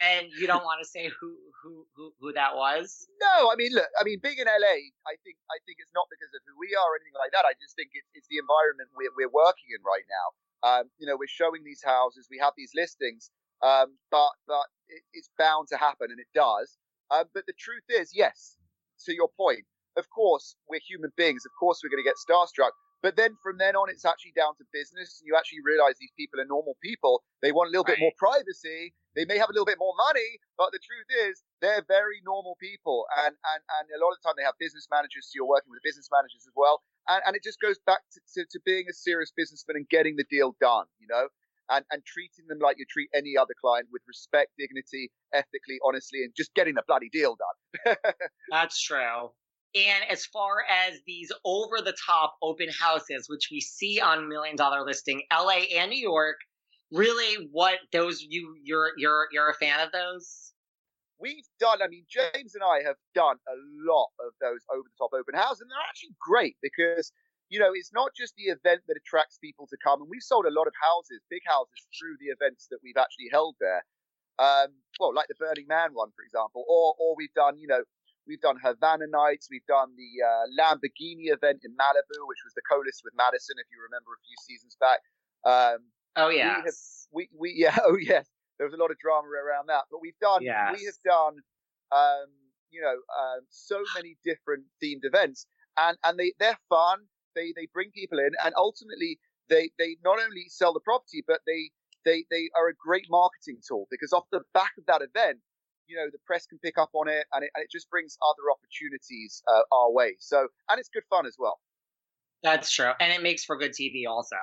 and 0.00 0.28
you 0.28 0.46
don't 0.46 0.64
want 0.64 0.80
to 0.84 0.88
say 0.88 1.08
who 1.08 1.36
who 1.62 1.86
who 1.96 2.12
who 2.20 2.32
that 2.32 2.54
was. 2.54 3.08
No, 3.20 3.48
I 3.48 3.56
mean, 3.56 3.72
look, 3.72 3.88
I 3.98 4.04
mean, 4.04 4.20
being 4.20 4.36
in 4.38 4.46
LA, 4.46 4.92
I 5.08 5.16
think 5.24 5.40
I 5.48 5.56
think 5.64 5.80
it's 5.80 5.92
not 5.96 6.06
because 6.12 6.32
of 6.36 6.40
who 6.44 6.54
we 6.60 6.76
are 6.76 6.88
or 6.92 6.96
anything 7.00 7.16
like 7.16 7.32
that. 7.32 7.48
I 7.48 7.56
just 7.56 7.76
think 7.76 7.96
it's 7.96 8.08
it's 8.12 8.28
the 8.28 8.36
environment 8.36 8.92
we're 8.92 9.12
we're 9.16 9.32
working 9.32 9.72
in 9.72 9.80
right 9.80 10.04
now. 10.08 10.26
Um, 10.64 10.84
you 10.98 11.06
know, 11.06 11.16
we're 11.16 11.30
showing 11.30 11.62
these 11.64 11.84
houses, 11.84 12.28
we 12.32 12.40
have 12.40 12.56
these 12.56 12.72
listings, 12.74 13.30
um, 13.64 13.96
but 14.10 14.32
but 14.44 14.68
it, 14.88 15.02
it's 15.12 15.30
bound 15.38 15.68
to 15.72 15.76
happen, 15.76 16.12
and 16.12 16.20
it 16.20 16.28
does. 16.34 16.76
Um, 17.10 17.30
but 17.32 17.46
the 17.46 17.56
truth 17.56 17.86
is, 17.88 18.10
yes, 18.12 18.56
to 19.06 19.14
your 19.14 19.28
point, 19.36 19.64
of 19.96 20.10
course, 20.10 20.56
we're 20.68 20.82
human 20.84 21.12
beings. 21.16 21.44
Of 21.46 21.52
course, 21.58 21.80
we're 21.82 21.90
going 21.90 22.02
to 22.02 22.08
get 22.08 22.20
starstruck. 22.20 22.72
But 23.02 23.16
then 23.16 23.36
from 23.42 23.58
then 23.58 23.76
on, 23.76 23.88
it's 23.90 24.04
actually 24.04 24.32
down 24.34 24.56
to 24.58 24.64
business. 24.72 25.20
And 25.20 25.28
you 25.28 25.36
actually 25.36 25.60
realize 25.64 25.94
these 26.00 26.14
people 26.16 26.40
are 26.40 26.48
normal 26.48 26.76
people. 26.82 27.22
They 27.42 27.52
want 27.52 27.68
a 27.68 27.70
little 27.70 27.84
bit 27.84 28.00
more 28.00 28.12
privacy. 28.18 28.94
They 29.16 29.24
may 29.24 29.40
have 29.40 29.48
a 29.48 29.54
little 29.56 29.66
bit 29.66 29.80
more 29.80 29.96
money, 29.96 30.36
but 30.60 30.70
the 30.76 30.78
truth 30.78 31.08
is, 31.26 31.42
they're 31.64 31.82
very 31.88 32.20
normal 32.22 32.60
people. 32.60 33.08
And, 33.24 33.32
and, 33.32 33.60
and 33.64 33.84
a 33.88 33.98
lot 34.04 34.12
of 34.12 34.20
the 34.20 34.24
time, 34.28 34.36
they 34.36 34.44
have 34.44 34.60
business 34.60 34.86
managers. 34.92 35.32
So 35.32 35.40
you're 35.40 35.48
working 35.48 35.72
with 35.72 35.80
business 35.82 36.12
managers 36.12 36.44
as 36.44 36.52
well. 36.54 36.84
And, 37.08 37.24
and 37.24 37.32
it 37.34 37.42
just 37.42 37.58
goes 37.58 37.80
back 37.88 38.04
to, 38.12 38.20
to, 38.36 38.40
to 38.44 38.58
being 38.68 38.84
a 38.92 38.92
serious 38.92 39.32
businessman 39.32 39.80
and 39.80 39.88
getting 39.88 40.20
the 40.20 40.28
deal 40.28 40.54
done, 40.60 40.84
you 41.00 41.08
know? 41.08 41.32
And, 41.72 41.82
and 41.90 42.04
treating 42.04 42.46
them 42.46 42.60
like 42.60 42.76
you 42.78 42.84
treat 42.84 43.08
any 43.16 43.34
other 43.34 43.56
client 43.58 43.88
with 43.90 44.02
respect, 44.06 44.52
dignity, 44.60 45.10
ethically, 45.32 45.80
honestly, 45.82 46.22
and 46.22 46.30
just 46.36 46.54
getting 46.54 46.76
the 46.76 46.84
bloody 46.86 47.08
deal 47.08 47.34
done. 47.34 47.96
That's 48.52 48.80
true. 48.80 49.32
And 49.74 50.04
as 50.08 50.24
far 50.26 50.62
as 50.70 51.00
these 51.06 51.32
over 51.44 51.80
the 51.82 51.96
top 52.06 52.36
open 52.42 52.68
houses, 52.68 53.26
which 53.28 53.48
we 53.50 53.60
see 53.60 54.00
on 54.00 54.28
Million 54.28 54.56
Dollar 54.56 54.84
Listing, 54.84 55.22
LA 55.32 55.66
and 55.76 55.90
New 55.90 55.98
York, 56.00 56.36
really 56.92 57.48
what 57.52 57.78
those 57.92 58.22
you 58.22 58.54
you're 58.62 58.92
you're 58.96 59.26
you're 59.32 59.50
a 59.50 59.54
fan 59.54 59.80
of 59.80 59.92
those? 59.92 60.46
we've 61.18 61.48
done. 61.60 61.80
I 61.82 61.88
mean, 61.88 62.04
James 62.08 62.54
and 62.54 62.64
I 62.64 62.84
have 62.84 62.96
done 63.14 63.36
a 63.48 63.56
lot 63.84 64.12
of 64.20 64.32
those 64.40 64.60
over 64.72 64.84
the 64.84 64.98
top 64.98 65.12
open 65.16 65.34
houses, 65.34 65.64
and 65.64 65.70
they're 65.70 65.88
actually 65.88 66.16
great 66.20 66.56
because 66.60 67.12
you 67.48 67.58
know 67.58 67.72
it's 67.72 67.92
not 67.92 68.12
just 68.16 68.34
the 68.36 68.52
event 68.52 68.84
that 68.88 68.96
attracts 68.96 69.38
people 69.38 69.66
to 69.68 69.76
come. 69.80 70.00
And 70.00 70.10
we've 70.10 70.24
sold 70.24 70.46
a 70.46 70.54
lot 70.54 70.68
of 70.68 70.74
houses, 70.76 71.24
big 71.30 71.44
houses, 71.46 71.86
through 71.96 72.16
the 72.20 72.32
events 72.32 72.68
that 72.70 72.80
we've 72.82 73.00
actually 73.00 73.32
held 73.32 73.56
there. 73.60 73.84
Um, 74.36 74.76
well, 75.00 75.14
like 75.16 75.28
the 75.32 75.38
Burning 75.40 75.68
Man 75.68 75.96
one, 75.96 76.12
for 76.12 76.24
example, 76.24 76.64
or 76.68 76.94
or 77.00 77.16
we've 77.16 77.34
done, 77.34 77.56
you 77.58 77.68
know, 77.68 77.82
we've 78.28 78.42
done 78.44 78.60
Havana 78.60 79.08
Nights, 79.08 79.48
we've 79.48 79.66
done 79.66 79.96
the 79.96 80.12
uh, 80.20 80.44
Lamborghini 80.52 81.32
event 81.32 81.64
in 81.64 81.72
Malibu, 81.72 82.20
which 82.28 82.44
was 82.44 82.52
the 82.52 82.64
co-list 82.68 83.00
with 83.04 83.16
Madison, 83.16 83.56
if 83.56 83.68
you 83.72 83.80
remember 83.80 84.12
a 84.12 84.20
few 84.24 84.36
seasons 84.44 84.76
back. 84.76 85.00
Um, 85.46 85.88
oh 86.16 86.28
yeah, 86.28 86.62
we, 87.12 87.28
we, 87.30 87.38
we 87.38 87.54
yeah 87.56 87.76
oh 87.84 87.96
yes, 88.00 88.26
there 88.58 88.66
was 88.66 88.74
a 88.74 88.80
lot 88.80 88.90
of 88.90 88.98
drama 88.98 89.28
around 89.28 89.66
that, 89.68 89.84
but 89.90 90.00
we've 90.00 90.18
done 90.20 90.42
yes. 90.42 90.74
we 90.78 90.84
have 90.84 91.00
done 91.04 91.36
um, 91.92 92.28
you 92.70 92.80
know 92.80 92.94
um, 92.94 93.40
so 93.50 93.82
many 93.94 94.16
different 94.24 94.64
themed 94.82 95.04
events, 95.04 95.46
and 95.78 95.96
and 96.04 96.18
they 96.18 96.32
they're 96.38 96.58
fun. 96.68 96.98
They 97.34 97.52
they 97.54 97.68
bring 97.72 97.90
people 97.90 98.18
in, 98.18 98.30
and 98.44 98.54
ultimately 98.56 99.18
they 99.48 99.70
they 99.78 99.96
not 100.04 100.18
only 100.18 100.46
sell 100.48 100.72
the 100.72 100.80
property, 100.80 101.22
but 101.26 101.40
they 101.46 101.70
they 102.04 102.24
they 102.30 102.50
are 102.56 102.68
a 102.68 102.74
great 102.74 103.06
marketing 103.10 103.58
tool 103.66 103.86
because 103.90 104.12
off 104.12 104.24
the 104.32 104.40
back 104.54 104.72
of 104.78 104.86
that 104.86 105.02
event, 105.02 105.38
you 105.86 105.96
know 105.96 106.06
the 106.10 106.18
press 106.26 106.46
can 106.46 106.58
pick 106.58 106.78
up 106.78 106.90
on 106.94 107.08
it, 107.08 107.26
and 107.32 107.44
it, 107.44 107.50
and 107.54 107.62
it 107.62 107.70
just 107.70 107.90
brings 107.90 108.16
other 108.22 108.50
opportunities 108.50 109.42
uh, 109.48 109.62
our 109.72 109.92
way. 109.92 110.16
So 110.18 110.48
and 110.70 110.78
it's 110.78 110.88
good 110.88 111.04
fun 111.10 111.26
as 111.26 111.36
well. 111.38 111.58
That's 112.42 112.70
true, 112.70 112.92
and 113.00 113.12
it 113.12 113.22
makes 113.22 113.44
for 113.44 113.58
good 113.58 113.72
TV 113.72 114.06
also. 114.08 114.36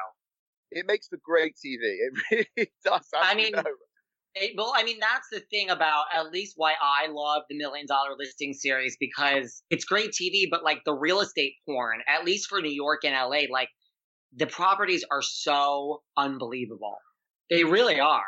It 0.73 0.85
makes 0.87 1.07
for 1.07 1.17
great 1.23 1.55
TV. 1.55 1.77
It 1.81 2.13
really 2.57 2.71
does. 2.83 3.07
I, 3.15 3.31
I 3.31 3.35
mean, 3.35 3.53
it, 4.35 4.53
well, 4.57 4.73
I 4.75 4.83
mean, 4.83 4.97
that's 4.99 5.29
the 5.31 5.39
thing 5.39 5.69
about 5.69 6.05
at 6.13 6.31
least 6.31 6.53
why 6.55 6.73
I 6.81 7.07
love 7.07 7.43
the 7.49 7.57
Million 7.57 7.85
Dollar 7.85 8.15
Listing 8.17 8.53
series 8.53 8.97
because 8.99 9.63
it's 9.69 9.85
great 9.85 10.11
TV, 10.11 10.45
but 10.49 10.63
like 10.63 10.81
the 10.85 10.93
real 10.93 11.21
estate 11.21 11.53
porn, 11.67 11.99
at 12.07 12.25
least 12.25 12.49
for 12.49 12.61
New 12.61 12.73
York 12.73 13.01
and 13.05 13.13
LA, 13.13 13.41
like 13.51 13.69
the 14.35 14.47
properties 14.47 15.05
are 15.11 15.21
so 15.21 16.01
unbelievable. 16.17 16.97
They 17.49 17.63
really 17.63 17.99
are. 17.99 18.23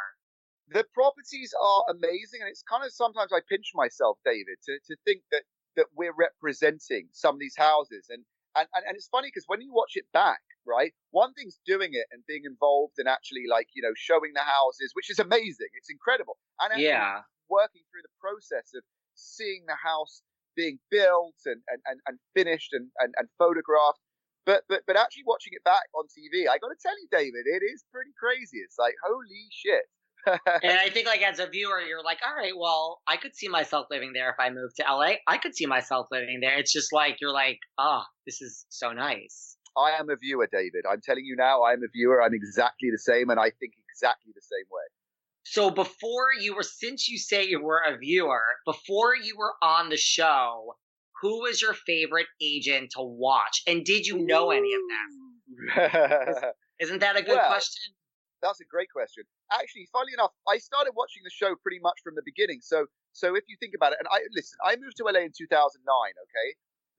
The 0.70 0.86
properties 0.94 1.54
are 1.62 1.84
amazing, 1.90 2.42
and 2.42 2.50
it's 2.50 2.64
kind 2.70 2.84
of 2.84 2.92
sometimes 2.92 3.32
I 3.34 3.40
pinch 3.50 3.72
myself, 3.76 4.18
David, 4.26 4.58
to, 4.66 4.78
to 4.88 4.96
think 5.06 5.22
that 5.32 5.44
that 5.76 5.88
we're 5.96 6.16
representing 6.18 7.10
some 7.12 7.36
of 7.36 7.40
these 7.40 7.56
houses. 7.58 8.08
And 8.10 8.24
and, 8.56 8.68
and, 8.74 8.86
and 8.88 8.96
it's 8.96 9.08
funny 9.08 9.28
because 9.28 9.46
when 9.48 9.62
you 9.62 9.74
watch 9.74 9.94
it 9.96 10.06
back, 10.14 10.40
right, 10.68 10.94
one 11.12 11.34
thing's 11.34 11.60
doing 11.66 11.92
it 11.94 12.06
and 12.12 12.24
being 12.28 12.44
involved 12.46 12.98
and 12.98 13.08
actually 13.08 13.46
like, 13.50 13.68
you 13.74 13.82
know, 13.82 13.94
showing 13.96 14.34
the 14.34 14.46
houses, 14.46 14.92
which 14.94 15.10
is 15.10 15.20
amazing. 15.20 15.72
It's 15.74 15.90
incredible. 15.90 16.38
And 16.60 16.82
yeah. 16.82 17.22
working 17.50 17.82
through 17.90 18.04
the 18.04 18.18
process 18.20 18.74
of 18.76 18.84
seeing 19.16 19.64
the 19.68 19.78
house 19.78 20.22
being 20.56 20.80
built 20.90 21.36
and, 21.46 21.62
and, 21.68 21.82
and, 21.86 22.00
and 22.08 22.18
finished 22.34 22.74
and, 22.74 22.90
and, 23.00 23.14
and 23.18 23.28
photographed. 23.38 24.00
But, 24.46 24.62
but 24.70 24.86
but 24.86 24.94
actually 24.94 25.26
watching 25.26 25.58
it 25.58 25.66
back 25.66 25.90
on 25.98 26.06
TV, 26.06 26.46
I 26.46 26.62
got 26.62 26.70
to 26.70 26.78
tell 26.78 26.94
you, 27.02 27.10
David, 27.10 27.50
it 27.50 27.66
is 27.66 27.82
pretty 27.90 28.14
crazy. 28.14 28.62
It's 28.62 28.78
like 28.78 28.94
holy 29.02 29.50
shit 29.50 29.90
and 30.26 30.40
I 30.64 30.90
think 30.90 31.08
like 31.08 31.22
as 31.22 31.40
a 31.40 31.48
viewer, 31.48 31.80
you're 31.82 32.04
like, 32.04 32.20
all 32.26 32.36
right, 32.36 32.54
well, 32.58 33.02
I 33.08 33.18
could 33.18 33.36
see 33.36 33.48
myself 33.48 33.88
living 33.90 34.14
there 34.14 34.30
if 34.30 34.36
I 34.40 34.50
moved 34.50 34.78
to 34.78 34.84
LA. 34.84 35.16
I 35.28 35.38
could 35.38 35.56
see 35.56 35.66
myself 35.66 36.08
living 36.12 36.40
there. 36.42 36.58
It's 36.58 36.74
just 36.74 36.92
like 36.94 37.18
you're 37.22 37.34
like, 37.34 37.60
ah, 37.78 38.04
oh, 38.04 38.06
this 38.26 38.42
is 38.42 38.66
so 38.70 38.92
nice. 38.92 39.55
I 39.78 39.92
am 40.00 40.10
a 40.10 40.16
viewer, 40.16 40.48
David. 40.52 40.86
I'm 40.90 41.02
telling 41.02 41.26
you 41.26 41.36
now, 41.36 41.64
I 41.64 41.74
am 41.74 41.84
a 41.84 41.92
viewer. 41.92 42.22
I'm 42.22 42.34
exactly 42.34 42.90
the 42.92 42.98
same, 42.98 43.30
and 43.30 43.40
I 43.40 43.52
think 43.52 43.74
exactly 43.90 44.32
the 44.34 44.42
same 44.42 44.66
way. 44.72 44.84
So 45.44 45.70
before 45.70 46.34
you 46.40 46.56
were, 46.56 46.64
since 46.64 47.08
you 47.08 47.18
say 47.18 47.46
you 47.46 47.62
were 47.62 47.82
a 47.86 47.98
viewer, 47.98 48.42
before 48.66 49.16
you 49.16 49.36
were 49.38 49.54
on 49.62 49.90
the 49.90 49.98
show, 49.98 50.76
who 51.22 51.42
was 51.42 51.62
your 51.62 51.74
favorite 51.74 52.28
agent 52.42 52.92
to 52.96 53.02
watch, 53.04 53.62
and 53.68 53.86
did 53.86 54.08
you 54.08 54.26
know 54.26 54.52
any 54.52 54.72
of 54.74 54.82
them? 54.90 56.52
Isn't 56.80 57.00
that 57.00 57.16
a 57.16 57.22
good 57.22 57.38
well, 57.38 57.48
question? 57.48 57.94
That's 58.42 58.60
a 58.60 58.66
great 58.66 58.92
question. 58.92 59.24
Actually, 59.52 59.88
funnily 59.94 60.14
enough, 60.14 60.32
I 60.48 60.58
started 60.58 60.92
watching 60.96 61.24
the 61.24 61.32
show 61.32 61.56
pretty 61.62 61.80
much 61.80 62.02
from 62.04 62.16
the 62.16 62.24
beginning. 62.26 62.60
So, 62.62 62.88
so 63.14 63.36
if 63.36 63.44
you 63.48 63.56
think 63.60 63.74
about 63.76 63.94
it, 63.94 64.00
and 64.00 64.08
I 64.12 64.22
listen, 64.36 64.58
I 64.66 64.76
moved 64.76 64.98
to 64.98 65.06
LA 65.06 65.24
in 65.24 65.32
2009. 65.32 65.82
Okay, 65.86 66.48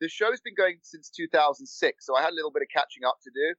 the 0.00 0.08
show's 0.08 0.40
been 0.40 0.54
going 0.56 0.78
since 0.82 1.10
2006, 1.10 1.64
so 2.04 2.16
I 2.16 2.22
had 2.22 2.32
a 2.32 2.36
little 2.36 2.52
bit 2.52 2.62
of 2.62 2.68
catching 2.72 3.04
up 3.04 3.16
to 3.24 3.30
do. 3.30 3.54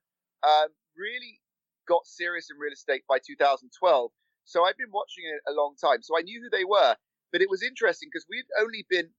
Um, 0.47 0.69
really 0.97 1.41
got 1.87 2.05
serious 2.05 2.49
in 2.51 2.57
real 2.57 2.73
estate 2.73 3.03
by 3.07 3.17
2012. 3.25 4.11
So 4.45 4.65
I've 4.65 4.77
been 4.77 4.91
watching 4.93 5.25
it 5.25 5.41
a 5.49 5.53
long 5.53 5.75
time. 5.79 6.03
So 6.03 6.17
I 6.17 6.21
knew 6.21 6.41
who 6.41 6.49
they 6.49 6.63
were, 6.63 6.95
but 7.31 7.41
it 7.41 7.49
was 7.49 7.63
interesting 7.63 8.09
because 8.11 8.25
we'd 8.29 8.47
only 8.59 8.85
been 8.89 9.09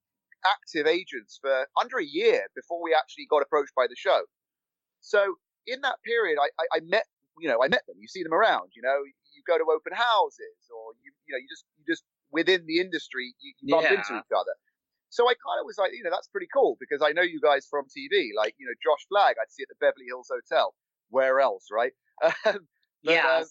active 0.47 0.87
agents 0.87 1.39
for 1.41 1.67
under 1.81 1.99
a 1.99 2.05
year 2.05 2.47
before 2.55 2.83
we 2.83 2.95
actually 2.95 3.27
got 3.29 3.43
approached 3.43 3.75
by 3.75 3.87
the 3.89 3.97
show. 3.97 4.23
So 5.01 5.37
in 5.67 5.81
that 5.83 5.99
period, 6.05 6.39
I, 6.41 6.49
I, 6.61 6.79
I 6.79 6.81
met 6.87 7.05
you 7.41 7.49
know, 7.49 7.63
I 7.63 7.69
met 7.69 7.87
them. 7.87 7.97
You 7.99 8.09
see 8.09 8.23
them 8.23 8.35
around. 8.35 8.75
You 8.75 8.83
know, 8.83 8.99
you 9.33 9.43
go 9.47 9.57
to 9.57 9.65
open 9.71 9.95
houses, 9.95 10.59
or 10.75 10.93
you, 11.03 11.15
you 11.27 11.33
know, 11.35 11.41
you 11.41 11.49
just, 11.49 11.65
you 11.79 11.85
just 11.87 12.05
within 12.31 12.67
the 12.67 12.81
industry, 12.81 13.35
you, 13.41 13.55
you 13.61 13.75
bump 13.75 13.87
yeah. 13.87 13.99
into 13.99 14.19
each 14.19 14.33
other. 14.35 14.55
So 15.11 15.25
I 15.29 15.33
kind 15.33 15.61
of 15.61 15.67
was 15.67 15.79
like, 15.79 15.93
you 15.93 16.03
know, 16.05 16.11
that's 16.11 16.29
pretty 16.29 16.49
cool 16.53 16.77
because 16.81 17.01
I 17.03 17.13
know 17.13 17.23
you 17.23 17.41
guys 17.41 17.67
from 17.69 17.87
TV. 17.87 18.31
Like, 18.37 18.55
you 18.59 18.67
know, 18.67 18.77
Josh 18.83 19.07
Flagg, 19.09 19.37
I'd 19.41 19.51
see 19.51 19.63
at 19.63 19.69
the 19.69 19.81
Beverly 19.81 20.07
Hills 20.07 20.31
Hotel. 20.31 20.75
Where 21.11 21.41
else, 21.41 21.69
right? 21.73 21.93
Yeah, 23.03 23.39
um, 23.41 23.45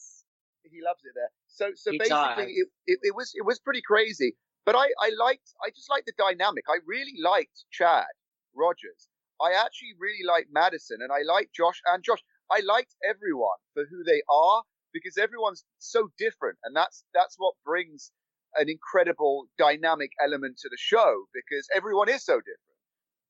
he 0.63 0.81
loves 0.83 1.01
it 1.03 1.13
there. 1.15 1.31
So, 1.47 1.71
so 1.75 1.91
he 1.91 1.97
basically, 1.97 2.53
it, 2.53 2.67
it, 2.85 2.99
it, 3.01 3.15
was 3.15 3.33
it 3.35 3.45
was 3.45 3.59
pretty 3.59 3.81
crazy. 3.81 4.35
But 4.65 4.75
I, 4.75 4.87
I 5.01 5.09
liked, 5.17 5.53
I 5.65 5.69
just 5.69 5.89
liked 5.89 6.05
the 6.05 6.13
dynamic. 6.17 6.65
I 6.67 6.77
really 6.85 7.15
liked 7.23 7.63
Chad 7.71 8.11
Rogers. 8.53 9.07
I 9.41 9.53
actually 9.53 9.93
really 9.97 10.25
liked 10.27 10.49
Madison, 10.51 10.97
and 11.01 11.11
I 11.11 11.21
liked 11.23 11.55
Josh 11.55 11.79
and 11.85 12.03
Josh. 12.03 12.19
I 12.51 12.61
liked 12.65 12.95
everyone 13.07 13.57
for 13.73 13.85
who 13.89 14.03
they 14.03 14.21
are 14.29 14.63
because 14.93 15.17
everyone's 15.17 15.63
so 15.79 16.09
different, 16.17 16.57
and 16.63 16.75
that's 16.75 17.03
that's 17.13 17.35
what 17.37 17.53
brings 17.63 18.11
an 18.57 18.69
incredible 18.69 19.45
dynamic 19.57 20.11
element 20.23 20.57
to 20.59 20.69
the 20.69 20.77
show 20.77 21.25
because 21.33 21.67
everyone 21.75 22.09
is 22.09 22.23
so 22.23 22.39
different. 22.41 22.77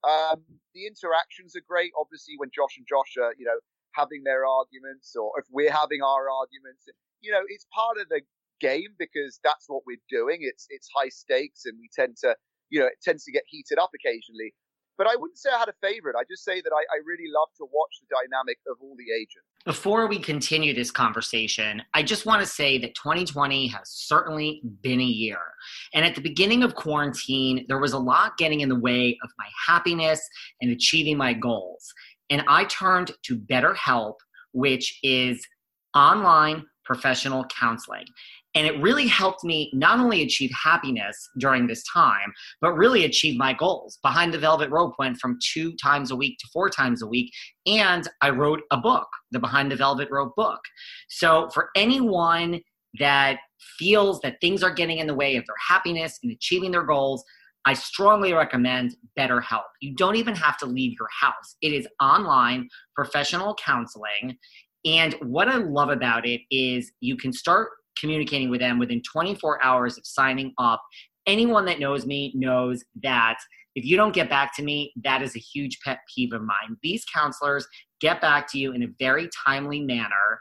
Um, 0.07 0.43
the 0.73 0.85
interactions 0.87 1.55
are 1.55 1.65
great. 1.67 1.91
Obviously, 1.99 2.35
when 2.37 2.49
Josh 2.53 2.77
and 2.77 2.85
Josh 2.87 3.17
are, 3.21 3.33
you 3.37 3.45
know, 3.45 3.59
having 3.93 4.23
their 4.23 4.45
arguments, 4.45 5.15
or 5.15 5.31
if 5.37 5.45
we're 5.51 5.71
having 5.71 6.01
our 6.01 6.29
arguments, 6.29 6.87
you 7.21 7.31
know, 7.31 7.41
it's 7.47 7.65
part 7.73 7.97
of 7.97 8.07
the 8.09 8.21
game 8.59 8.93
because 8.97 9.39
that's 9.43 9.65
what 9.67 9.83
we're 9.85 10.01
doing. 10.09 10.39
It's 10.41 10.67
it's 10.69 10.87
high 10.95 11.09
stakes, 11.09 11.65
and 11.65 11.77
we 11.79 11.89
tend 11.93 12.17
to, 12.23 12.35
you 12.69 12.79
know, 12.79 12.85
it 12.87 13.01
tends 13.03 13.23
to 13.25 13.31
get 13.31 13.43
heated 13.47 13.79
up 13.79 13.91
occasionally. 13.93 14.53
But 14.97 15.07
I 15.07 15.15
wouldn't 15.15 15.37
say 15.37 15.49
I 15.53 15.59
had 15.59 15.69
a 15.69 15.73
favorite. 15.81 16.15
I 16.17 16.23
just 16.29 16.43
say 16.43 16.61
that 16.61 16.71
I, 16.73 16.81
I 16.95 16.99
really 17.05 17.29
love 17.31 17.49
to 17.57 17.65
watch 17.71 17.99
the 18.01 18.07
dynamic 18.09 18.57
of 18.67 18.77
all 18.81 18.95
the 18.97 19.13
agents. 19.13 19.45
Before 19.65 20.07
we 20.07 20.19
continue 20.19 20.73
this 20.73 20.91
conversation, 20.91 21.83
I 21.93 22.03
just 22.03 22.25
want 22.25 22.41
to 22.41 22.47
say 22.47 22.77
that 22.79 22.95
2020 22.95 23.67
has 23.67 23.89
certainly 23.89 24.61
been 24.81 24.99
a 24.99 25.05
year. 25.05 25.39
And 25.93 26.05
at 26.05 26.15
the 26.15 26.21
beginning 26.21 26.63
of 26.63 26.75
quarantine, 26.75 27.65
there 27.67 27.79
was 27.79 27.93
a 27.93 27.99
lot 27.99 28.37
getting 28.37 28.61
in 28.61 28.69
the 28.69 28.79
way 28.79 29.17
of 29.23 29.29
my 29.37 29.47
happiness 29.67 30.21
and 30.61 30.71
achieving 30.71 31.17
my 31.17 31.33
goals. 31.33 31.93
And 32.29 32.43
I 32.47 32.65
turned 32.65 33.11
to 33.23 33.37
BetterHelp, 33.37 34.15
which 34.53 34.99
is 35.03 35.45
online 35.95 36.65
professional 36.87 37.43
counseling. 37.45 38.05
And 38.57 38.65
it 38.65 38.81
really 38.81 39.05
helped 39.05 39.43
me 39.43 39.69
not 39.71 39.99
only 39.99 40.23
achieve 40.23 40.49
happiness 40.51 41.29
during 41.37 41.67
this 41.67 41.83
time, 41.93 42.33
but 42.59 42.73
really 42.73 43.05
achieve 43.05 43.37
my 43.37 43.53
goals. 43.53 43.99
Behind 44.01 44.33
the 44.33 44.39
Velvet 44.39 44.71
Rope 44.71 44.95
went 44.97 45.19
from 45.19 45.37
two 45.53 45.75
times 45.75 46.09
a 46.09 46.15
week 46.15 46.39
to 46.39 46.47
four 46.51 46.67
times 46.67 47.03
a 47.03 47.07
week. 47.07 47.31
And 47.67 48.09
I 48.23 48.31
wrote 48.31 48.61
a 48.71 48.77
book, 48.77 49.07
the 49.29 49.37
Behind 49.37 49.71
the 49.71 49.75
Velvet 49.75 50.07
Rope 50.09 50.33
book. 50.35 50.59
So 51.07 51.49
for 51.53 51.69
anyone 51.75 52.59
that 52.97 53.37
feels 53.77 54.19
that 54.21 54.37
things 54.41 54.63
are 54.63 54.73
getting 54.73 54.97
in 54.97 55.05
the 55.05 55.13
way 55.13 55.35
of 55.35 55.45
their 55.45 55.55
happiness 55.67 56.17
and 56.23 56.31
achieving 56.31 56.71
their 56.71 56.83
goals, 56.83 57.23
I 57.65 57.75
strongly 57.75 58.33
recommend 58.33 58.95
BetterHelp. 59.19 59.65
You 59.81 59.93
don't 59.93 60.15
even 60.15 60.33
have 60.33 60.57
to 60.59 60.65
leave 60.65 60.95
your 60.99 61.09
house. 61.21 61.57
It 61.61 61.73
is 61.73 61.87
online 62.01 62.69
professional 62.95 63.53
counseling. 63.63 64.35
And 64.83 65.13
what 65.21 65.47
I 65.47 65.57
love 65.57 65.89
about 65.89 66.25
it 66.25 66.41
is 66.49 66.91
you 67.01 67.17
can 67.17 67.31
start 67.31 67.69
communicating 67.99 68.49
with 68.49 68.59
them 68.59 68.79
within 68.79 69.01
24 69.01 69.63
hours 69.63 69.97
of 69.97 70.05
signing 70.05 70.53
up. 70.57 70.81
Anyone 71.25 71.65
that 71.65 71.79
knows 71.79 72.05
me 72.05 72.31
knows 72.35 72.83
that 73.03 73.37
if 73.75 73.85
you 73.85 73.95
don't 73.95 74.13
get 74.13 74.29
back 74.29 74.55
to 74.55 74.63
me, 74.63 74.91
that 75.03 75.21
is 75.21 75.35
a 75.35 75.39
huge 75.39 75.79
pet 75.85 75.99
peeve 76.13 76.33
of 76.33 76.41
mine. 76.41 76.77
These 76.81 77.05
counselors 77.13 77.67
get 78.01 78.21
back 78.21 78.51
to 78.51 78.57
you 78.57 78.71
in 78.73 78.83
a 78.83 78.87
very 78.99 79.29
timely 79.45 79.81
manner 79.81 80.39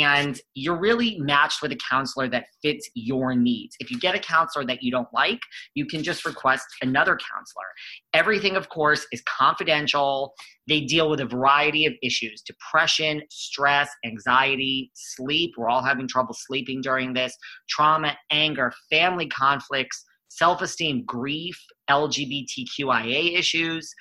and 0.00 0.40
you're 0.54 0.78
really 0.78 1.18
matched 1.18 1.60
with 1.60 1.72
a 1.72 1.78
counselor 1.90 2.28
that 2.28 2.46
fits 2.62 2.88
your 2.94 3.34
needs. 3.34 3.76
If 3.80 3.90
you 3.90 3.98
get 3.98 4.14
a 4.14 4.18
counselor 4.18 4.64
that 4.66 4.82
you 4.82 4.90
don't 4.90 5.08
like, 5.12 5.40
you 5.74 5.86
can 5.86 6.02
just 6.02 6.24
request 6.24 6.66
another 6.80 7.18
counselor. 7.18 7.66
Everything, 8.14 8.56
of 8.56 8.68
course, 8.68 9.06
is 9.12 9.22
confidential. 9.22 10.32
They 10.68 10.80
deal 10.80 11.10
with 11.10 11.20
a 11.20 11.26
variety 11.26 11.86
of 11.86 11.92
issues 12.02 12.42
depression, 12.42 13.22
stress, 13.30 13.90
anxiety, 14.04 14.90
sleep. 14.94 15.52
We're 15.56 15.68
all 15.68 15.82
having 15.82 16.08
trouble 16.08 16.34
sleeping 16.34 16.80
during 16.80 17.12
this, 17.12 17.36
trauma, 17.68 18.16
anger, 18.30 18.72
family 18.90 19.28
conflicts 19.28 20.04
self 20.36 20.62
esteem, 20.62 21.04
grief, 21.04 21.58
LGBTQIA 21.90 23.38
issues. 23.38 23.92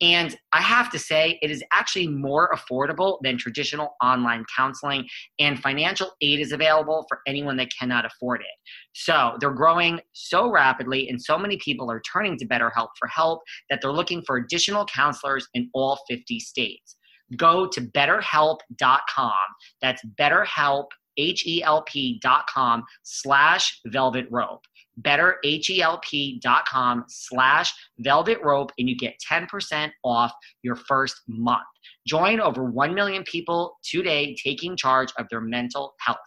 And 0.00 0.34
I 0.52 0.62
have 0.62 0.90
to 0.92 0.98
say, 0.98 1.38
it 1.42 1.50
is 1.50 1.62
actually 1.72 2.08
more 2.08 2.50
affordable 2.54 3.18
than 3.22 3.36
traditional 3.36 3.96
online 4.02 4.44
counseling, 4.56 5.06
and 5.38 5.60
financial 5.60 6.12
aid 6.22 6.40
is 6.40 6.52
available 6.52 7.04
for 7.08 7.20
anyone 7.26 7.56
that 7.58 7.70
cannot 7.78 8.06
afford 8.06 8.40
it. 8.40 8.46
So 8.94 9.36
they're 9.40 9.50
growing 9.50 10.00
so 10.12 10.50
rapidly, 10.50 11.08
and 11.08 11.20
so 11.20 11.36
many 11.38 11.58
people 11.58 11.90
are 11.90 12.00
turning 12.00 12.38
to 12.38 12.46
BetterHelp 12.46 12.88
for 12.98 13.08
help 13.08 13.40
that 13.68 13.80
they're 13.82 13.92
looking 13.92 14.22
for 14.26 14.36
additional 14.36 14.86
counselors 14.86 15.46
in 15.52 15.68
all 15.74 15.98
50 16.08 16.40
states. 16.40 16.96
Go 17.36 17.68
to 17.68 17.80
betterhelp.com. 17.80 19.34
That's 19.82 20.02
betterhelp, 20.18 20.86
H 21.16 21.46
E 21.46 21.62
L 21.62 21.82
P.com 21.82 22.84
slash 23.02 23.80
velvet 23.86 24.26
rope 24.30 24.64
betterhelp.com 25.02 27.04
slash 27.08 27.74
velvet 27.98 28.38
rope 28.42 28.72
and 28.78 28.88
you 28.88 28.96
get 28.96 29.14
10% 29.30 29.90
off 30.04 30.32
your 30.62 30.76
first 30.76 31.22
month. 31.28 31.62
Join 32.06 32.40
over 32.40 32.64
1 32.64 32.94
million 32.94 33.22
people 33.24 33.76
today 33.84 34.34
taking 34.42 34.76
charge 34.76 35.12
of 35.18 35.26
their 35.30 35.40
mental 35.40 35.94
health. 36.00 36.18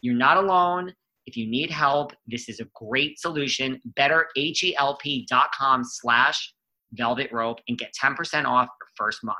You're 0.00 0.14
not 0.14 0.36
alone. 0.36 0.92
If 1.26 1.36
you 1.36 1.48
need 1.48 1.70
help, 1.70 2.12
this 2.26 2.48
is 2.48 2.60
a 2.60 2.66
great 2.74 3.18
solution. 3.18 3.80
Betterhelp.com 3.98 5.84
slash 5.84 6.54
velvet 6.92 7.30
rope 7.32 7.58
and 7.68 7.78
get 7.78 7.92
10% 8.02 8.44
off 8.44 8.66
your 8.66 8.88
first 8.96 9.24
month. 9.24 9.38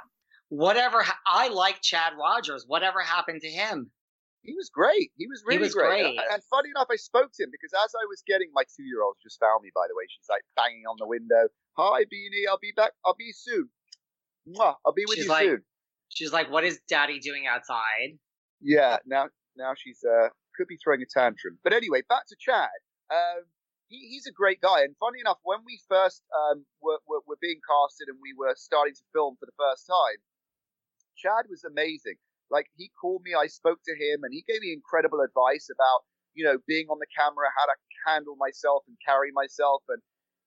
Whatever, 0.49 1.05
I 1.27 1.49
like 1.49 1.81
Chad 1.83 2.13
Rogers. 2.19 2.65
Whatever 2.67 3.01
happened 3.01 3.43
to 3.43 3.49
him? 3.49 3.91
He 4.45 4.55
was 4.55 4.69
great. 4.69 5.11
He 5.17 5.27
was 5.27 5.43
really 5.47 5.65
he 5.65 5.73
was 5.73 5.75
great. 5.75 6.05
great. 6.05 6.21
And, 6.21 6.29
and, 6.37 6.43
funny 6.53 6.69
enough, 6.69 6.89
I 6.93 6.97
spoke 6.97 7.33
to 7.33 7.43
him 7.43 7.51
because 7.51 7.73
as 7.73 7.93
I 7.97 8.05
was 8.07 8.23
getting 8.29 8.53
my 8.53 8.63
two 8.69 8.85
year 8.85 9.03
old 9.03 9.17
just 9.23 9.41
found 9.41 9.65
me, 9.65 9.73
by 9.75 9.89
the 9.89 9.97
way. 9.97 10.05
She's 10.13 10.29
like 10.29 10.45
banging 10.55 10.85
on 10.85 10.97
the 11.01 11.09
window. 11.09 11.49
Hi, 11.81 12.05
Beanie. 12.05 12.45
I'll 12.49 12.61
be 12.61 12.73
back. 12.77 12.93
I'll 13.05 13.17
be 13.17 13.33
soon. 13.33 13.73
Mwah, 14.45 14.77
I'll 14.85 14.93
be 14.93 15.09
with 15.09 15.17
she's 15.17 15.25
you 15.25 15.33
like, 15.33 15.49
soon. 15.49 15.63
She's 16.13 16.33
like, 16.33 16.53
what 16.53 16.63
is 16.63 16.79
daddy 16.87 17.19
doing 17.19 17.49
outside? 17.49 18.21
Yeah, 18.61 18.99
now 19.07 19.33
now 19.57 19.73
she's 19.77 20.05
uh 20.05 20.29
could 20.57 20.69
be 20.69 20.77
throwing 20.77 21.03
a 21.03 21.09
tantrum. 21.09 21.59
But 21.65 21.73
anyway, 21.73 22.03
back 22.09 22.29
to 22.29 22.37
Chad. 22.39 22.79
Um, 23.11 23.49
he, 23.89 24.09
he's 24.13 24.27
a 24.27 24.33
great 24.33 24.61
guy. 24.61 24.83
And 24.83 24.95
funny 25.01 25.21
enough, 25.21 25.39
when 25.43 25.59
we 25.67 25.81
first 25.89 26.23
um, 26.31 26.65
were, 26.81 26.99
were, 27.09 27.21
were 27.27 27.41
being 27.41 27.61
casted 27.65 28.09
and 28.09 28.19
we 28.23 28.33
were 28.39 28.55
starting 28.57 28.95
to 28.95 29.05
film 29.13 29.37
for 29.39 29.47
the 29.47 29.59
first 29.59 29.87
time, 29.87 30.23
Chad 31.17 31.47
was 31.51 31.65
amazing. 31.65 32.17
Like 32.55 32.71
he 32.79 32.87
called 32.95 33.27
me, 33.27 33.35
I 33.35 33.51
spoke 33.51 33.83
to 33.83 33.99
him, 33.99 34.23
and 34.23 34.31
he 34.31 34.47
gave 34.47 34.63
me 34.63 34.71
incredible 34.73 35.19
advice 35.27 35.67
about 35.75 36.07
you 36.39 36.47
know 36.47 36.63
being 36.71 36.87
on 36.87 37.03
the 37.03 37.11
camera, 37.11 37.51
how 37.51 37.67
to 37.67 37.75
handle 38.07 38.39
myself 38.39 38.87
and 38.87 38.95
carry 39.03 39.35
myself, 39.35 39.83
and 39.91 39.99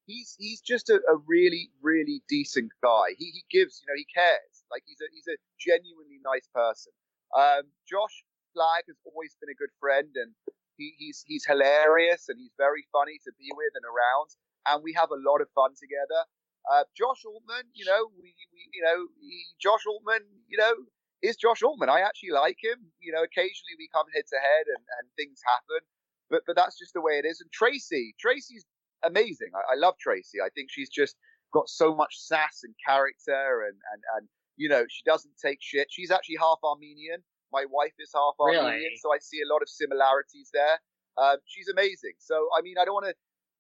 he's 0.07 0.31
he's 0.39 0.63
just 0.63 0.87
a, 0.87 1.03
a 1.11 1.19
really 1.27 1.67
really 1.83 2.23
decent 2.31 2.71
guy. 2.81 3.11
He 3.19 3.35
he 3.35 3.43
gives, 3.51 3.83
you 3.83 3.91
know, 3.91 3.99
he 3.99 4.07
cares. 4.07 4.63
Like 4.71 4.87
he's 4.87 5.03
a 5.03 5.11
he's 5.11 5.27
a 5.27 5.35
genuinely 5.59 6.23
nice 6.23 6.47
person. 6.55 6.95
Um, 7.35 7.67
Josh 7.83 8.23
Flagg 8.55 8.87
has 8.87 8.95
always 9.03 9.35
been 9.43 9.51
a 9.51 9.59
good 9.59 9.75
friend, 9.75 10.07
and 10.15 10.31
he, 10.79 10.95
he's 10.97 11.27
he's 11.27 11.43
hilarious 11.43 12.31
and 12.31 12.39
he's 12.39 12.55
very 12.55 12.87
funny 12.95 13.19
to 13.27 13.31
be 13.35 13.51
with 13.51 13.75
and 13.75 13.83
around, 13.83 14.31
and 14.63 14.79
we 14.79 14.95
have 14.95 15.11
a 15.11 15.19
lot 15.19 15.43
of 15.43 15.51
fun 15.51 15.75
together. 15.75 16.23
Uh, 16.71 16.83
Josh 16.95 17.23
Altman, 17.23 17.67
you 17.75 17.83
know, 17.83 18.11
we, 18.15 18.31
we 18.51 18.59
you 18.75 18.83
know, 18.83 19.07
he, 19.19 19.43
Josh 19.59 19.87
Altman, 19.87 20.23
you 20.47 20.57
know, 20.59 20.75
is 21.21 21.35
Josh 21.35 21.63
Altman. 21.63 21.89
I 21.89 22.01
actually 22.01 22.31
like 22.31 22.57
him. 22.61 22.91
You 22.99 23.11
know, 23.11 23.23
occasionally 23.23 23.75
we 23.77 23.89
come 23.93 24.05
head 24.13 24.25
to 24.29 24.37
head 24.37 24.65
and, 24.67 24.83
and 24.99 25.09
things 25.17 25.39
happen, 25.45 25.81
but 26.29 26.41
but 26.45 26.55
that's 26.55 26.77
just 26.77 26.93
the 26.93 27.01
way 27.01 27.19
it 27.19 27.25
is. 27.25 27.41
And 27.41 27.51
Tracy, 27.51 28.15
Tracy's 28.19 28.65
amazing. 29.03 29.51
I, 29.55 29.73
I 29.73 29.75
love 29.77 29.95
Tracy. 29.99 30.39
I 30.41 30.49
think 30.53 30.69
she's 30.71 30.89
just 30.89 31.15
got 31.53 31.69
so 31.69 31.95
much 31.95 32.13
sass 32.17 32.61
and 32.63 32.73
character, 32.85 33.65
and 33.65 33.77
and 33.93 34.01
and 34.17 34.27
you 34.57 34.69
know, 34.69 34.85
she 34.89 35.03
doesn't 35.05 35.33
take 35.43 35.59
shit. 35.61 35.87
She's 35.89 36.11
actually 36.11 36.37
half 36.37 36.57
Armenian. 36.63 37.23
My 37.53 37.65
wife 37.69 37.93
is 37.99 38.11
half 38.13 38.35
Armenian, 38.39 38.91
so 38.97 39.13
I 39.13 39.19
see 39.21 39.39
a 39.41 39.51
lot 39.51 39.61
of 39.61 39.69
similarities 39.69 40.49
there. 40.53 40.77
Um, 41.17 41.37
she's 41.45 41.69
amazing. 41.69 42.13
So 42.19 42.49
I 42.57 42.61
mean, 42.61 42.75
I 42.79 42.85
don't 42.85 42.93
want 42.93 43.07
to, 43.07 43.15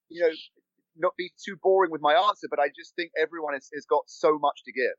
you 0.09 0.21
know, 0.21 0.33
not 0.97 1.13
be 1.17 1.31
too 1.43 1.55
boring 1.61 1.91
with 1.91 2.01
my 2.01 2.13
answer, 2.13 2.47
but 2.49 2.59
I 2.59 2.67
just 2.75 2.95
think 2.95 3.11
everyone 3.17 3.53
has, 3.53 3.69
has 3.73 3.85
got 3.85 4.03
so 4.07 4.37
much 4.37 4.63
to 4.65 4.71
give. 4.73 4.97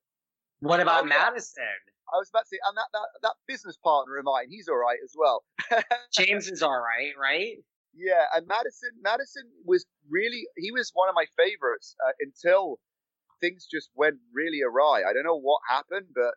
What 0.61 0.81
about 0.81 1.05
Oh. 1.05 1.07
Madison? 1.07 1.65
I 2.13 2.17
was 2.17 2.31
about 2.31 2.45
to 2.45 2.49
say, 2.49 2.59
and 2.67 2.77
that, 2.77 2.89
that, 2.93 3.09
that 3.23 3.35
business 3.47 3.77
partner 3.77 4.17
of 4.17 4.25
mine, 4.25 4.47
he's 4.49 4.67
all 4.69 4.77
right 4.79 4.99
as 5.05 5.13
well. 5.17 5.45
James 6.13 6.49
is 6.49 6.63
all 6.63 6.81
right, 6.81 7.13
right? 7.21 7.57
yeah, 7.95 8.25
and 8.35 8.47
Madison, 8.47 8.91
Madison 9.03 9.43
was 9.65 9.85
really, 10.09 10.47
he 10.57 10.71
was 10.73 10.91
one 10.95 11.09
of 11.09 11.15
my 11.15 11.27
favorites 11.37 11.97
uh, 12.07 12.13
until 12.21 12.79
things 13.41 13.67
just 13.71 13.91
went 13.95 14.17
really 14.33 14.63
awry. 14.63 15.03
I 15.09 15.13
don't 15.13 15.25
know 15.25 15.39
what 15.39 15.61
happened, 15.69 16.07
but 16.15 16.35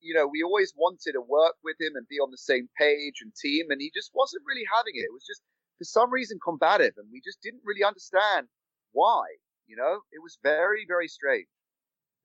you 0.00 0.14
know, 0.14 0.26
we 0.26 0.42
always 0.42 0.72
wanted 0.76 1.12
to 1.12 1.20
work 1.20 1.54
with 1.64 1.76
him 1.80 1.92
and 1.96 2.06
be 2.08 2.16
on 2.18 2.30
the 2.30 2.38
same 2.38 2.68
page 2.78 3.20
and 3.22 3.32
team, 3.34 3.66
and 3.70 3.80
he 3.80 3.90
just 3.94 4.10
wasn't 4.14 4.42
really 4.46 4.64
having 4.74 4.94
it. 4.94 5.06
It 5.08 5.12
was 5.12 5.24
just 5.26 5.42
for 5.78 5.84
some 5.84 6.10
reason 6.10 6.38
combative, 6.42 6.94
and 6.96 7.08
we 7.12 7.20
just 7.24 7.40
didn't 7.42 7.62
really 7.64 7.84
understand 7.84 8.48
why. 8.92 9.22
You 9.66 9.76
know, 9.76 10.00
it 10.12 10.22
was 10.22 10.38
very, 10.42 10.84
very 10.86 11.08
strange. 11.08 11.46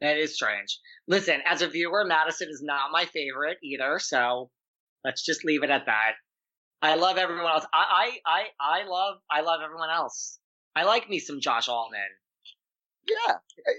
That 0.02 0.18
is 0.18 0.34
strange. 0.34 0.80
Listen, 1.08 1.42
as 1.46 1.62
a 1.62 1.68
viewer, 1.68 2.04
Madison 2.06 2.50
is 2.50 2.62
not 2.64 2.92
my 2.92 3.06
favorite 3.06 3.60
either, 3.64 4.00
so 4.00 4.50
let's 5.06 5.24
just 5.24 5.46
leave 5.46 5.64
it 5.64 5.70
at 5.70 5.86
that. 5.86 6.14
I 6.82 6.96
love 6.96 7.18
everyone 7.18 7.46
else. 7.46 7.66
I 7.72 8.18
I 8.26 8.48
I, 8.60 8.82
I 8.82 8.88
love 8.88 9.18
I 9.30 9.42
love 9.42 9.62
everyone 9.64 9.92
else. 9.92 10.40
I 10.76 10.84
like 10.84 11.08
me 11.10 11.20
some 11.20 11.40
Josh 11.40 11.70
Altman. 11.70 12.02
Yeah, 13.08 13.36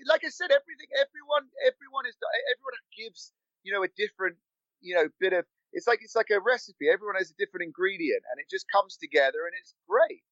like 0.09 0.23
I 0.25 0.29
said, 0.29 0.51
everything, 0.51 0.91
everyone, 0.99 1.47
everyone 1.63 2.07
is, 2.07 2.17
everyone 2.55 2.75
gives, 2.97 3.33
you 3.63 3.73
know, 3.73 3.83
a 3.83 3.89
different, 3.97 4.37
you 4.81 4.95
know, 4.95 5.09
bit 5.21 5.33
of. 5.33 5.45
It's 5.73 5.87
like 5.87 6.01
it's 6.03 6.15
like 6.15 6.31
a 6.31 6.39
recipe. 6.39 6.87
Everyone 6.93 7.17
has 7.17 7.31
a 7.31 7.39
different 7.39 7.65
ingredient, 7.65 8.23
and 8.31 8.39
it 8.39 8.47
just 8.51 8.67
comes 8.71 8.97
together, 8.97 9.47
and 9.47 9.55
it's 9.59 9.75
great. 9.89 10.23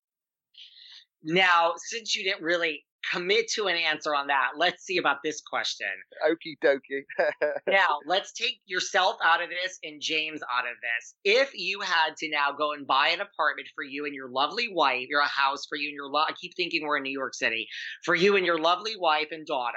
Now, 1.23 1.75
since 1.77 2.15
you 2.15 2.25
didn't 2.25 2.43
really 2.43 2.85
commit 3.13 3.49
to 3.53 3.67
an 3.67 3.77
answer 3.77 4.15
on 4.15 4.27
that, 4.29 4.51
let's 4.57 4.85
see 4.85 4.99
about 4.99 5.19
this 5.25 5.41
question. 5.41 5.89
Okie 6.29 6.57
dokie. 6.63 7.05
now, 7.67 7.99
let's 8.07 8.33
take 8.33 8.61
yourself 8.67 9.17
out 9.25 9.43
of 9.43 9.49
this 9.49 9.79
and 9.83 10.01
James 10.01 10.41
out 10.53 10.65
of 10.65 10.75
this. 10.83 11.15
If 11.25 11.51
you 11.55 11.81
had 11.81 12.17
to 12.19 12.31
now 12.31 12.53
go 12.53 12.73
and 12.73 12.87
buy 12.87 13.09
an 13.09 13.21
apartment 13.21 13.69
for 13.75 13.85
you 13.85 14.05
and 14.05 14.15
your 14.15 14.29
lovely 14.31 14.69
wife, 14.73 15.07
your 15.09 15.23
house 15.23 15.67
for 15.69 15.77
you 15.77 15.89
and 15.89 15.95
your 15.95 16.09
lo- 16.11 16.25
I 16.29 16.33
keep 16.41 16.53
thinking 16.57 16.87
we're 16.87 16.99
in 16.99 17.03
New 17.03 17.19
York 17.19 17.35
City, 17.35 17.69
for 18.05 18.15
you 18.15 18.37
and 18.37 18.45
your 18.47 18.59
lovely 18.59 18.97
wife 18.97 19.29
and 19.31 19.47
daughter, 19.47 19.77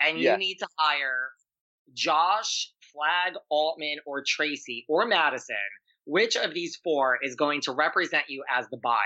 and 0.00 0.18
you 0.18 0.24
Yes. 0.24 0.38
need 0.38 0.56
to 0.56 0.68
hire 0.78 1.30
Josh, 1.92 2.72
Flagg, 2.92 3.34
Altman, 3.50 3.98
or 4.06 4.22
Tracy 4.26 4.84
or 4.88 5.06
Madison, 5.06 5.56
which 6.04 6.36
of 6.36 6.54
these 6.54 6.76
four 6.82 7.18
is 7.22 7.34
going 7.34 7.60
to 7.62 7.72
represent 7.72 8.24
you 8.28 8.44
as 8.50 8.66
the 8.70 8.78
buyer? 8.78 8.96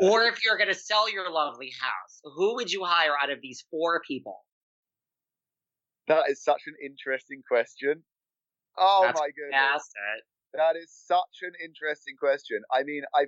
Or 0.00 0.24
if 0.24 0.44
you're 0.44 0.56
going 0.58 0.68
to 0.68 0.74
sell 0.74 1.10
your 1.12 1.30
lovely 1.30 1.72
house, 1.80 2.20
who 2.24 2.54
would 2.56 2.70
you 2.72 2.84
hire 2.84 3.12
out 3.22 3.30
of 3.30 3.40
these 3.42 3.64
four 3.70 4.02
people? 4.06 4.40
that 6.08 6.24
is 6.28 6.42
such 6.42 6.62
an 6.66 6.74
interesting 6.84 7.42
question. 7.46 8.02
Oh 8.76 9.02
That's 9.06 9.18
my 9.20 9.28
goodness, 9.28 9.88
that 10.54 10.76
is 10.76 10.90
such 11.06 11.42
an 11.42 11.52
interesting 11.62 12.16
question. 12.18 12.60
I 12.72 12.82
mean, 12.82 13.02
I. 13.14 13.26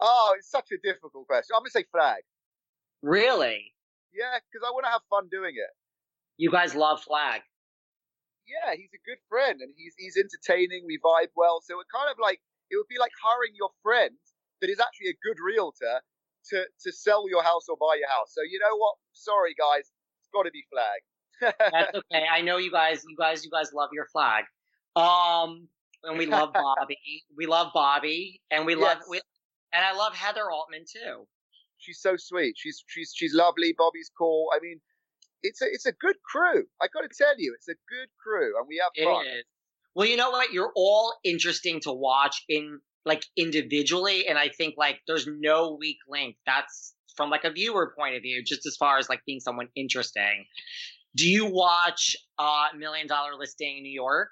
Oh, 0.00 0.34
it's 0.38 0.50
such 0.50 0.68
a 0.72 0.78
difficult 0.82 1.26
question. 1.26 1.54
I'm 1.56 1.62
gonna 1.62 1.70
say 1.70 1.84
Flagg. 1.92 2.22
Really? 3.02 3.74
Yeah, 4.12 4.38
because 4.38 4.66
I 4.66 4.70
want 4.72 4.84
to 4.86 4.90
have 4.90 5.02
fun 5.10 5.28
doing 5.30 5.54
it. 5.56 5.70
You 6.36 6.50
guys 6.50 6.74
love 6.74 7.02
Flagg. 7.02 7.42
yeah, 8.46 8.74
he's 8.76 8.90
a 8.94 9.02
good 9.08 9.18
friend 9.28 9.60
and 9.60 9.72
he's 9.76 9.94
he's 9.98 10.16
entertaining. 10.16 10.84
We 10.86 10.98
vibe 10.98 11.32
well, 11.36 11.60
so 11.62 11.80
it 11.80 11.86
kind 11.92 12.10
of 12.10 12.16
like 12.20 12.40
it 12.70 12.76
would 12.76 12.88
be 12.88 12.98
like 12.98 13.12
hiring 13.22 13.52
your 13.54 13.70
friend 13.82 14.12
that 14.62 14.70
is 14.70 14.80
actually 14.80 15.10
a 15.10 15.18
good 15.22 15.36
realtor 15.44 16.00
to 16.50 16.64
to 16.82 16.92
sell 16.92 17.28
your 17.28 17.42
house 17.42 17.66
or 17.68 17.76
buy 17.76 17.98
your 17.98 18.08
house. 18.08 18.32
So 18.32 18.40
you 18.42 18.58
know 18.58 18.76
what? 18.78 18.94
Sorry 19.12 19.54
guys, 19.58 19.90
it's 19.90 20.30
got 20.32 20.44
to 20.44 20.50
be 20.50 20.64
Flagg. 20.70 21.02
That's 21.72 21.94
okay. 21.94 22.24
I 22.32 22.40
know 22.40 22.56
you 22.56 22.70
guys. 22.70 23.02
You 23.06 23.16
guys. 23.18 23.44
You 23.44 23.50
guys 23.50 23.72
love 23.74 23.90
your 23.92 24.06
Flagg. 24.12 24.44
Um, 24.94 25.68
and 26.04 26.16
we 26.18 26.26
love 26.26 26.52
Bobby. 26.52 26.98
we 27.36 27.46
love 27.46 27.72
Bobby, 27.74 28.40
and 28.50 28.64
we 28.64 28.74
love 28.74 28.98
we, 29.10 29.20
and 29.72 29.84
I 29.84 29.94
love 29.94 30.14
Heather 30.14 30.50
Altman 30.50 30.84
too. 30.90 31.26
she's 31.78 32.00
so 32.00 32.16
sweet. 32.16 32.54
She's 32.56 32.82
she's 32.86 33.12
she's 33.14 33.34
lovely. 33.34 33.74
Bobby's 33.76 34.10
cool. 34.16 34.48
I 34.54 34.60
mean, 34.62 34.80
it's 35.42 35.62
a 35.62 35.66
it's 35.66 35.86
a 35.86 35.92
good 35.92 36.16
crew. 36.30 36.64
I 36.80 36.86
got 36.92 37.02
to 37.02 37.10
tell 37.16 37.34
you, 37.38 37.54
it's 37.54 37.68
a 37.68 37.74
good 37.88 38.08
crew, 38.22 38.56
and 38.58 38.66
we 38.68 38.80
have 38.82 39.04
fun. 39.04 39.26
is. 39.26 39.44
Well, 39.94 40.06
you 40.06 40.16
know 40.16 40.30
what? 40.30 40.52
You're 40.52 40.72
all 40.74 41.14
interesting 41.24 41.80
to 41.80 41.92
watch 41.92 42.44
in 42.48 42.80
like 43.04 43.24
individually, 43.36 44.26
and 44.28 44.38
I 44.38 44.48
think 44.48 44.74
like 44.78 45.00
there's 45.06 45.26
no 45.26 45.76
weak 45.78 45.98
link. 46.08 46.36
That's 46.46 46.94
from 47.16 47.30
like 47.30 47.44
a 47.44 47.50
viewer 47.52 47.92
point 47.98 48.16
of 48.16 48.22
view, 48.22 48.42
just 48.44 48.66
as 48.66 48.76
far 48.76 48.98
as 48.98 49.08
like 49.08 49.20
being 49.26 49.40
someone 49.40 49.68
interesting. 49.76 50.46
Do 51.16 51.28
you 51.28 51.46
watch 51.46 52.16
uh 52.38 52.68
Million 52.76 53.06
Dollar 53.06 53.34
Listing 53.38 53.78
in 53.78 53.82
New 53.82 53.92
York? 53.92 54.30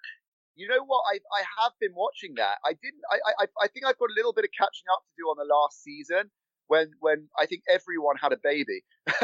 You 0.57 0.69
know 0.69 0.85
what? 0.85 1.03
I 1.13 1.19
I 1.41 1.43
have 1.63 1.73
been 1.81 1.93
watching 1.95 2.35
that. 2.37 2.59
I 2.65 2.71
didn't. 2.75 3.03
I 3.11 3.19
I 3.45 3.47
I 3.63 3.69
think 3.69 3.87
I've 3.87 3.99
got 3.99 4.11
a 4.11 4.17
little 4.17 4.33
bit 4.33 4.45
of 4.45 4.51
catching 4.57 4.89
up 4.93 5.03
to 5.05 5.13
do 5.19 5.25
on 5.29 5.37
the 5.39 5.49
last 5.53 5.83
season. 5.83 6.31
when 6.69 6.91
when 7.01 7.29
I 7.39 7.47
think 7.47 7.63
everyone 7.69 8.17
had 8.17 8.33
a 8.33 8.39
baby. 8.43 8.83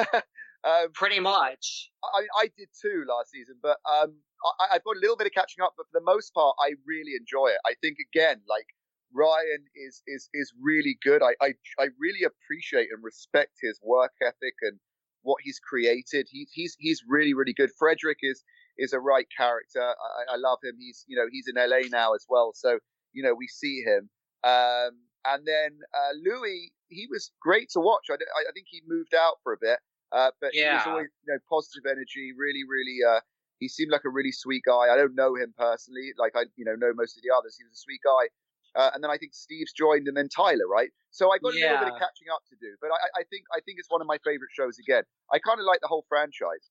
um, 0.64 0.92
Pretty 0.94 1.20
much. 1.20 1.90
I, 2.04 2.26
I 2.42 2.50
did 2.56 2.68
too 2.80 3.04
last 3.08 3.30
season, 3.30 3.56
but 3.62 3.78
um, 3.90 4.16
I, 4.60 4.74
I've 4.76 4.84
got 4.84 4.96
a 4.96 5.00
little 5.00 5.16
bit 5.16 5.26
of 5.26 5.32
catching 5.32 5.62
up. 5.64 5.74
But 5.76 5.86
for 5.90 5.98
the 6.00 6.04
most 6.04 6.34
part, 6.34 6.56
I 6.60 6.72
really 6.86 7.14
enjoy 7.18 7.48
it. 7.48 7.60
I 7.66 7.74
think 7.82 7.98
again, 8.12 8.40
like 8.48 8.66
Ryan 9.14 9.64
is 9.74 10.02
is 10.06 10.28
is 10.34 10.52
really 10.60 10.98
good. 11.02 11.22
I, 11.22 11.34
I 11.40 11.54
I 11.78 11.88
really 11.98 12.24
appreciate 12.24 12.88
and 12.92 13.02
respect 13.02 13.52
his 13.60 13.80
work 13.82 14.12
ethic 14.22 14.54
and 14.62 14.78
what 15.22 15.38
he's 15.42 15.58
created. 15.58 16.28
He's 16.30 16.50
he's 16.52 16.76
he's 16.78 17.02
really 17.08 17.34
really 17.34 17.54
good. 17.54 17.70
Fredrik 17.78 18.18
is 18.22 18.42
is 18.78 18.92
a 18.92 19.00
right 19.00 19.26
character. 19.36 19.82
I, 19.82 20.34
I 20.34 20.36
love 20.36 20.58
him. 20.62 20.76
He's 20.78 21.04
you 21.06 21.16
know 21.16 21.26
he's 21.30 21.46
in 21.48 21.56
LA 21.56 21.88
now 21.90 22.14
as 22.14 22.26
well, 22.28 22.52
so 22.54 22.78
you 23.12 23.22
know 23.22 23.34
we 23.34 23.48
see 23.48 23.82
him. 23.82 24.08
Um, 24.44 24.92
and 25.26 25.44
then 25.44 25.80
uh, 25.92 26.12
Louis, 26.22 26.72
he 26.88 27.06
was 27.10 27.32
great 27.40 27.68
to 27.70 27.80
watch. 27.80 28.06
I, 28.10 28.14
I, 28.14 28.52
think 28.54 28.66
he 28.70 28.80
moved 28.86 29.14
out 29.14 29.38
for 29.42 29.52
a 29.52 29.56
bit, 29.60 29.78
uh, 30.12 30.30
but 30.40 30.54
yeah. 30.54 30.70
he 30.70 30.76
was 30.76 30.86
always 30.86 31.08
you 31.26 31.32
know 31.32 31.38
positive 31.50 31.90
energy. 31.90 32.32
Really, 32.36 32.62
really. 32.68 32.98
Uh, 33.02 33.20
he 33.58 33.68
seemed 33.68 33.90
like 33.90 34.04
a 34.04 34.10
really 34.10 34.32
sweet 34.32 34.62
guy. 34.64 34.92
I 34.92 34.96
don't 34.96 35.14
know 35.14 35.34
him 35.34 35.54
personally, 35.58 36.12
like 36.18 36.32
I 36.36 36.44
you 36.56 36.64
know 36.64 36.74
know 36.76 36.92
most 36.94 37.16
of 37.16 37.22
the 37.22 37.34
others. 37.34 37.56
He 37.58 37.64
was 37.64 37.72
a 37.72 37.82
sweet 37.82 38.00
guy. 38.04 38.28
Uh, 38.76 38.90
and 38.94 39.02
then 39.02 39.10
I 39.10 39.16
think 39.16 39.32
Steve's 39.32 39.72
joined, 39.72 40.06
and 40.06 40.16
then 40.16 40.28
Tyler, 40.28 40.68
right? 40.70 40.90
So 41.10 41.32
I 41.32 41.38
got 41.38 41.54
a 41.54 41.56
little 41.56 41.78
bit 41.78 41.88
of 41.94 41.98
catching 41.98 42.28
up 42.32 42.42
to 42.50 42.56
do, 42.60 42.76
but 42.80 42.90
I, 42.92 43.20
I 43.20 43.24
think 43.30 43.44
I 43.56 43.60
think 43.64 43.78
it's 43.78 43.88
one 43.88 44.00
of 44.00 44.06
my 44.06 44.18
favorite 44.24 44.50
shows 44.52 44.76
again. 44.78 45.02
I 45.32 45.38
kind 45.38 45.58
of 45.58 45.64
like 45.64 45.80
the 45.80 45.88
whole 45.88 46.04
franchise. 46.08 46.68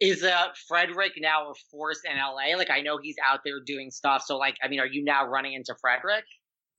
Is 0.00 0.22
uh, 0.22 0.48
Fredrik 0.68 1.12
now 1.18 1.50
a 1.50 1.54
force 1.70 2.00
in 2.04 2.16
LA? 2.16 2.56
Like 2.56 2.70
I 2.70 2.80
know 2.80 2.98
he's 3.02 3.16
out 3.24 3.40
there 3.44 3.60
doing 3.64 3.90
stuff. 3.90 4.22
So 4.26 4.36
like, 4.36 4.56
I 4.62 4.68
mean, 4.68 4.80
are 4.80 4.86
you 4.86 5.02
now 5.04 5.26
running 5.26 5.54
into 5.54 5.74
Fredrik? 5.80 6.24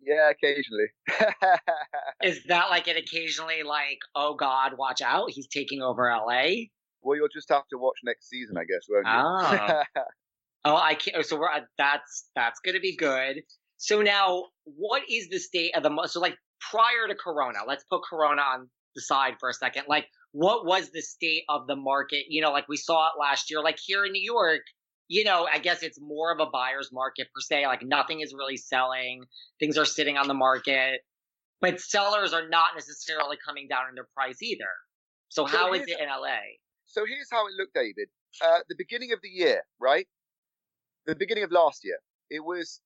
Yeah, 0.02 0.30
occasionally. 0.30 0.88
Is 2.24 2.44
that 2.48 2.70
like 2.70 2.88
an 2.88 2.98
occasionally 2.98 3.64
like, 3.64 4.00
oh 4.16 4.36
God, 4.36 4.74
watch 4.78 5.02
out, 5.02 5.32
he's 5.32 5.48
taking 5.48 5.82
over 5.82 6.10
LA? 6.10 6.68
Well, 7.02 7.16
you'll 7.16 7.28
just 7.34 7.50
have 7.50 7.68
to 7.70 7.78
watch 7.78 7.98
next 8.04 8.30
season, 8.30 8.58
I 8.58 8.64
guess, 8.64 8.86
won't 8.90 9.06
you? 9.06 9.14
Oh, 9.14 10.02
oh 10.66 10.76
I 10.76 10.96
can't. 10.96 11.26
So 11.26 11.40
we're 11.40 11.50
uh, 11.50 11.62
that's 11.78 12.30
that's 12.36 12.60
gonna 12.60 12.80
be 12.80 12.96
good. 12.96 13.42
So 13.78 14.02
now, 14.02 14.46
what 14.64 15.04
is 15.10 15.30
the 15.30 15.40
state 15.40 15.76
of 15.76 15.84
the 15.84 15.90
market? 15.90 16.12
so 16.12 16.20
like 16.20 16.38
prior 16.72 17.08
to 17.08 17.16
Corona? 17.16 17.60
Let's 17.68 17.84
put 17.90 18.02
Corona 18.10 18.42
on 18.42 18.70
the 18.96 19.02
side 19.02 19.36
for 19.40 19.50
a 19.50 19.54
second. 19.54 19.84
Like, 19.88 20.08
what 20.32 20.66
was 20.66 20.90
the 20.92 21.02
state 21.02 21.44
of 21.50 21.68
the 21.68 21.76
market? 21.76 22.26
You 22.30 22.42
know, 22.42 22.52
like 22.52 22.68
we 22.68 22.78
saw 22.78 23.08
it 23.08 23.20
last 23.20 23.50
year. 23.50 23.62
Like 23.62 23.78
here 23.84 24.06
in 24.06 24.12
New 24.12 24.24
York, 24.24 24.62
you 25.08 25.24
know, 25.24 25.48
I 25.52 25.60
guess 25.60 25.84
it's 25.84 26.00
more 26.00 26.34
of 26.34 26.40
a 26.40 26.50
buyer's 26.50 26.90
market 26.92 27.28
per 27.34 27.42
se. 27.42 27.68
Like 27.68 27.84
nothing 27.84 28.22
is 28.22 28.34
really 28.34 28.58
selling. 28.58 29.24
Things 29.60 29.78
are 29.78 29.86
sitting 29.86 30.18
on 30.18 30.28
the 30.28 30.34
market, 30.34 31.02
but 31.62 31.80
sellers 31.80 32.34
are 32.34 32.50
not 32.50 32.70
necessarily 32.76 33.38
coming 33.46 33.68
down 33.68 33.90
in 33.90 33.96
their 33.96 34.08
price 34.16 34.42
either. 34.42 34.64
So, 35.30 35.46
so 35.46 35.58
how 35.58 35.74
is 35.74 35.82
it 35.82 36.00
in 36.00 36.08
LA? 36.08 36.38
So 36.86 37.06
here's 37.06 37.28
how 37.32 37.46
it 37.48 37.54
looked, 37.58 37.74
David. 37.74 38.08
Uh, 38.44 38.60
the 38.68 38.76
beginning 38.78 39.12
of 39.12 39.20
the 39.22 39.30
year, 39.30 39.62
right? 39.80 40.08
The 41.06 41.16
beginning 41.16 41.44
of 41.44 41.52
last 41.52 41.84
year, 41.84 42.00
it 42.30 42.44
was 42.44 42.82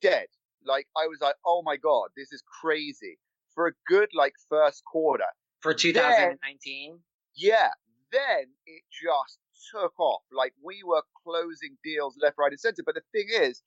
dead. 0.00 0.26
Like 0.64 0.86
I 0.96 1.06
was 1.06 1.18
like, 1.20 1.36
oh 1.46 1.62
my 1.64 1.76
god, 1.76 2.08
this 2.16 2.32
is 2.32 2.42
crazy 2.60 3.18
for 3.54 3.66
a 3.68 3.72
good 3.86 4.08
like 4.14 4.34
first 4.48 4.82
quarter 4.84 5.24
for 5.60 5.74
2019. 5.74 6.90
Then, 6.90 7.00
yeah, 7.34 7.68
then 8.12 8.46
it 8.66 8.82
just 8.90 9.38
took 9.72 9.98
off. 9.98 10.22
Like 10.32 10.52
we 10.62 10.82
were 10.84 11.02
closing 11.24 11.76
deals 11.84 12.16
left, 12.20 12.36
right, 12.38 12.52
and 12.52 12.60
center. 12.60 12.82
But 12.84 12.96
the 12.96 13.02
thing 13.12 13.28
is, 13.30 13.62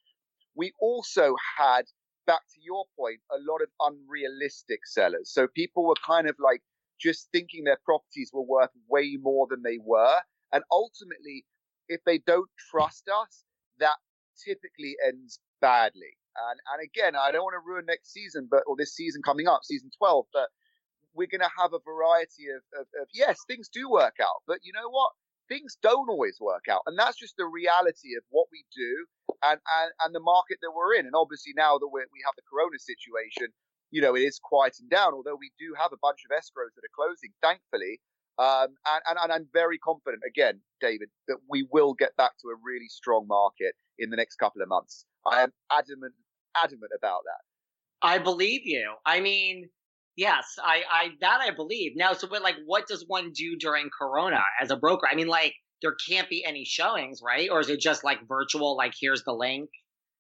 we 0.56 0.72
also 0.80 1.36
had, 1.58 1.86
back 2.28 2.42
to 2.54 2.62
your 2.62 2.86
point, 2.98 3.20
a 3.32 3.38
lot 3.40 3.62
of 3.62 3.70
unrealistic 3.80 4.86
sellers. 4.86 5.32
So 5.32 5.48
people 5.48 5.86
were 5.86 5.96
kind 6.06 6.30
of 6.30 6.36
like 6.40 6.62
just 7.00 7.30
thinking 7.32 7.64
their 7.64 7.80
properties 7.84 8.32
were 8.34 8.44
worth 8.44 8.70
way 8.88 9.18
more 9.20 9.48
than 9.50 9.64
they 9.64 9.80
were. 9.84 10.18
And 10.52 10.64
ultimately, 10.72 11.46
if 11.88 12.02
they 12.06 12.20
don't 12.20 12.50
trust 12.72 13.10
us, 13.10 13.44
that 13.80 13.96
typically 14.46 14.96
ends 15.06 15.40
badly. 15.60 16.18
And 16.36 16.60
and 16.74 16.80
again, 16.84 17.16
I 17.16 17.32
don't 17.32 17.44
want 17.44 17.54
to 17.54 17.66
ruin 17.66 17.86
next 17.86 18.12
season, 18.12 18.48
but 18.50 18.64
or 18.68 18.76
this 18.78 18.96
season 18.96 19.22
coming 19.22 19.48
up, 19.48 19.62
season 19.64 19.90
twelve, 19.98 20.26
but 20.34 20.50
we're 21.14 21.28
going 21.28 21.46
to 21.46 21.58
have 21.62 21.74
a 21.74 21.80
variety 21.86 22.50
of, 22.50 22.66
of, 22.74 22.88
of, 23.00 23.08
yes, 23.14 23.38
things 23.46 23.70
do 23.70 23.88
work 23.88 24.18
out, 24.20 24.42
but 24.48 24.58
you 24.64 24.74
know 24.74 24.90
what? 24.90 25.12
Things 25.48 25.78
don't 25.84 26.10
always 26.10 26.40
work 26.42 26.66
out, 26.70 26.82
and 26.88 26.98
that's 26.98 27.18
just 27.18 27.36
the 27.38 27.46
reality 27.46 28.18
of 28.18 28.24
what 28.30 28.48
we 28.52 28.66
do 28.76 29.06
and 29.44 29.60
and, 29.60 29.92
and 30.02 30.16
the 30.16 30.20
market 30.20 30.58
that 30.62 30.74
we're 30.76 30.96
in. 30.96 31.06
And 31.06 31.16
obviously, 31.16 31.54
now 31.56 31.78
that 31.78 31.88
we 31.88 32.02
we 32.12 32.26
have 32.26 32.36
the 32.36 32.48
Corona 32.50 32.80
situation, 32.80 33.54
you 33.92 34.02
know, 34.02 34.16
it 34.16 34.24
is 34.24 34.40
quieting 34.42 34.88
down. 34.90 35.14
Although 35.14 35.38
we 35.38 35.52
do 35.60 35.76
have 35.78 35.94
a 35.94 36.02
bunch 36.02 36.26
of 36.26 36.32
escrows 36.32 36.74
that 36.74 36.88
are 36.88 36.98
closing, 36.98 37.32
thankfully. 37.42 38.02
Um, 38.40 38.74
and, 38.90 39.02
and, 39.08 39.18
and 39.22 39.32
I'm 39.32 39.48
very 39.54 39.78
confident, 39.78 40.24
again, 40.28 40.60
David, 40.82 41.10
that 41.28 41.38
we 41.48 41.68
will 41.72 41.94
get 41.94 42.18
back 42.18 42.32
to 42.42 42.48
a 42.48 42.58
really 42.66 42.90
strong 42.90 43.28
market 43.28 43.76
in 44.00 44.10
the 44.10 44.18
next 44.18 44.38
couple 44.38 44.64
of 44.64 44.68
months. 44.68 45.06
I 45.24 45.44
am 45.44 45.54
adamant, 45.72 46.16
adamant 46.62 46.92
about 46.98 47.22
that. 47.26 48.08
I 48.08 48.18
believe 48.20 48.62
you. 48.66 48.94
I 49.06 49.22
mean, 49.22 49.70
yes, 50.16 50.46
I, 50.62 50.84
I 50.92 51.10
that 51.22 51.40
I 51.42 51.52
believe. 51.52 51.94
Now, 51.96 52.14
so 52.14 52.28
but 52.28 52.42
like, 52.42 52.56
what 52.66 52.88
does 52.88 53.06
one 53.08 53.32
do 53.34 53.56
during 53.58 53.90
Corona 53.98 54.42
as 54.62 54.72
a 54.72 54.76
broker? 54.76 55.08
I 55.10 55.16
mean, 55.16 55.28
like, 55.28 55.54
there 55.82 55.96
can't 56.08 56.30
be 56.30 56.44
any 56.46 56.66
showings, 56.66 57.22
right? 57.24 57.50
Or 57.50 57.60
is 57.60 57.70
it 57.70 57.80
just 57.80 58.04
like 58.04 58.28
virtual? 58.28 58.76
Like, 58.76 58.94
here's 59.00 59.24
the 59.24 59.34
link. 59.34 59.70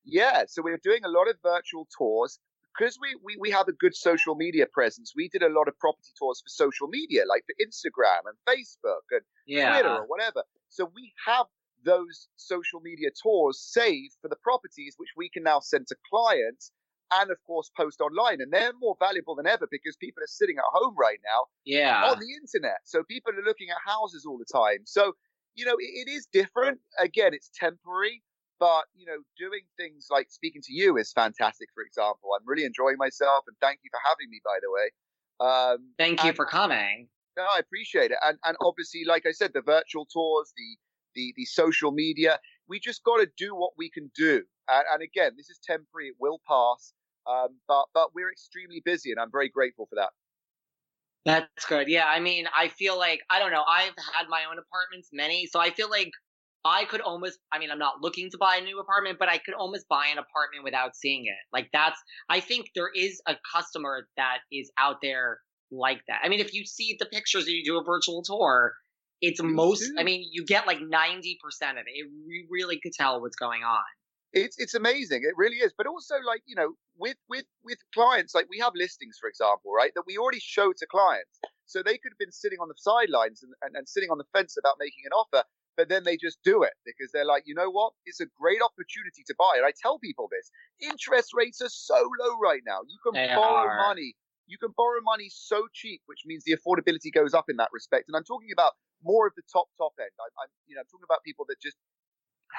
Yeah, 0.06 0.44
so 0.48 0.62
we're 0.62 0.80
doing 0.84 1.06
a 1.06 1.10
lot 1.10 1.30
of 1.30 1.38
virtual 1.42 1.88
tours 1.98 2.40
because 2.78 2.98
we, 3.02 3.16
we, 3.24 3.38
we 3.40 3.52
have 3.52 3.68
a 3.68 3.72
good 3.72 3.96
social 3.96 4.36
media 4.36 4.66
presence. 4.72 5.14
We 5.16 5.30
did 5.30 5.44
a 5.44 5.50
lot 5.50 5.68
of 5.68 5.78
property 5.80 6.10
tours 6.20 6.42
for 6.42 6.50
social 6.50 6.88
media, 6.88 7.24
like 7.28 7.44
for 7.46 7.56
Instagram 7.66 8.20
and 8.28 8.38
Facebook 8.48 9.04
and 9.12 9.22
yeah. 9.48 9.72
Twitter 9.72 9.96
or 9.96 10.06
whatever. 10.08 10.44
So 10.70 10.92
we 10.94 11.14
have 11.26 11.46
those 11.86 12.28
social 12.38 12.80
media 12.82 13.10
tours 13.22 13.60
saved 13.60 14.16
for 14.22 14.30
the 14.30 14.36
properties, 14.38 14.96
which 14.98 15.10
we 15.18 15.30
can 15.30 15.44
now 15.44 15.60
send 15.60 15.88
to 15.88 15.96
clients 16.10 16.72
and 17.12 17.32
of 17.32 17.38
course 17.46 17.70
post 17.78 18.02
online. 18.02 18.42
And 18.42 18.52
they're 18.52 18.74
more 18.80 18.96
valuable 19.00 19.36
than 19.36 19.48
ever 19.48 19.68
because 19.70 19.96
people 19.98 20.24
are 20.24 20.28
sitting 20.28 20.58
at 20.58 20.64
home 20.72 20.96
right 20.98 21.20
now 21.24 21.46
yeah. 21.66 22.06
on 22.06 22.20
the 22.20 22.34
internet. 22.42 22.80
So 22.86 23.04
people 23.04 23.32
are 23.34 23.46
looking 23.46 23.70
at 23.70 23.78
houses 23.86 24.26
all 24.26 24.38
the 24.38 24.52
time. 24.52 24.80
So, 24.86 25.14
you 25.56 25.66
know, 25.66 25.76
it, 25.78 26.08
it 26.08 26.12
is 26.12 26.28
different. 26.32 26.80
Again, 27.00 27.34
it's 27.34 27.50
temporary. 27.54 28.24
But, 28.60 28.86
you 28.96 29.06
know, 29.06 29.18
doing 29.38 29.62
things 29.76 30.08
like 30.10 30.28
speaking 30.30 30.62
to 30.62 30.74
you 30.74 30.96
is 30.98 31.12
fantastic, 31.12 31.68
for 31.74 31.84
example. 31.84 32.30
I'm 32.34 32.48
really 32.48 32.64
enjoying 32.64 32.96
myself 32.98 33.44
and 33.48 33.58
thank 33.60 33.80
you 33.84 33.90
for 33.92 34.00
having 34.08 34.30
me, 34.30 34.40
by 34.46 34.58
the 34.62 34.72
way. 34.72 34.88
Um, 35.40 35.90
thank 35.98 36.24
you 36.24 36.30
and, 36.30 36.36
for 36.38 36.46
coming. 36.46 37.10
No, 37.36 37.44
I 37.44 37.60
appreciate 37.60 38.12
it. 38.12 38.18
And, 38.24 38.38
and 38.46 38.56
obviously, 38.62 39.02
like 39.06 39.26
I 39.26 39.32
said, 39.32 39.52
the 39.54 39.62
virtual 39.62 40.06
tours, 40.06 40.54
the 40.56 40.78
the 41.16 41.34
the 41.36 41.46
social 41.46 41.92
media. 41.92 42.40
We 42.68 42.80
just 42.80 43.04
got 43.04 43.18
to 43.18 43.28
do 43.38 43.56
what 43.56 43.72
we 43.78 43.90
can 43.90 44.10
do. 44.16 44.44
And, 44.70 44.84
and, 44.94 45.04
again, 45.04 45.34
this 45.36 45.50
is 45.50 45.60
temporary; 45.64 46.10
it 46.10 46.16
will 46.20 46.40
pass. 46.48 46.94
Um, 47.28 47.60
but 47.68 47.86
but 47.94 48.14
we're 48.14 48.32
extremely 48.32 48.82
busy, 48.84 49.12
and 49.12 49.20
I'm 49.20 49.32
very 49.32 49.50
grateful 49.50 49.86
for 49.86 49.96
that. 49.96 50.10
That's 51.26 51.66
good. 51.66 51.88
Yeah, 51.88 52.06
I 52.06 52.20
mean, 52.20 52.48
I 52.56 52.68
feel 52.68 52.98
like 52.98 53.22
I 53.30 53.40
don't 53.40 53.52
know. 53.52 53.64
I've 53.70 53.96
had 54.18 54.28
my 54.30 54.44
own 54.50 54.58
apartments, 54.60 55.10
many, 55.14 55.48
so 55.48 55.60
I 55.60 55.70
feel 55.72 55.90
like 55.90 56.12
I 56.66 56.86
could 56.86 57.02
almost. 57.02 57.40
I 57.52 57.60
mean, 57.60 57.72
I'm 57.72 57.80
not 57.80 58.02
looking 58.02 58.30
to 58.32 58.38
buy 58.38 58.58
a 58.58 58.62
new 58.62 58.80
apartment, 58.80 59.20
but 59.20 59.30
I 59.30 59.38
could 59.38 59.54
almost 59.54 59.88
buy 59.88 60.08
an 60.08 60.18
apartment 60.18 60.64
without 60.64 60.96
seeing 60.96 61.26
it. 61.26 61.40
Like 61.52 61.70
that's. 61.72 62.00
I 62.30 62.40
think 62.40 62.68
there 62.76 62.90
is 62.94 63.22
a 63.28 63.36
customer 63.54 64.08
that 64.18 64.40
is 64.52 64.72
out 64.78 64.98
there 65.02 65.40
like 65.72 66.02
that. 66.08 66.20
I 66.24 66.30
mean, 66.30 66.40
if 66.40 66.54
you 66.54 66.66
see 66.66 66.98
the 67.00 67.06
pictures, 67.06 67.46
and 67.46 67.54
you 67.54 67.64
do 67.64 67.80
a 67.80 67.84
virtual 67.84 68.22
tour, 68.22 68.74
it's 69.24 69.42
most. 69.42 69.88
Too. 69.88 69.96
I 69.98 70.04
mean, 70.04 70.28
you 70.32 70.46
get 70.46 70.68
like 70.68 70.82
ninety 70.82 71.40
percent 71.42 71.78
of 71.78 71.86
it. 71.88 71.92
it. 71.92 72.08
You 72.28 72.46
really 72.50 72.80
could 72.84 72.92
tell 72.92 73.22
what's 73.22 73.38
going 73.38 73.64
on. 73.64 73.84
It's 74.34 74.58
it's 74.60 74.74
amazing. 74.74 75.22
It 75.24 75.34
really 75.38 75.58
is. 75.58 75.74
But 75.78 75.88
also, 75.88 76.16
like 76.28 76.44
you 76.46 76.56
know, 76.56 76.74
with 76.98 77.16
with 77.30 77.46
with 77.64 77.78
clients, 77.94 78.36
like 78.36 78.48
we 78.50 78.60
have 78.60 78.74
listings, 78.76 79.18
for 79.20 79.30
example, 79.30 79.72
right, 79.72 79.92
that 79.96 80.04
we 80.06 80.18
already 80.18 80.42
show 80.42 80.74
to 80.74 80.86
clients, 80.92 81.40
so 81.66 81.80
they 81.80 81.98
could 81.98 82.12
have 82.12 82.20
been 82.20 82.34
sitting 82.34 82.60
on 82.60 82.68
the 82.68 82.76
sidelines 82.78 83.44
and, 83.44 83.54
and, 83.62 83.76
and 83.78 83.88
sitting 83.88 84.10
on 84.10 84.18
the 84.18 84.28
fence 84.34 84.58
about 84.60 84.76
making 84.78 85.04
an 85.06 85.14
offer, 85.14 85.48
but 85.78 85.88
then 85.88 86.04
they 86.04 86.18
just 86.18 86.40
do 86.44 86.64
it 86.64 86.74
because 86.86 87.12
they're 87.14 87.26
like, 87.26 87.44
you 87.46 87.56
know 87.56 87.70
what, 87.70 87.94
it's 88.06 88.20
a 88.20 88.28
great 88.38 88.62
opportunity 88.62 89.24
to 89.26 89.36
buy. 89.40 89.54
And 89.56 89.66
I 89.66 89.72
tell 89.82 90.00
people 90.00 90.28
this: 90.30 90.52
interest 90.82 91.32
rates 91.34 91.62
are 91.62 91.72
so 91.72 91.96
low 92.20 92.38
right 92.44 92.62
now. 92.66 92.80
You 92.88 93.00
can 93.06 93.14
they 93.14 93.34
borrow 93.34 93.70
are. 93.70 93.78
money 93.88 94.16
you 94.48 94.58
can 94.58 94.74
borrow 94.76 95.00
money 95.02 95.30
so 95.32 95.68
cheap, 95.74 96.02
which 96.06 96.24
means 96.26 96.44
the 96.44 96.56
affordability 96.56 97.14
goes 97.14 97.34
up 97.34 97.46
in 97.48 97.56
that 97.58 97.70
respect. 97.72 98.10
And 98.10 98.16
I'm 98.16 98.26
talking 98.26 98.52
about 98.52 98.74
more 99.04 99.28
of 99.28 99.34
the 99.36 99.44
top 99.52 99.68
top 99.78 99.94
end. 100.00 100.12
I, 100.20 100.28
I'm 100.42 100.50
you 100.68 100.76
know 100.76 100.82
I'm 100.82 100.90
talking 100.92 101.08
about 101.08 101.24
people 101.24 101.46
that 101.50 101.60
just 101.62 101.78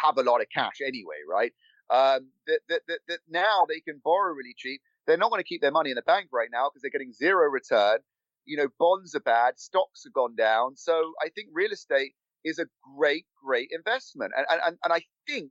have 0.02 0.18
a 0.18 0.22
lot 0.22 0.40
of 0.40 0.46
cash 0.52 0.80
anyway, 0.84 1.22
right? 1.28 1.52
Um, 1.90 2.30
that, 2.46 2.60
that, 2.68 2.80
that, 2.88 2.98
that 3.08 3.18
now 3.28 3.66
they 3.68 3.80
can 3.80 4.00
borrow 4.02 4.32
really 4.32 4.54
cheap. 4.56 4.80
They're 5.06 5.18
not 5.18 5.30
going 5.30 5.42
to 5.42 5.48
keep 5.48 5.60
their 5.60 5.70
money 5.70 5.90
in 5.90 5.96
the 5.96 6.02
bank 6.02 6.28
right 6.32 6.48
now 6.50 6.68
because 6.68 6.82
they're 6.82 6.90
getting 6.90 7.12
zero 7.12 7.48
return. 7.50 7.98
You 8.46 8.56
know, 8.56 8.68
bonds 8.78 9.14
are 9.14 9.20
bad, 9.20 9.58
stocks 9.58 10.02
have 10.04 10.12
gone 10.12 10.34
down. 10.34 10.76
So 10.76 11.12
I 11.22 11.28
think 11.28 11.48
real 11.52 11.72
estate 11.72 12.12
is 12.44 12.58
a 12.58 12.66
great, 12.96 13.26
great 13.42 13.68
investment. 13.70 14.32
And, 14.36 14.46
and, 14.50 14.78
and 14.82 14.92
I 14.92 15.02
think 15.26 15.50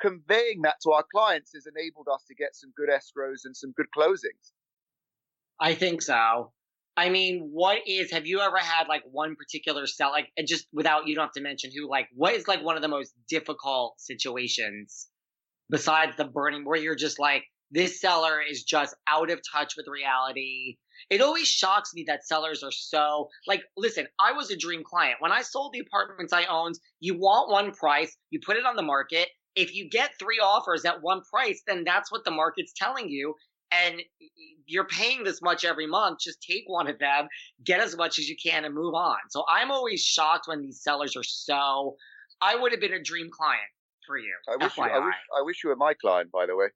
conveying 0.00 0.62
that 0.62 0.76
to 0.82 0.92
our 0.92 1.04
clients 1.12 1.52
has 1.54 1.66
enabled 1.66 2.08
us 2.12 2.24
to 2.28 2.34
get 2.34 2.54
some 2.54 2.72
good 2.76 2.88
escrows 2.88 3.44
and 3.44 3.56
some 3.56 3.72
good 3.76 3.86
closings. 3.96 4.52
I 5.60 5.74
think 5.74 6.02
so. 6.02 6.52
I 7.00 7.08
mean, 7.08 7.48
what 7.50 7.78
is? 7.86 8.12
Have 8.12 8.26
you 8.26 8.40
ever 8.40 8.58
had 8.58 8.86
like 8.86 9.02
one 9.10 9.34
particular 9.34 9.86
sell, 9.86 10.10
like, 10.10 10.28
and 10.36 10.46
just 10.46 10.66
without 10.70 11.06
you 11.06 11.14
don't 11.14 11.24
have 11.24 11.32
to 11.32 11.40
mention 11.40 11.70
who, 11.74 11.88
like, 11.88 12.08
what 12.14 12.34
is 12.34 12.46
like 12.46 12.62
one 12.62 12.76
of 12.76 12.82
the 12.82 12.88
most 12.88 13.14
difficult 13.26 13.94
situations 13.98 15.08
besides 15.70 16.12
the 16.18 16.26
burning, 16.26 16.62
where 16.66 16.78
you're 16.78 16.94
just 16.94 17.18
like, 17.18 17.44
this 17.70 18.02
seller 18.02 18.42
is 18.46 18.64
just 18.64 18.94
out 19.08 19.30
of 19.30 19.40
touch 19.50 19.74
with 19.78 19.86
reality. 19.88 20.76
It 21.08 21.22
always 21.22 21.48
shocks 21.48 21.92
me 21.94 22.04
that 22.06 22.26
sellers 22.26 22.62
are 22.62 22.72
so 22.72 23.28
like, 23.46 23.62
listen, 23.78 24.06
I 24.18 24.32
was 24.32 24.50
a 24.50 24.56
dream 24.58 24.82
client. 24.84 25.20
When 25.20 25.32
I 25.32 25.40
sold 25.40 25.72
the 25.72 25.80
apartments 25.80 26.34
I 26.34 26.44
owned, 26.44 26.74
you 26.98 27.18
want 27.18 27.50
one 27.50 27.72
price, 27.72 28.14
you 28.28 28.40
put 28.44 28.58
it 28.58 28.66
on 28.66 28.76
the 28.76 28.82
market. 28.82 29.28
If 29.56 29.74
you 29.74 29.88
get 29.88 30.18
three 30.18 30.38
offers 30.38 30.84
at 30.84 31.00
one 31.00 31.22
price, 31.32 31.62
then 31.66 31.84
that's 31.84 32.12
what 32.12 32.26
the 32.26 32.30
market's 32.30 32.74
telling 32.76 33.08
you 33.08 33.34
and 33.72 34.02
you're 34.66 34.86
paying 34.86 35.24
this 35.24 35.40
much 35.42 35.64
every 35.64 35.86
month 35.86 36.18
just 36.20 36.42
take 36.42 36.64
one 36.66 36.88
of 36.88 36.98
them 36.98 37.26
get 37.64 37.80
as 37.80 37.96
much 37.96 38.18
as 38.18 38.28
you 38.28 38.36
can 38.42 38.64
and 38.64 38.74
move 38.74 38.94
on 38.94 39.18
so 39.30 39.44
i'm 39.48 39.70
always 39.70 40.00
shocked 40.02 40.46
when 40.46 40.60
these 40.60 40.82
sellers 40.82 41.16
are 41.16 41.24
so 41.24 41.96
i 42.40 42.54
would 42.56 42.72
have 42.72 42.80
been 42.80 42.94
a 42.94 43.02
dream 43.02 43.28
client 43.30 43.60
for 44.06 44.16
you 44.18 44.34
I 44.48 44.64
wish 44.64 44.76
you, 44.76 44.82
I 44.82 44.98
wish, 44.98 45.14
I 45.38 45.42
wish 45.42 45.62
you 45.62 45.70
were 45.70 45.76
my 45.76 45.94
client, 45.94 46.32
by 46.32 46.46
the 46.46 46.56
way. 46.56 46.66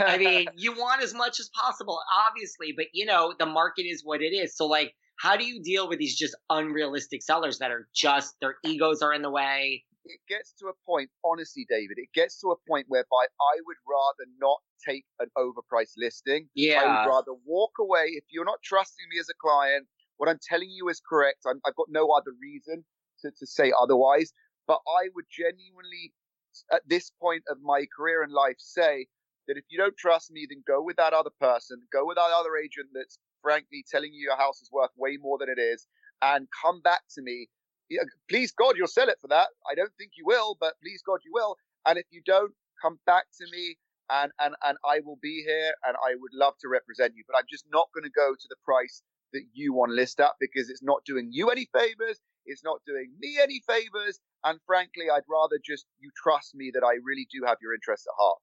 I 0.00 0.18
mean, 0.18 0.46
you 0.56 0.72
want 0.72 1.02
as 1.02 1.14
much 1.14 1.40
as 1.40 1.48
possible, 1.54 1.98
obviously, 2.28 2.74
but 2.76 2.86
you 2.92 3.06
know, 3.06 3.32
the 3.38 3.46
market 3.46 3.84
is 3.84 4.02
what 4.04 4.20
it 4.20 4.34
is. 4.34 4.56
So, 4.56 4.66
like, 4.66 4.92
how 5.18 5.36
do 5.36 5.44
you 5.44 5.62
deal 5.62 5.88
with 5.88 5.98
these 5.98 6.18
just 6.18 6.34
unrealistic 6.50 7.22
sellers 7.22 7.58
that 7.58 7.70
are 7.70 7.88
just 7.94 8.34
their 8.40 8.56
egos 8.64 9.00
are 9.00 9.14
in 9.14 9.22
the 9.22 9.30
way? 9.30 9.84
It 10.04 10.20
gets 10.28 10.52
to 10.58 10.66
a 10.66 10.72
point, 10.86 11.10
honestly, 11.24 11.66
David, 11.68 11.96
it 11.98 12.08
gets 12.14 12.40
to 12.40 12.48
a 12.50 12.56
point 12.68 12.86
whereby 12.88 13.26
I 13.40 13.54
would 13.66 13.76
rather 13.88 14.30
not 14.40 14.58
take 14.84 15.04
an 15.20 15.28
overpriced 15.36 15.94
listing. 15.96 16.48
Yeah. 16.54 16.82
I 16.82 16.86
would 16.86 17.10
rather 17.10 17.32
walk 17.46 17.72
away. 17.80 18.06
If 18.08 18.24
you're 18.30 18.44
not 18.44 18.62
trusting 18.64 19.06
me 19.12 19.20
as 19.20 19.28
a 19.28 19.34
client, 19.40 19.86
what 20.16 20.28
I'm 20.28 20.40
telling 20.48 20.70
you 20.70 20.88
is 20.88 21.00
correct. 21.00 21.44
i 21.46 21.50
have 21.50 21.76
got 21.76 21.86
no 21.88 22.10
other 22.10 22.32
reason 22.40 22.84
to, 23.22 23.30
to 23.30 23.46
say 23.46 23.72
otherwise. 23.80 24.32
But 24.66 24.80
I 24.86 25.08
would 25.14 25.26
genuinely, 25.30 26.12
at 26.72 26.82
this 26.86 27.10
point 27.20 27.42
of 27.48 27.58
my 27.62 27.86
career 27.96 28.22
and 28.22 28.32
life, 28.32 28.56
say 28.58 29.06
that 29.48 29.56
if 29.56 29.64
you 29.68 29.78
don't 29.78 29.96
trust 29.96 30.30
me, 30.30 30.46
then 30.48 30.62
go 30.66 30.82
with 30.82 30.96
that 30.96 31.12
other 31.12 31.32
person, 31.40 31.80
go 31.92 32.06
with 32.06 32.16
that 32.16 32.30
other 32.36 32.56
agent 32.56 32.88
that's 32.94 33.18
frankly 33.42 33.84
telling 33.90 34.12
you 34.12 34.20
your 34.22 34.36
house 34.36 34.62
is 34.62 34.70
worth 34.70 34.90
way 34.96 35.18
more 35.20 35.38
than 35.38 35.48
it 35.48 35.60
is, 35.60 35.86
and 36.22 36.46
come 36.62 36.80
back 36.80 37.02
to 37.14 37.22
me 37.22 37.48
please 38.28 38.52
God, 38.52 38.74
you'll 38.76 38.88
sell 38.88 39.08
it 39.08 39.18
for 39.20 39.28
that. 39.28 39.48
I 39.70 39.74
don't 39.74 39.92
think 39.98 40.12
you 40.16 40.24
will, 40.26 40.56
but 40.60 40.74
please 40.82 41.02
God, 41.06 41.20
you 41.24 41.32
will. 41.34 41.56
And 41.86 41.98
if 41.98 42.06
you 42.10 42.22
don't, 42.24 42.52
come 42.80 42.98
back 43.06 43.24
to 43.40 43.46
me 43.52 43.76
and, 44.10 44.32
and, 44.40 44.54
and 44.64 44.76
I 44.84 45.00
will 45.04 45.18
be 45.22 45.42
here 45.46 45.72
and 45.86 45.96
I 45.96 46.14
would 46.18 46.32
love 46.34 46.54
to 46.60 46.68
represent 46.68 47.14
you. 47.16 47.24
But 47.26 47.38
I'm 47.38 47.46
just 47.48 47.64
not 47.72 47.88
going 47.94 48.04
to 48.04 48.10
go 48.10 48.34
to 48.34 48.48
the 48.48 48.56
price 48.64 49.02
that 49.32 49.42
you 49.52 49.72
want 49.72 49.90
to 49.90 49.94
list 49.94 50.20
at 50.20 50.32
because 50.40 50.68
it's 50.68 50.82
not 50.82 51.04
doing 51.06 51.28
you 51.30 51.50
any 51.50 51.68
favors. 51.72 52.20
It's 52.44 52.64
not 52.64 52.80
doing 52.86 53.12
me 53.18 53.38
any 53.40 53.62
favors. 53.66 54.20
And 54.44 54.58
frankly, 54.66 55.06
I'd 55.12 55.28
rather 55.30 55.58
just 55.64 55.86
you 56.00 56.10
trust 56.22 56.54
me 56.54 56.70
that 56.74 56.84
I 56.84 56.98
really 57.02 57.26
do 57.32 57.42
have 57.46 57.58
your 57.62 57.74
interest 57.74 58.06
at 58.06 58.18
heart. 58.18 58.38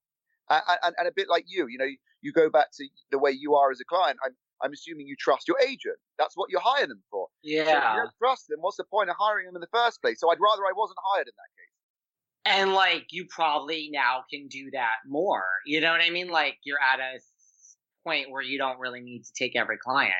And, 0.49 0.79
and, 0.83 0.95
and 0.97 1.07
a 1.07 1.11
bit 1.15 1.29
like 1.29 1.45
you, 1.47 1.67
you 1.67 1.77
know, 1.77 1.89
you 2.21 2.33
go 2.33 2.49
back 2.49 2.67
to 2.77 2.87
the 3.11 3.19
way 3.19 3.31
you 3.31 3.55
are 3.55 3.71
as 3.71 3.79
a 3.79 3.85
client. 3.85 4.17
I'm, 4.25 4.33
I'm 4.63 4.73
assuming 4.73 5.07
you 5.07 5.15
trust 5.17 5.47
your 5.47 5.57
agent. 5.61 5.97
That's 6.17 6.35
what 6.35 6.49
you 6.51 6.59
hire 6.59 6.87
them 6.87 7.01
for. 7.09 7.27
Yeah. 7.43 7.63
So 7.63 7.69
if 7.69 7.75
you 7.75 8.01
don't 8.01 8.17
trust 8.21 8.47
them, 8.49 8.59
what's 8.61 8.77
the 8.77 8.83
point 8.85 9.09
of 9.09 9.15
hiring 9.19 9.45
them 9.45 9.55
in 9.55 9.61
the 9.61 9.73
first 9.73 10.01
place? 10.01 10.19
So 10.19 10.31
I'd 10.31 10.39
rather 10.41 10.63
I 10.63 10.73
wasn't 10.75 10.99
hired 11.03 11.27
in 11.27 11.33
that 11.35 11.51
case. 11.57 11.69
And 12.61 12.73
like 12.73 13.07
you 13.11 13.25
probably 13.29 13.89
now 13.91 14.23
can 14.31 14.47
do 14.47 14.69
that 14.73 14.95
more. 15.07 15.43
You 15.65 15.81
know 15.81 15.91
what 15.91 16.01
I 16.01 16.09
mean? 16.09 16.29
Like 16.29 16.57
you're 16.63 16.79
at 16.81 16.99
a 16.99 17.19
point 18.05 18.31
where 18.31 18.41
you 18.41 18.57
don't 18.57 18.79
really 18.79 19.01
need 19.01 19.23
to 19.23 19.31
take 19.37 19.55
every 19.55 19.77
client. 19.77 20.13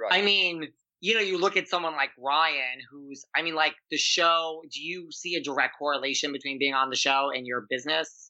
Right. 0.00 0.20
I 0.20 0.24
mean, 0.24 0.68
you 1.00 1.14
know, 1.14 1.20
you 1.20 1.38
look 1.38 1.56
at 1.56 1.68
someone 1.68 1.94
like 1.96 2.10
Ryan, 2.18 2.80
who's, 2.90 3.24
I 3.34 3.42
mean, 3.42 3.54
like 3.54 3.74
the 3.90 3.96
show, 3.96 4.62
do 4.70 4.82
you 4.82 5.08
see 5.10 5.34
a 5.34 5.42
direct 5.42 5.74
correlation 5.78 6.32
between 6.32 6.58
being 6.58 6.74
on 6.74 6.90
the 6.90 6.96
show 6.96 7.30
and 7.34 7.46
your 7.46 7.66
business? 7.68 8.29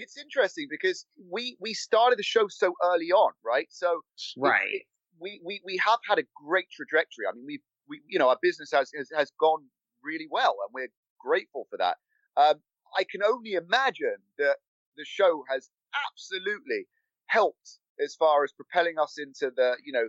It's 0.00 0.16
interesting 0.16 0.66
because 0.70 1.06
we 1.30 1.56
we 1.60 1.74
started 1.74 2.18
the 2.18 2.22
show 2.24 2.48
so 2.48 2.74
early 2.82 3.10
on, 3.12 3.32
right? 3.44 3.66
So 3.70 4.00
right, 4.36 4.66
it, 4.72 4.82
we, 5.20 5.40
we 5.44 5.60
we 5.64 5.76
have 5.84 5.98
had 6.08 6.18
a 6.18 6.24
great 6.46 6.68
trajectory. 6.70 7.26
I 7.28 7.34
mean, 7.34 7.44
we 7.46 7.60
we 7.88 8.00
you 8.08 8.18
know 8.18 8.28
our 8.28 8.38
business 8.40 8.70
has 8.72 8.90
has, 8.96 9.08
has 9.16 9.32
gone 9.38 9.64
really 10.02 10.28
well, 10.30 10.56
and 10.66 10.72
we're 10.72 10.92
grateful 11.20 11.66
for 11.70 11.76
that. 11.78 11.96
Um, 12.36 12.60
I 12.96 13.04
can 13.04 13.22
only 13.22 13.52
imagine 13.52 14.16
that 14.38 14.56
the 14.96 15.04
show 15.04 15.44
has 15.48 15.70
absolutely 16.06 16.86
helped 17.26 17.78
as 18.02 18.14
far 18.14 18.44
as 18.44 18.52
propelling 18.52 18.98
us 18.98 19.16
into 19.18 19.52
the 19.54 19.76
you 19.84 19.92
know 19.92 20.06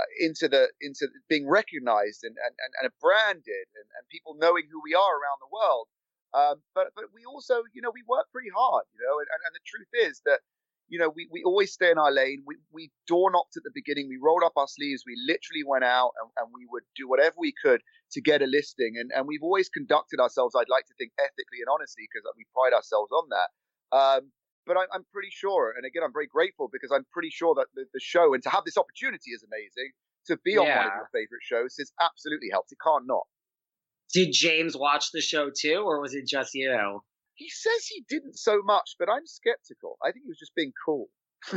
uh, 0.00 0.08
into 0.20 0.48
the 0.48 0.68
into 0.80 1.08
being 1.28 1.48
recognized 1.48 2.24
and 2.24 2.36
and, 2.36 2.72
and, 2.82 2.92
branded 3.00 3.66
and, 3.76 3.88
and 3.98 4.08
people 4.10 4.36
knowing 4.38 4.64
who 4.70 4.80
we 4.84 4.94
are 4.94 5.14
around 5.20 5.40
the 5.40 5.52
world 5.52 5.88
um, 6.34 6.62
but 6.74 6.88
but 6.96 7.04
we 7.12 7.24
also, 7.24 7.62
you 7.72 7.82
know, 7.82 7.90
we 7.92 8.02
work 8.08 8.26
pretty 8.32 8.50
hard, 8.54 8.84
you 8.94 9.00
know, 9.04 9.20
and, 9.20 9.28
and, 9.28 9.52
the 9.52 9.64
truth 9.68 9.92
is 9.92 10.22
that, 10.24 10.40
you 10.88 10.98
know, 10.98 11.12
we, 11.12 11.28
we 11.30 11.44
always 11.44 11.72
stay 11.72 11.90
in 11.90 11.98
our 11.98 12.10
lane. 12.10 12.42
We, 12.46 12.56
we 12.72 12.90
door 13.06 13.30
knocked 13.30 13.56
at 13.56 13.64
the 13.64 13.74
beginning. 13.74 14.08
We 14.08 14.16
rolled 14.16 14.42
up 14.42 14.56
our 14.56 14.68
sleeves. 14.68 15.04
We 15.06 15.16
literally 15.28 15.64
went 15.64 15.84
out 15.84 16.12
and, 16.20 16.30
and 16.40 16.48
we 16.52 16.64
would 16.72 16.84
do 16.96 17.08
whatever 17.08 17.36
we 17.38 17.52
could 17.52 17.82
to 18.12 18.20
get 18.20 18.40
a 18.40 18.46
listing. 18.46 18.96
And, 18.96 19.10
and 19.14 19.28
we've 19.28 19.42
always 19.42 19.68
conducted 19.68 20.20
ourselves, 20.20 20.56
I'd 20.56 20.72
like 20.72 20.86
to 20.88 20.96
think, 20.96 21.12
ethically 21.20 21.60
and 21.60 21.68
honestly, 21.68 22.08
because 22.08 22.24
we 22.36 22.48
pride 22.56 22.72
ourselves 22.72 23.12
on 23.12 23.28
that. 23.28 23.48
Um, 23.92 24.32
but 24.66 24.76
I, 24.76 24.84
I'm 24.94 25.04
pretty 25.12 25.30
sure, 25.30 25.74
and 25.76 25.84
again, 25.84 26.02
I'm 26.04 26.12
very 26.12 26.28
grateful 26.28 26.68
because 26.72 26.92
I'm 26.92 27.04
pretty 27.12 27.30
sure 27.30 27.54
that 27.56 27.66
the, 27.74 27.84
the 27.92 28.00
show 28.00 28.32
and 28.32 28.42
to 28.44 28.50
have 28.50 28.64
this 28.64 28.78
opportunity 28.78 29.32
is 29.32 29.44
amazing. 29.44 29.92
To 30.30 30.38
be 30.44 30.56
on 30.56 30.68
one 30.70 30.86
of 30.86 30.92
your 30.94 31.10
favorite 31.12 31.42
shows 31.42 31.74
has 31.82 31.90
absolutely 32.00 32.46
helped. 32.48 32.70
It 32.70 32.78
can't 32.78 33.06
not. 33.08 33.26
Did 34.12 34.32
James 34.32 34.76
watch 34.76 35.06
the 35.12 35.20
show 35.20 35.50
too, 35.50 35.82
or 35.86 36.00
was 36.00 36.14
it 36.14 36.26
just 36.26 36.54
you? 36.54 37.00
He 37.34 37.48
says 37.48 37.86
he 37.86 38.04
didn't 38.08 38.38
so 38.38 38.60
much, 38.62 38.96
but 38.98 39.08
I'm 39.08 39.26
skeptical. 39.26 39.96
I 40.02 40.12
think 40.12 40.24
he 40.24 40.28
was 40.28 40.38
just 40.38 40.54
being 40.54 40.72
cool. 40.84 41.08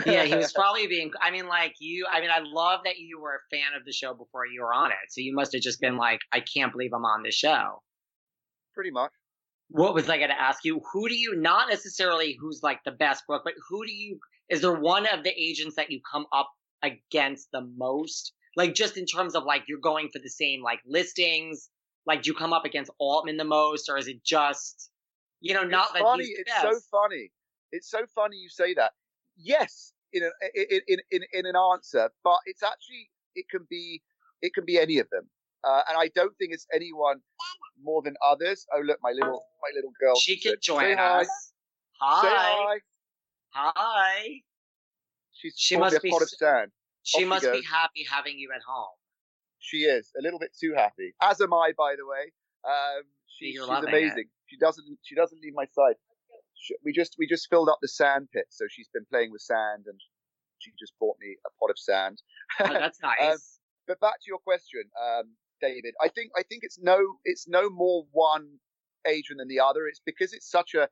yeah, 0.06 0.24
he 0.24 0.36
was 0.36 0.54
probably 0.56 0.88
being. 0.88 1.12
I 1.22 1.32
mean, 1.32 1.48
like 1.48 1.76
you. 1.80 2.08
I 2.10 2.22
mean, 2.22 2.30
I 2.32 2.40
love 2.40 2.82
that 2.86 2.98
you 2.98 3.20
were 3.20 3.36
a 3.36 3.56
fan 3.56 3.78
of 3.78 3.86
the 3.86 3.92
show 3.92 4.14
before 4.14 4.46
you 4.46 4.62
were 4.62 4.74
on 4.74 4.92
it. 4.92 4.98
So 5.10 5.22
you 5.22 5.36
must 5.36 5.52
have 5.54 5.62
just 5.62 5.82
been 5.82 5.98
like, 5.98 6.20
I 6.32 6.40
can't 6.40 6.72
believe 6.72 6.92
I'm 6.94 7.06
on 7.06 7.24
this 7.24 7.36
show. 7.36 7.82
Pretty 8.74 8.92
much. 8.92 9.12
What 9.70 9.94
was 9.94 10.10
I 10.10 10.18
going 10.18 10.30
to 10.30 10.42
ask 10.42 10.64
you? 10.64 10.82
Who 10.94 11.10
do 11.10 11.16
you 11.16 11.36
not 11.36 11.70
necessarily 11.70 12.38
who's 12.40 12.62
like 12.64 12.80
the 12.86 12.92
best 12.92 13.24
book, 13.28 13.42
but 13.44 13.54
who 13.70 13.86
do 13.86 13.92
you? 13.92 14.20
Is 14.50 14.62
there 14.62 14.80
one 14.80 15.08
of 15.08 15.24
the 15.24 15.32
agents 15.32 15.76
that 15.76 15.92
you 15.92 16.00
come 16.10 16.26
up 16.32 16.50
against 16.84 17.50
the 17.52 17.68
most? 17.76 18.32
Like 18.56 18.76
just 18.76 18.96
in 18.96 19.06
terms 19.06 19.36
of 19.36 19.44
like 19.44 19.64
you're 19.68 19.80
going 19.80 20.10
for 20.14 20.20
the 20.20 20.30
same 20.30 20.64
like 20.64 20.80
listings 20.86 21.70
like, 22.06 22.24
do 22.24 22.30
you 22.30 22.36
come 22.36 22.54
up 22.54 22.66
against 22.66 22.92
Altman 23.00 23.38
the 23.38 23.44
most, 23.44 23.90
or 23.90 23.98
is 23.98 24.08
it 24.08 24.24
just, 24.24 24.92
you 25.42 25.54
know, 25.54 25.64
not 25.64 25.86
it's 25.86 25.94
that 25.94 26.02
funny. 26.04 26.24
It's 26.24 26.62
so 26.62 26.80
funny. 26.92 27.32
It's 27.72 27.90
so 27.90 28.06
funny 28.14 28.38
you 28.38 28.50
say 28.50 28.74
that. 28.76 28.92
Yes, 29.38 29.94
in, 30.14 30.24
a, 30.24 30.30
in 30.56 31.00
in 31.12 31.22
in 31.34 31.46
an 31.46 31.56
answer, 31.74 32.10
but 32.24 32.38
it's 32.46 32.64
actually 32.64 33.10
it 33.36 33.50
can 33.50 33.66
be 33.70 34.02
it 34.42 34.54
can 34.54 34.64
be 34.66 34.80
any 34.80 35.00
of 35.00 35.10
them, 35.10 35.30
uh, 35.64 35.82
and 35.90 35.98
I 35.98 36.10
don't 36.16 36.36
think 36.38 36.54
it's 36.54 36.66
anyone 36.74 37.20
more 37.84 38.02
than 38.02 38.16
others. 38.26 38.66
Oh, 38.74 38.80
look, 38.80 39.00
my 39.02 39.12
little 39.12 39.44
my 39.62 39.72
little 39.76 39.92
girl. 40.00 40.16
She 40.16 40.40
can 40.40 40.56
join 40.62 40.98
us. 40.98 41.28
Hi. 42.00 42.22
Say 42.22 42.30
hi. 42.32 42.80
Hi. 43.50 44.42
She's 45.34 45.54
she 45.58 45.76
must 45.76 46.02
be 46.02 46.10
pot 46.10 46.22
of 46.22 46.30
sand. 46.30 46.72
She 47.04 47.24
Off 47.24 47.30
must 47.30 47.52
be 47.52 47.62
happy 47.62 48.06
having 48.10 48.40
you 48.40 48.50
at 48.56 48.62
home. 48.66 48.96
She 49.66 49.78
is 49.78 50.12
a 50.18 50.22
little 50.22 50.38
bit 50.38 50.52
too 50.54 50.74
happy. 50.78 51.16
As 51.22 51.42
am 51.42 51.54
I, 51.54 51.72
by 51.76 51.96
the 51.98 52.06
way. 52.06 52.32
Um, 52.64 53.04
she, 53.26 53.54
she's 53.54 53.62
amazing. 53.62 54.30
It. 54.30 54.46
She 54.46 54.58
doesn't 54.58 54.86
she 55.02 55.16
doesn't 55.16 55.42
leave 55.42 55.54
my 55.56 55.66
side. 55.66 55.96
She, 56.54 56.76
we 56.86 56.94
just 56.94 57.16
we 57.18 57.26
just 57.28 57.50
filled 57.50 57.70
up 57.70 57.80
the 57.82 57.88
sand 57.88 58.30
pit, 58.32 58.46
so 58.50 58.66
she's 58.70 58.90
been 58.94 59.06
playing 59.10 59.32
with 59.32 59.42
sand, 59.42 59.86
and 59.88 60.00
she 60.60 60.72
just 60.80 60.94
bought 61.00 61.18
me 61.20 61.36
a 61.46 61.50
pot 61.60 61.72
of 61.72 61.80
sand. 61.80 62.22
Oh, 62.60 62.74
that's 62.74 63.00
nice. 63.02 63.34
um, 63.34 63.38
but 63.88 64.00
back 64.00 64.22
to 64.22 64.28
your 64.28 64.40
question, 64.40 64.84
um, 65.02 65.34
David. 65.62 65.94
I 66.02 66.10
think 66.10 66.32
I 66.38 66.44
think 66.44 66.62
it's 66.64 66.80
no 66.80 67.00
it's 67.24 67.48
no 67.48 67.70
more 67.70 68.06
one 68.12 68.60
agent 69.08 69.40
than 69.40 69.48
the 69.48 69.60
other. 69.60 69.88
It's 69.88 70.02
because 70.06 70.32
it's 70.34 70.50
such 70.50 70.76
a 70.76 70.88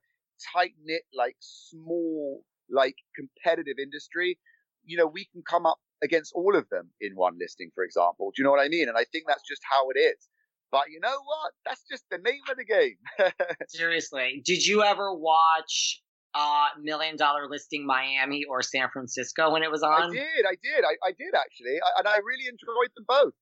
tight 0.52 0.74
knit, 0.82 1.02
like 1.16 1.36
small, 1.40 2.42
like 2.68 2.96
competitive 3.14 3.78
industry. 3.80 4.38
You 4.84 4.96
know, 4.98 5.06
we 5.06 5.26
can 5.32 5.42
come 5.48 5.66
up 5.66 5.78
against 6.02 6.32
all 6.34 6.54
of 6.56 6.68
them 6.70 6.90
in 7.00 7.14
one 7.14 7.38
listing, 7.38 7.70
for 7.74 7.84
example. 7.84 8.30
Do 8.34 8.42
you 8.42 8.44
know 8.44 8.50
what 8.50 8.64
I 8.64 8.68
mean? 8.68 8.88
And 8.88 8.96
I 8.96 9.04
think 9.10 9.24
that's 9.26 9.46
just 9.48 9.62
how 9.68 9.88
it 9.90 9.98
is. 9.98 10.28
But 10.70 10.90
you 10.90 11.00
know 11.00 11.08
what? 11.24 11.52
That's 11.64 11.82
just 11.90 12.04
the 12.10 12.18
name 12.18 12.40
of 12.50 12.56
the 12.56 12.64
game. 12.64 12.96
Seriously. 13.68 14.42
Did 14.44 14.66
you 14.66 14.82
ever 14.82 15.14
watch 15.14 16.02
uh, 16.34 16.66
Million 16.82 17.16
Dollar 17.16 17.48
Listing 17.48 17.86
Miami 17.86 18.44
or 18.44 18.60
San 18.60 18.88
Francisco 18.92 19.52
when 19.52 19.62
it 19.62 19.70
was 19.70 19.82
on? 19.82 20.02
I 20.02 20.10
did. 20.10 20.44
I 20.46 20.56
did. 20.62 20.84
I, 20.84 21.08
I 21.08 21.12
did 21.12 21.34
actually. 21.34 21.76
I, 21.80 22.00
and 22.00 22.08
I 22.08 22.16
really 22.16 22.46
enjoyed 22.46 22.90
them 22.96 23.04
both. 23.06 23.34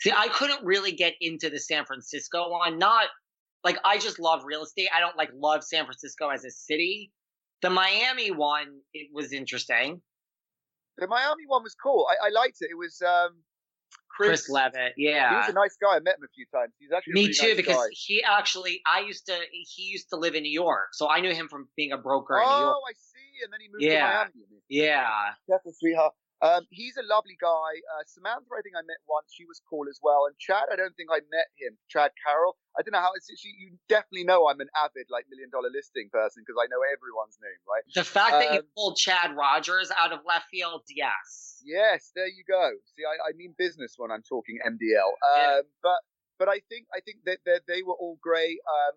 See, 0.00 0.12
I 0.14 0.28
couldn't 0.28 0.64
really 0.64 0.92
get 0.92 1.14
into 1.20 1.50
the 1.50 1.58
San 1.58 1.84
Francisco 1.84 2.50
one. 2.50 2.78
Not 2.78 3.06
like 3.64 3.78
I 3.84 3.98
just 3.98 4.18
love 4.18 4.42
real 4.44 4.62
estate. 4.62 4.88
I 4.94 5.00
don't 5.00 5.16
like 5.16 5.30
love 5.34 5.64
San 5.64 5.84
Francisco 5.84 6.28
as 6.28 6.44
a 6.44 6.50
city. 6.50 7.10
The 7.62 7.70
Miami 7.70 8.30
one, 8.30 8.80
it 8.94 9.08
was 9.12 9.32
interesting. 9.32 10.00
The 11.00 11.08
Miami 11.08 11.44
one 11.46 11.62
was 11.62 11.74
cool. 11.74 12.06
I, 12.10 12.28
I 12.28 12.30
liked 12.30 12.58
it. 12.60 12.68
It 12.70 12.78
was 12.78 13.02
um, 13.02 13.42
Chris, 14.08 14.48
Leavitt. 14.48 14.92
Yeah, 14.96 15.30
he 15.30 15.36
was 15.36 15.48
a 15.48 15.52
nice 15.52 15.76
guy. 15.80 15.96
I 15.96 16.00
met 16.00 16.16
him 16.18 16.24
a 16.24 16.32
few 16.34 16.46
times. 16.54 16.72
He's 16.78 16.92
actually 16.92 17.14
me 17.14 17.22
really 17.22 17.34
too 17.34 17.46
nice 17.48 17.56
because 17.56 17.76
guy. 17.76 17.88
he 17.92 18.22
actually 18.22 18.82
I 18.86 19.00
used 19.00 19.26
to 19.26 19.36
he 19.50 19.84
used 19.84 20.10
to 20.10 20.16
live 20.16 20.34
in 20.34 20.42
New 20.42 20.52
York, 20.52 20.88
so 20.92 21.08
I 21.08 21.20
knew 21.20 21.32
him 21.32 21.48
from 21.48 21.68
being 21.76 21.92
a 21.92 21.98
broker 21.98 22.38
in 22.38 22.46
New 22.46 22.64
York. 22.64 22.76
Oh, 22.76 22.82
I 22.88 22.92
see. 22.92 23.44
And 23.44 23.52
then 23.52 23.60
he 23.60 23.68
moved 23.72 23.82
Yeah. 23.82 24.06
to 24.06 24.14
Miami. 24.14 24.30
Yeah, 24.68 25.08
That's 25.48 25.66
a 25.66 25.72
sweetheart. 25.72 26.12
Um, 26.42 26.64
he's 26.72 26.96
a 26.96 27.04
lovely 27.04 27.36
guy. 27.36 27.72
Uh, 27.84 28.02
Samantha, 28.08 28.48
I 28.56 28.64
think 28.64 28.72
I 28.72 28.80
met 28.88 28.96
once. 29.04 29.28
She 29.28 29.44
was 29.44 29.60
cool 29.68 29.84
as 29.92 30.00
well. 30.00 30.24
And 30.24 30.32
Chad, 30.40 30.72
I 30.72 30.76
don't 30.76 30.96
think 30.96 31.12
I 31.12 31.20
met 31.28 31.52
him. 31.60 31.76
Chad 31.92 32.16
Carroll. 32.16 32.56
I 32.78 32.82
don't 32.82 32.96
know 32.96 33.04
how 33.04 33.12
it's. 33.12 33.28
She, 33.36 33.52
you 33.60 33.76
definitely 33.92 34.24
know 34.24 34.48
I'm 34.48 34.60
an 34.60 34.72
avid 34.72 35.12
like 35.12 35.28
million 35.28 35.52
dollar 35.52 35.68
listing 35.68 36.08
person 36.08 36.40
because 36.40 36.56
I 36.56 36.64
know 36.72 36.80
everyone's 36.80 37.36
name, 37.44 37.60
right? 37.68 37.84
the 37.92 38.04
fact 38.08 38.40
that 38.40 38.56
you 38.56 38.64
Um, 38.64 38.72
pulled 38.72 38.96
Chad 38.96 39.36
Rogers 39.36 39.92
out 39.92 40.12
of 40.16 40.20
left 40.24 40.48
field, 40.48 40.82
yes. 40.88 41.60
Yes, 41.60 42.10
there 42.16 42.26
you 42.28 42.40
go. 42.48 42.72
See, 42.96 43.04
I, 43.04 43.30
I 43.30 43.32
mean 43.36 43.52
business 43.58 43.94
when 44.00 44.10
I'm 44.10 44.22
talking 44.24 44.56
MDL. 44.64 45.12
Yeah. 45.36 45.60
Um, 45.60 45.62
but 45.82 46.00
but 46.38 46.48
I 46.48 46.64
think 46.72 46.86
I 46.94 47.00
think 47.04 47.18
that, 47.28 47.44
that 47.44 47.68
they 47.68 47.82
were 47.84 47.94
all 48.00 48.16
great. 48.22 48.58
Um, 48.64 48.94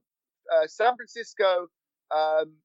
uh, 0.47 0.67
San 0.67 0.95
Francisco, 0.95 1.67
um, 2.15 2.55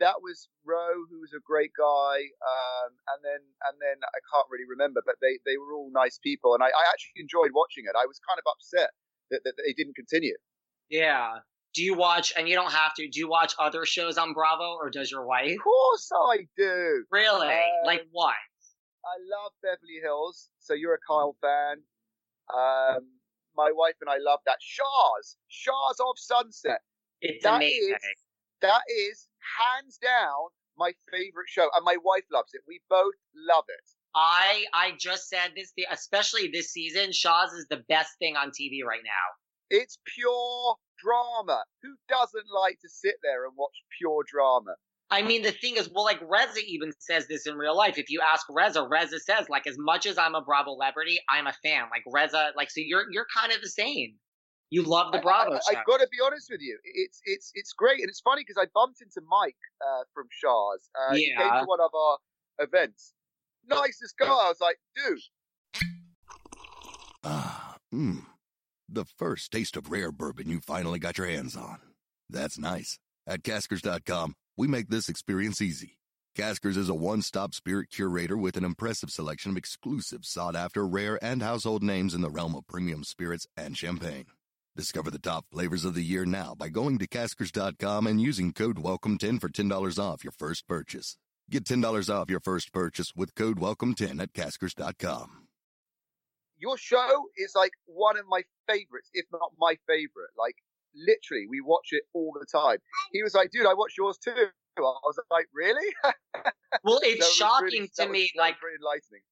that 0.00 0.22
was 0.22 0.48
Roh, 0.64 1.06
who 1.10 1.20
was 1.20 1.32
a 1.36 1.42
great 1.44 1.70
guy. 1.76 2.16
Um, 2.42 2.90
and 3.14 3.20
then 3.22 3.40
and 3.70 3.76
then 3.80 3.98
I 4.02 4.20
can't 4.32 4.46
really 4.50 4.66
remember, 4.68 5.02
but 5.06 5.16
they, 5.20 5.38
they 5.46 5.56
were 5.56 5.74
all 5.74 5.90
nice 5.92 6.18
people, 6.18 6.54
and 6.54 6.62
I, 6.62 6.68
I 6.68 6.84
actually 6.92 7.22
enjoyed 7.22 7.50
watching 7.54 7.84
it. 7.86 7.94
I 7.98 8.06
was 8.06 8.18
kind 8.26 8.38
of 8.38 8.46
upset 8.50 8.90
that, 9.30 9.40
that 9.44 9.54
they 9.58 9.72
didn't 9.72 9.94
continue. 9.94 10.36
Yeah. 10.90 11.38
Do 11.74 11.82
you 11.82 11.94
watch? 11.94 12.32
And 12.36 12.48
you 12.48 12.54
don't 12.54 12.72
have 12.72 12.94
to. 12.94 13.08
Do 13.08 13.18
you 13.18 13.28
watch 13.28 13.54
other 13.58 13.84
shows 13.84 14.16
on 14.18 14.32
Bravo, 14.32 14.76
or 14.80 14.90
does 14.90 15.10
your 15.10 15.26
wife? 15.26 15.50
Of 15.50 15.62
course 15.62 16.10
I 16.14 16.46
do. 16.56 17.04
Really? 17.10 17.48
Um, 17.48 17.84
like 17.84 18.06
what? 18.12 18.34
I 19.04 19.16
love 19.30 19.52
Beverly 19.62 19.98
Hills. 20.02 20.48
So 20.60 20.74
you're 20.74 20.94
a 20.94 20.98
Kyle 21.06 21.36
fan. 21.40 21.82
Um, 22.52 23.04
my 23.56 23.70
wife 23.72 23.94
and 24.00 24.08
I 24.10 24.18
love 24.18 24.40
that. 24.46 24.56
Shahs, 24.60 25.36
Shahs 25.48 25.98
of 26.00 26.16
Sunset. 26.16 26.80
It's 27.20 27.42
That 27.44 27.56
amazing. 27.56 27.94
is 27.94 28.18
that 28.60 28.82
is 28.88 29.26
hands 29.58 29.98
down 29.98 30.50
my 30.76 30.92
favorite 31.10 31.48
show, 31.48 31.68
and 31.74 31.84
my 31.84 31.96
wife 32.04 32.24
loves 32.32 32.50
it. 32.52 32.62
We 32.66 32.80
both 32.88 33.14
love 33.34 33.64
it. 33.68 33.90
I 34.14 34.64
I 34.72 34.92
just 34.98 35.28
said 35.28 35.52
this, 35.56 35.72
the, 35.76 35.86
especially 35.90 36.48
this 36.48 36.72
season. 36.72 37.12
Shahs 37.12 37.52
is 37.52 37.66
the 37.68 37.84
best 37.88 38.18
thing 38.18 38.36
on 38.36 38.50
TV 38.50 38.84
right 38.86 39.02
now. 39.04 39.28
It's 39.70 39.98
pure 40.14 40.76
drama. 41.02 41.64
Who 41.82 41.94
doesn't 42.08 42.46
like 42.54 42.78
to 42.80 42.88
sit 42.88 43.16
there 43.22 43.46
and 43.46 43.54
watch 43.56 43.74
pure 43.98 44.24
drama? 44.26 44.74
I 45.10 45.22
mean, 45.22 45.42
the 45.42 45.52
thing 45.52 45.76
is, 45.76 45.90
well, 45.94 46.04
like 46.04 46.20
Reza 46.22 46.60
even 46.66 46.92
says 46.98 47.26
this 47.28 47.46
in 47.46 47.56
real 47.56 47.76
life. 47.76 47.98
If 47.98 48.10
you 48.10 48.20
ask 48.20 48.46
Reza, 48.48 48.86
Reza 48.88 49.20
says, 49.20 49.48
like, 49.48 49.66
as 49.66 49.76
much 49.78 50.06
as 50.06 50.18
I'm 50.18 50.34
a 50.34 50.40
Bravo 50.40 50.74
celebrity, 50.74 51.18
I'm 51.28 51.46
a 51.46 51.52
fan. 51.62 51.84
Like 51.90 52.02
Reza, 52.10 52.50
like, 52.56 52.70
so 52.70 52.80
you're 52.84 53.04
you're 53.10 53.26
kind 53.34 53.52
of 53.52 53.60
the 53.60 53.68
same. 53.68 54.14
You 54.74 54.82
love 54.82 55.12
the 55.12 55.18
Bravo 55.20 55.52
I, 55.54 55.58
show. 55.70 55.76
have 55.76 55.86
got 55.86 55.98
to 55.98 56.08
be 56.10 56.18
honest 56.24 56.48
with 56.50 56.60
you. 56.60 56.76
It's 56.84 57.20
it's 57.24 57.52
it's 57.54 57.72
great, 57.72 58.00
and 58.00 58.08
it's 58.08 58.20
funny 58.20 58.42
because 58.42 58.58
I 58.60 58.66
bumped 58.74 59.00
into 59.02 59.20
Mike 59.28 59.56
uh, 59.80 60.02
from 60.12 60.26
Shahs. 60.30 60.90
Uh, 60.98 61.14
He 61.14 61.26
came 61.26 61.38
Yeah. 61.38 61.60
to 61.60 61.64
one 61.66 61.80
of 61.80 61.90
our 61.94 62.18
events. 62.58 63.12
Nicest 63.68 64.18
guy. 64.18 64.26
I 64.26 64.48
was 64.48 64.60
like, 64.60 64.78
dude, 64.96 65.20
Ah, 67.22 67.76
mmm. 67.94 68.24
The 68.88 69.04
first 69.04 69.50
taste 69.50 69.76
of 69.76 69.90
rare 69.90 70.12
bourbon 70.12 70.48
you 70.50 70.60
finally 70.60 70.98
got 70.98 71.18
your 71.18 71.26
hands 71.26 71.56
on. 71.56 71.78
That's 72.28 72.58
nice. 72.58 72.98
At 73.26 73.42
Caskers.com, 73.42 74.34
we 74.56 74.66
make 74.68 74.88
this 74.88 75.08
experience 75.08 75.62
easy. 75.62 75.98
Caskers 76.36 76.76
is 76.76 76.88
a 76.88 76.94
one 76.94 77.22
stop 77.22 77.54
spirit 77.54 77.90
curator 77.90 78.36
with 78.36 78.56
an 78.56 78.64
impressive 78.64 79.10
selection 79.10 79.52
of 79.52 79.56
exclusive, 79.56 80.24
sought 80.24 80.56
after, 80.56 80.86
rare, 80.86 81.18
and 81.24 81.42
household 81.42 81.82
names 81.82 82.12
in 82.12 82.20
the 82.20 82.30
realm 82.30 82.54
of 82.54 82.66
premium 82.66 83.04
spirits 83.04 83.46
and 83.56 83.76
champagne. 83.78 84.26
Discover 84.76 85.12
the 85.12 85.20
top 85.20 85.46
flavors 85.52 85.84
of 85.84 85.94
the 85.94 86.02
year 86.02 86.24
now 86.24 86.56
by 86.56 86.68
going 86.68 86.98
to 86.98 87.06
Caskers.com 87.06 88.08
and 88.08 88.20
using 88.20 88.52
code 88.52 88.76
WELCOME10 88.76 89.40
for 89.40 89.48
$10 89.48 89.98
off 90.02 90.24
your 90.24 90.32
first 90.32 90.66
purchase. 90.66 91.16
Get 91.48 91.62
$10 91.64 92.12
off 92.12 92.28
your 92.28 92.40
first 92.40 92.72
purchase 92.72 93.12
with 93.14 93.36
code 93.36 93.58
WELCOME10 93.60 94.20
at 94.20 94.32
Caskers.com. 94.32 95.46
your 96.58 96.76
show 96.76 97.26
is 97.36 97.52
like 97.54 97.70
one 97.86 98.18
of 98.18 98.24
my 98.28 98.42
favorites, 98.68 99.10
if 99.12 99.26
not 99.30 99.52
my 99.60 99.76
favorite. 99.86 100.30
Like 100.36 100.56
literally, 100.92 101.46
we 101.48 101.60
watch 101.60 101.88
it 101.92 102.02
all 102.12 102.34
the 102.38 102.46
time. 102.46 102.78
He 103.12 103.22
was 103.22 103.32
like, 103.34 103.50
dude, 103.52 103.66
I 103.66 103.74
watch 103.74 103.94
yours 103.96 104.18
too. 104.18 104.32
I 104.76 104.80
was 104.80 105.20
like, 105.30 105.46
really? 105.54 105.88
well, 106.82 106.98
it's 107.04 107.20
was 107.24 107.34
shocking 107.34 107.68
really- 107.72 107.90
to 107.98 108.08
me, 108.08 108.32
like, 108.36 108.56
very 108.60 108.74
enlightening. 108.74 109.22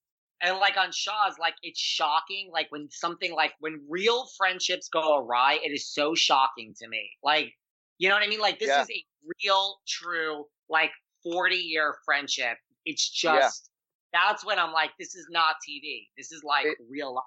And 0.42 0.58
like 0.58 0.76
on 0.76 0.90
Shahs, 0.92 1.36
like, 1.38 1.54
it's 1.62 1.78
shocking. 1.80 2.50
Like 2.52 2.66
when 2.70 2.88
something 2.90 3.32
like 3.32 3.52
when 3.60 3.80
real 3.88 4.26
friendships 4.36 4.88
go 4.88 5.18
awry, 5.18 5.60
it 5.62 5.70
is 5.70 5.88
so 5.88 6.14
shocking 6.14 6.74
to 6.80 6.88
me. 6.88 7.10
Like, 7.22 7.52
you 7.98 8.08
know 8.08 8.16
what 8.16 8.24
I 8.24 8.28
mean? 8.28 8.40
Like 8.40 8.58
this 8.58 8.68
Yeah. 8.68 8.82
is 8.82 8.90
a 8.90 9.04
real, 9.44 9.76
true, 9.86 10.46
like 10.68 10.90
40 11.22 11.54
year 11.56 11.94
friendship. 12.04 12.58
It's 12.84 13.22
Yeah. 13.22 13.38
just. 13.38 13.68
That's 14.12 14.44
when 14.44 14.58
I'm 14.58 14.72
like, 14.72 14.90
this 14.98 15.14
is 15.14 15.26
not 15.30 15.56
TV. 15.66 16.10
This 16.18 16.32
is 16.32 16.42
like 16.44 16.66
It- 16.66 16.76
real 16.90 17.14
life. 17.14 17.24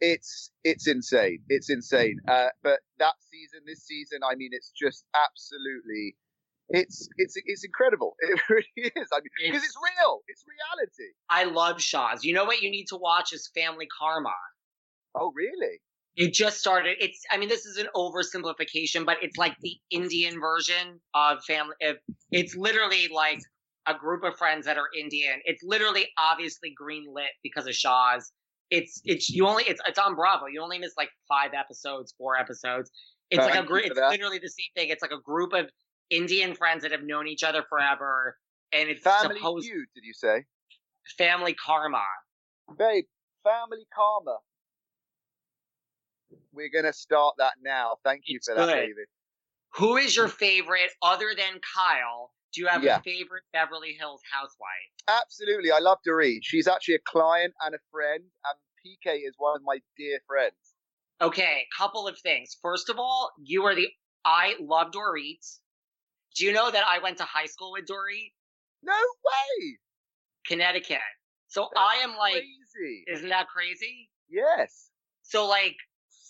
it's 0.00 0.50
it's 0.64 0.86
insane. 0.86 1.42
It's 1.48 1.68
insane. 1.70 2.18
Uh, 2.28 2.48
but 2.62 2.80
that 2.98 3.14
season, 3.30 3.60
this 3.66 3.84
season, 3.84 4.20
I 4.22 4.34
mean, 4.36 4.50
it's 4.52 4.70
just 4.70 5.04
absolutely, 5.14 6.16
it's 6.68 7.08
it's 7.16 7.34
it's 7.44 7.64
incredible. 7.64 8.14
It 8.22 8.40
really 8.48 8.66
is. 8.76 9.08
I 9.12 9.16
mean, 9.18 9.30
because 9.38 9.62
It's- 9.62 9.64
it's 9.64 9.76
real. 9.98 10.20
It's 10.28 10.44
reality. 10.48 11.12
I 11.28 11.44
love 11.44 11.80
Shahs. 11.80 12.24
You 12.24 12.34
know 12.34 12.44
what 12.44 12.62
you 12.62 12.70
need 12.70 12.86
to 12.86 12.96
watch 12.96 13.32
is 13.32 13.50
Family 13.54 13.86
Karma. 13.98 14.32
Oh, 15.14 15.32
really? 15.34 15.80
It 16.16 16.32
just 16.32 16.58
started. 16.58 16.96
It's. 17.00 17.20
I 17.30 17.38
mean, 17.38 17.48
this 17.48 17.66
is 17.66 17.76
an 17.76 17.86
oversimplification, 17.94 19.04
but 19.04 19.18
it's 19.22 19.36
like 19.36 19.56
the 19.60 19.76
Indian 19.90 20.40
version 20.40 21.00
of 21.14 21.44
family. 21.44 21.74
It's 22.30 22.54
literally 22.56 23.08
like 23.12 23.40
a 23.86 23.94
group 23.94 24.24
of 24.24 24.36
friends 24.38 24.64
that 24.66 24.78
are 24.78 24.88
Indian. 24.98 25.40
It's 25.44 25.62
literally 25.62 26.06
obviously 26.18 26.72
green 26.76 27.04
lit 27.12 27.30
because 27.42 27.66
of 27.66 27.74
Shahs. 27.74 28.32
It's 28.70 29.00
it's 29.04 29.28
you 29.28 29.46
only 29.46 29.64
it's 29.64 29.80
it's 29.86 29.98
on 29.98 30.14
Bravo. 30.14 30.46
You 30.46 30.62
only 30.62 30.78
miss 30.78 30.94
like 30.96 31.10
five 31.28 31.50
episodes, 31.52 32.14
four 32.16 32.36
episodes. 32.38 32.90
It's 33.30 33.44
like 33.44 33.56
a 33.56 33.66
group. 33.66 33.84
It's 33.86 33.98
that. 33.98 34.10
literally 34.10 34.38
the 34.38 34.48
same 34.48 34.70
thing. 34.76 34.88
It's 34.90 35.02
like 35.02 35.10
a 35.10 35.20
group 35.20 35.52
of 35.52 35.66
Indian 36.10 36.54
friends 36.54 36.82
that 36.82 36.92
have 36.92 37.02
known 37.02 37.26
each 37.26 37.42
other 37.42 37.62
forever, 37.68 38.36
and 38.72 38.88
it's 38.88 39.02
Family 39.02 39.36
supposed 39.36 39.66
Feud, 39.66 39.86
did 39.94 40.04
you 40.04 40.14
say? 40.14 40.44
family 41.18 41.54
karma. 41.54 42.02
Babe, 42.78 43.04
Family 43.42 43.86
Karma. 43.94 44.38
We're 46.52 46.70
gonna 46.70 46.92
start 46.94 47.34
that 47.38 47.54
now. 47.62 47.96
Thank 48.04 48.22
you 48.26 48.36
It's 48.36 48.48
for 48.48 48.54
that. 48.54 48.74
David. 48.74 49.06
Who 49.74 49.96
is 49.96 50.16
your 50.16 50.28
favorite 50.28 50.90
other 51.02 51.34
than 51.36 51.60
Kyle? 51.74 52.32
Do 52.54 52.60
you 52.62 52.68
have 52.68 52.82
Yeah. 52.82 52.98
a 52.98 53.02
favorite 53.02 53.44
Beverly 53.52 53.92
Hills 53.92 54.22
housewife? 54.30 54.68
Absolutely, 55.08 55.72
I 55.72 55.78
love 55.80 55.98
Dorit. 56.06 56.40
She's 56.42 56.66
actually 56.68 56.94
a 56.94 57.00
client 57.00 57.52
and 57.60 57.74
a 57.74 57.78
friend, 57.90 58.22
and 58.22 58.58
PK 58.82 59.26
is 59.26 59.34
one 59.36 59.56
of 59.56 59.62
my 59.62 59.82
dear 59.96 60.20
friends. 60.26 60.74
Okay, 61.20 61.66
couple 61.76 62.06
of 62.08 62.18
things. 62.20 62.56
First 62.62 62.88
of 62.88 62.98
all, 62.98 63.32
you 63.42 63.64
are 63.64 63.74
the 63.74 63.92
I 64.24 64.56
love 64.60 64.90
Dorit. 64.92 65.58
Do 66.36 66.44
you 66.44 66.52
know 66.52 66.70
that 66.70 66.84
I 66.88 66.98
went 67.00 67.18
to 67.18 67.24
high 67.24 67.46
school 67.46 67.72
with 67.72 67.84
Dorit, 67.86 68.32
No 68.82 68.92
way! 68.92 69.78
Connecticut? 70.46 70.98
So 71.48 71.68
That's 71.74 71.86
I 71.86 72.02
am 72.02 72.16
like, 72.16 72.34
crazy. 72.34 73.04
isn't 73.08 73.28
that 73.28 73.46
crazy? 73.48 74.10
Yes. 74.28 74.90
So 75.22 75.46
like, 75.46 75.76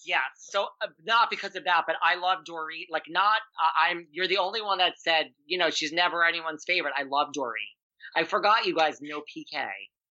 yeah. 0.04 0.18
So 0.36 0.68
uh, 0.82 0.88
not 1.04 1.30
because 1.30 1.56
of 1.56 1.64
that, 1.64 1.84
but 1.86 1.96
I 2.02 2.16
love 2.16 2.40
Dorit. 2.48 2.86
Like, 2.90 3.04
not 3.08 3.38
I 3.58 3.90
I'm. 3.90 4.06
You're 4.12 4.28
the 4.28 4.38
only 4.38 4.60
one 4.60 4.78
that 4.78 4.94
said, 4.98 5.30
you 5.46 5.56
know, 5.58 5.70
she's 5.70 5.92
never 5.92 6.24
anyone's 6.24 6.64
favorite. 6.66 6.92
I 6.96 7.04
love 7.04 7.28
Dorit. 7.36 7.72
I 8.16 8.24
forgot 8.24 8.66
you 8.66 8.74
guys 8.74 8.98
know 9.00 9.20
PK. 9.20 9.66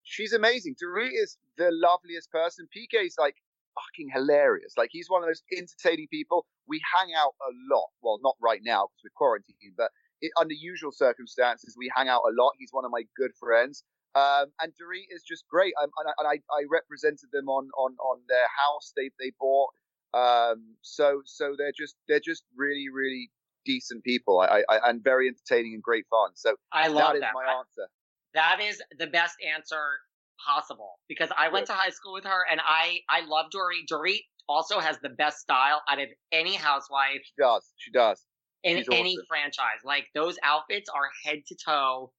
She's 0.05 0.32
amazing. 0.32 0.76
Dorit 0.82 1.11
is 1.14 1.39
the 1.57 1.70
loveliest 1.72 2.30
person. 2.30 2.66
PK 2.76 3.07
is 3.07 3.16
like 3.18 3.36
fucking 3.75 4.11
hilarious. 4.12 4.75
Like 4.77 4.91
he's 4.93 5.09
one 5.09 5.23
of 5.23 5.29
those 5.29 5.43
entertaining 5.53 6.09
people. 6.11 6.47
We 6.66 6.81
hang 6.99 7.14
out 7.16 7.35
a 7.43 7.51
lot. 7.73 7.89
Well, 8.03 8.19
not 8.23 8.37
right 8.41 8.61
now 8.62 8.89
because 8.89 9.03
we're 9.05 9.19
quarantined, 9.19 9.77
but 9.77 9.91
it, 10.21 10.33
under 10.39 10.55
usual 10.55 10.93
circumstances, 10.93 11.75
we 11.79 11.91
hang 11.95 12.09
out 12.09 12.23
a 12.27 12.33
lot. 12.35 12.53
He's 12.59 12.73
one 12.73 12.85
of 12.85 12.91
my 12.91 13.03
good 13.16 13.33
friends. 13.39 13.85
Um, 14.14 14.47
and 14.61 14.73
Dorit 14.73 15.07
is 15.11 15.23
just 15.23 15.45
great. 15.49 15.75
Um, 15.81 15.91
and 15.99 16.09
I, 16.09 16.12
and 16.19 16.29
I, 16.29 16.37
I 16.55 16.64
represented 16.71 17.29
them 17.33 17.49
on, 17.49 17.69
on, 17.79 17.95
on 18.01 18.21
their 18.29 18.49
house 18.57 18.93
they, 18.97 19.11
they 19.21 19.33
bought. 19.39 19.71
Um, 20.14 20.75
so 20.81 21.21
so 21.27 21.55
they're 21.59 21.77
just 21.77 21.95
they're 22.09 22.19
just 22.19 22.43
really 22.57 22.87
really 22.91 23.31
decent 23.66 24.03
people. 24.05 24.41
I, 24.41 24.64
I, 24.69 24.89
and 24.89 25.05
very 25.05 25.29
entertaining 25.29 25.75
and 25.75 25.83
great 25.83 26.07
fun. 26.09 26.31
So 26.35 26.57
I 26.73 26.89
love 26.89 27.12
that 27.12 27.16
is 27.16 27.21
that. 27.21 27.35
my 27.35 27.45
answer. 27.45 27.91
That 28.35 28.61
is 28.62 28.83
the 28.99 29.07
best 29.07 29.37
answer 29.55 30.01
possible 30.45 30.99
because 31.09 31.30
I 31.36 31.49
went 31.49 31.66
to 31.66 31.72
high 31.72 31.91
school 31.91 32.12
with 32.12 32.24
her 32.24 32.45
and 32.51 32.61
I 32.64 33.01
I 33.09 33.20
love 33.26 33.47
Dorit. 33.55 33.86
Dorit 33.91 34.20
also 34.49 34.80
has 34.80 34.99
the 35.03 35.11
best 35.11 35.39
style 35.39 35.82
out 35.89 36.01
of 36.01 36.09
any 36.32 36.55
housewife 36.55 37.20
She 37.24 37.34
does. 37.43 37.66
She 37.76 37.91
does. 37.91 38.24
in 38.64 38.78
She's 38.78 38.89
any 38.93 39.12
awesome. 39.14 39.24
franchise. 39.28 39.80
Like 39.84 40.07
those 40.14 40.36
outfits 40.43 40.89
are 40.89 41.09
head 41.24 41.39
to 41.49 41.57
toe. 41.64 42.12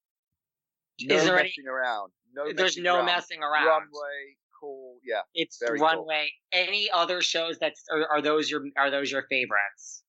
No 1.01 1.15
Is 1.15 1.24
there 1.24 1.39
any- 1.39 1.53
around. 1.70 2.11
No 2.34 2.45
There's 2.45 2.57
messing 2.78 2.84
no 2.84 2.95
around. 2.97 3.05
messing 3.07 3.41
around. 3.41 3.65
Runway, 3.65 4.38
cool. 4.59 4.99
Yeah, 5.03 5.22
It's 5.34 5.57
Very 5.59 5.80
cool. 5.80 5.88
Runway. 5.88 6.30
Any 6.51 6.89
other 6.93 7.22
shows 7.22 7.57
that 7.59 7.74
are, 7.91 8.05
are 8.11 8.22
those 8.22 8.51
your 8.51 8.61
are 8.78 8.91
those 8.91 9.11
your 9.11 9.24
favorites? 9.30 10.03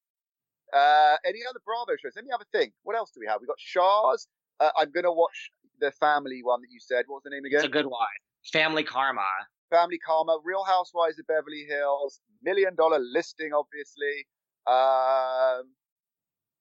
Uh, 0.73 1.17
any 1.27 1.41
other 1.49 1.61
Bravo 1.65 1.93
shows? 2.01 2.13
Let 2.15 2.25
me 2.25 2.31
have 2.31 2.43
a 2.43 2.45
think. 2.57 2.75
What 2.83 2.95
else 2.97 3.11
do 3.13 3.21
we 3.21 3.27
have? 3.27 3.41
We 3.41 3.47
got 3.47 3.59
Shahs. 3.59 4.29
Uh, 4.61 4.71
I'm 4.79 4.91
gonna 4.93 5.11
watch 5.13 5.51
the 5.81 5.91
family 5.93 6.41
one 6.43 6.61
that 6.63 6.69
you 6.71 6.81
said. 6.81 7.05
What 7.07 7.17
was 7.17 7.23
the 7.25 7.31
name 7.31 7.45
again? 7.45 7.59
It's 7.61 7.67
a 7.67 7.69
good 7.69 7.87
one. 7.87 8.17
Family 8.53 8.85
Karma. 8.85 9.27
Family 9.71 9.99
Karma, 9.99 10.39
Real 10.45 10.65
Housewives 10.65 11.19
of 11.19 11.27
Beverly 11.27 11.65
Hills, 11.69 12.21
Million 12.43 12.75
Dollar 12.75 12.99
Listing, 12.99 13.51
obviously. 13.55 14.27
Um, 14.67 15.71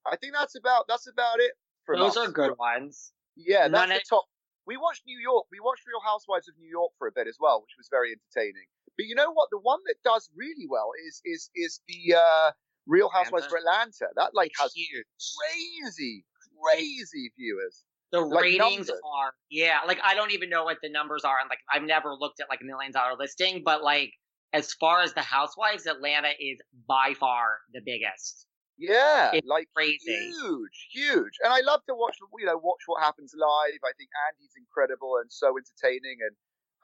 I 0.06 0.16
think 0.22 0.34
that's 0.34 0.56
about 0.56 0.86
that's 0.88 1.08
about 1.08 1.40
it. 1.40 1.52
For 1.86 1.98
Those 1.98 2.18
us. 2.18 2.30
are 2.30 2.32
good 2.32 2.58
ones. 2.58 3.12
Yeah, 3.36 3.68
that's 3.68 3.72
None 3.72 3.90
the 3.90 4.02
top. 4.08 4.26
We 4.68 4.78
watched 4.78 5.04
New 5.08 5.18
York. 5.18 5.46
We 5.52 5.60
watched 5.60 5.84
Real 5.88 6.02
Housewives 6.06 6.48
of 6.48 6.54
New 6.60 6.70
York 6.70 6.92
for 7.00 7.08
a 7.08 7.12
bit 7.12 7.28
as 7.28 7.38
well, 7.40 7.62
which 7.62 7.74
was 7.78 7.88
very 7.90 8.12
entertaining. 8.14 8.68
But 8.98 9.06
you 9.08 9.16
know 9.16 9.32
what? 9.32 9.48
The 9.52 9.60
one 9.60 9.80
that 9.86 9.96
does 10.04 10.30
really 10.36 10.68
well 10.70 10.92
is 11.08 11.22
is 11.26 11.50
is 11.56 11.82
the 11.88 12.16
uh, 12.16 12.52
Real 12.86 13.10
Housewives 13.10 13.46
Atlanta? 13.46 13.50
for 13.50 13.58
Atlanta. 13.58 14.08
That 14.16 14.36
like 14.36 14.52
It's 14.52 14.62
has 14.62 14.74
huge. 14.74 15.06
crazy, 15.40 16.26
crazy 16.62 17.34
viewers. 17.38 17.84
The 18.12 18.22
like 18.22 18.44
ratings 18.44 18.88
numbers. 18.88 19.02
are 19.06 19.34
yeah. 19.50 19.80
Like 19.86 20.00
I 20.04 20.16
don't 20.16 20.32
even 20.32 20.50
know 20.50 20.64
what 20.64 20.78
the 20.82 20.90
numbers 20.90 21.24
are. 21.24 21.36
And 21.40 21.50
like 21.50 21.60
I've 21.72 21.84
never 21.84 22.14
looked 22.14 22.40
at 22.40 22.48
like 22.50 22.62
a 22.62 22.66
million 22.66 22.92
dollar 22.92 23.16
listing, 23.18 23.62
but 23.64 23.84
like 23.84 24.12
as 24.54 24.74
far 24.74 25.02
as 25.02 25.14
the 25.14 25.22
Housewives, 25.22 25.86
Atlanta 25.86 26.30
is 26.40 26.60
by 26.88 27.14
far 27.20 27.60
the 27.74 27.82
biggest. 27.86 28.48
Yeah, 28.80 29.32
It's 29.34 29.46
like 29.46 29.68
crazy. 29.76 30.32
huge, 30.42 30.88
huge. 30.94 31.34
And 31.44 31.52
I 31.52 31.60
love 31.62 31.82
to 31.90 31.94
watch, 31.96 32.16
you 32.40 32.46
know, 32.46 32.56
watch 32.58 32.80
what 32.86 33.04
happens 33.04 33.34
live. 33.36 33.80
I 33.84 33.92
think 33.98 34.10
Andy's 34.32 34.54
incredible 34.58 35.18
and 35.20 35.30
so 35.30 35.54
entertaining, 35.58 36.18
and 36.26 36.36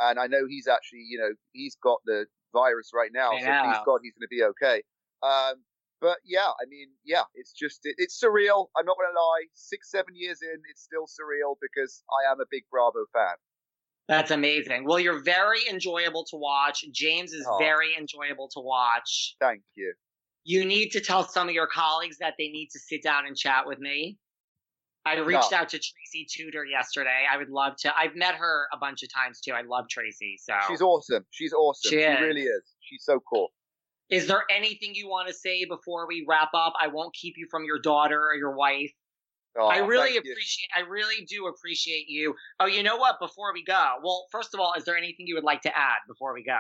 and 0.02 0.20
I 0.20 0.28
know 0.28 0.46
he's 0.46 0.68
actually, 0.68 1.06
you 1.08 1.18
know, 1.18 1.32
he's 1.54 1.78
got 1.82 2.00
the 2.06 2.26
virus 2.54 2.92
right 2.94 3.12
now, 3.14 3.32
I 3.32 3.40
so 3.40 3.46
please. 3.46 3.80
God 3.86 4.00
he's 4.04 4.14
going 4.14 4.28
to 4.28 4.30
be 4.30 4.44
okay. 4.44 4.84
Um, 5.24 5.64
but 6.02 6.18
yeah, 6.26 6.48
I 6.48 6.66
mean, 6.70 6.88
yeah, 7.04 7.24
it's 7.36 7.52
just 7.54 7.82
it, 7.86 7.96
it's 7.98 8.22
surreal. 8.22 8.68
I'm 8.78 8.86
not 8.86 8.98
going 8.98 9.10
to 9.14 9.20
lie. 9.20 9.46
Six, 9.54 9.92
seven 9.92 10.16
years 10.16 10.40
in, 10.42 10.62
it's 10.70 10.84
still 10.84 11.06
surreal 11.06 11.56
because 11.62 12.04
I 12.10 12.32
am 12.32 12.40
a 12.40 12.46
big 12.50 12.64
Bravo 12.72 13.06
fan. 13.14 13.36
That's 14.08 14.30
amazing. 14.32 14.86
Well, 14.86 15.00
you're 15.00 15.24
very 15.24 15.62
enjoyable 15.70 16.26
to 16.30 16.36
watch. 16.38 16.86
James 16.92 17.34
is 17.34 17.46
Aw. 17.48 17.58
very 17.58 17.96
enjoyable 17.98 18.48
to 18.50 18.60
watch. 18.60 19.36
Thank 19.40 19.62
you. 19.76 19.94
You 20.44 20.64
need 20.64 20.90
to 20.92 21.02
tell 21.02 21.24
some 21.28 21.50
of 21.50 21.56
your 21.56 21.66
colleagues 21.66 22.20
that 22.20 22.36
they 22.38 22.50
need 22.50 22.68
to 22.74 22.80
sit 22.80 23.02
down 23.02 23.26
and 23.26 23.36
chat 23.36 23.66
with 23.66 23.80
me. 23.80 24.20
I 25.08 25.18
reached 25.18 25.52
No. 25.52 25.58
out 25.58 25.70
to 25.70 25.78
Tracy 25.80 26.28
Tutor 26.30 26.66
yesterday. 26.66 27.26
I 27.32 27.38
would 27.38 27.50
love 27.50 27.74
to. 27.80 27.94
I've 27.98 28.16
met 28.16 28.36
her 28.36 28.68
a 28.74 28.78
bunch 28.78 29.02
of 29.04 29.10
times 29.14 29.40
too. 29.40 29.54
I 29.54 29.62
love 29.62 29.86
Tracy. 29.90 30.38
So, 30.40 30.54
She's 30.68 30.82
awesome. 30.82 31.26
She's 31.32 31.54
awesome. 31.54 31.90
She 31.90 31.98
is. 31.98 32.20
really 32.22 32.42
is. 32.44 32.64
She's 32.82 33.04
so 33.04 33.20
cool. 33.28 33.50
Is 34.10 34.28
there 34.28 34.44
anything 34.56 34.94
you 34.94 35.10
want 35.10 35.28
to 35.28 35.34
say 35.34 35.66
before 35.66 36.08
we 36.08 36.26
wrap 36.28 36.50
up? 36.54 36.74
I 36.80 36.88
won't 36.88 37.14
keep 37.14 37.36
you 37.38 37.48
from 37.50 37.66
your 37.66 37.80
daughter 37.80 38.20
or 38.20 38.36
your 38.36 38.56
wife. 38.56 38.92
Oh, 39.58 39.68
I 39.68 39.78
really 39.78 40.14
thank 40.14 40.26
you. 40.26 40.32
appreciate. 40.32 40.70
I 40.76 40.82
really 40.82 41.26
do 41.26 41.48
appreciate 41.48 42.10
you. 42.10 42.36
Oh, 42.60 42.66
you 42.66 42.84
know 42.84 42.98
what? 42.98 43.20
Before 43.20 43.54
we 43.54 43.64
go, 43.64 43.94
well, 44.04 44.26
first 44.32 44.54
of 44.54 44.60
all, 44.60 44.74
is 44.78 44.84
there 44.84 44.98
anything 44.98 45.28
you 45.28 45.36
would 45.36 45.46
like 45.46 45.62
to 45.62 45.76
add 45.76 46.00
before 46.08 46.34
we 46.34 46.44
go? 46.44 46.60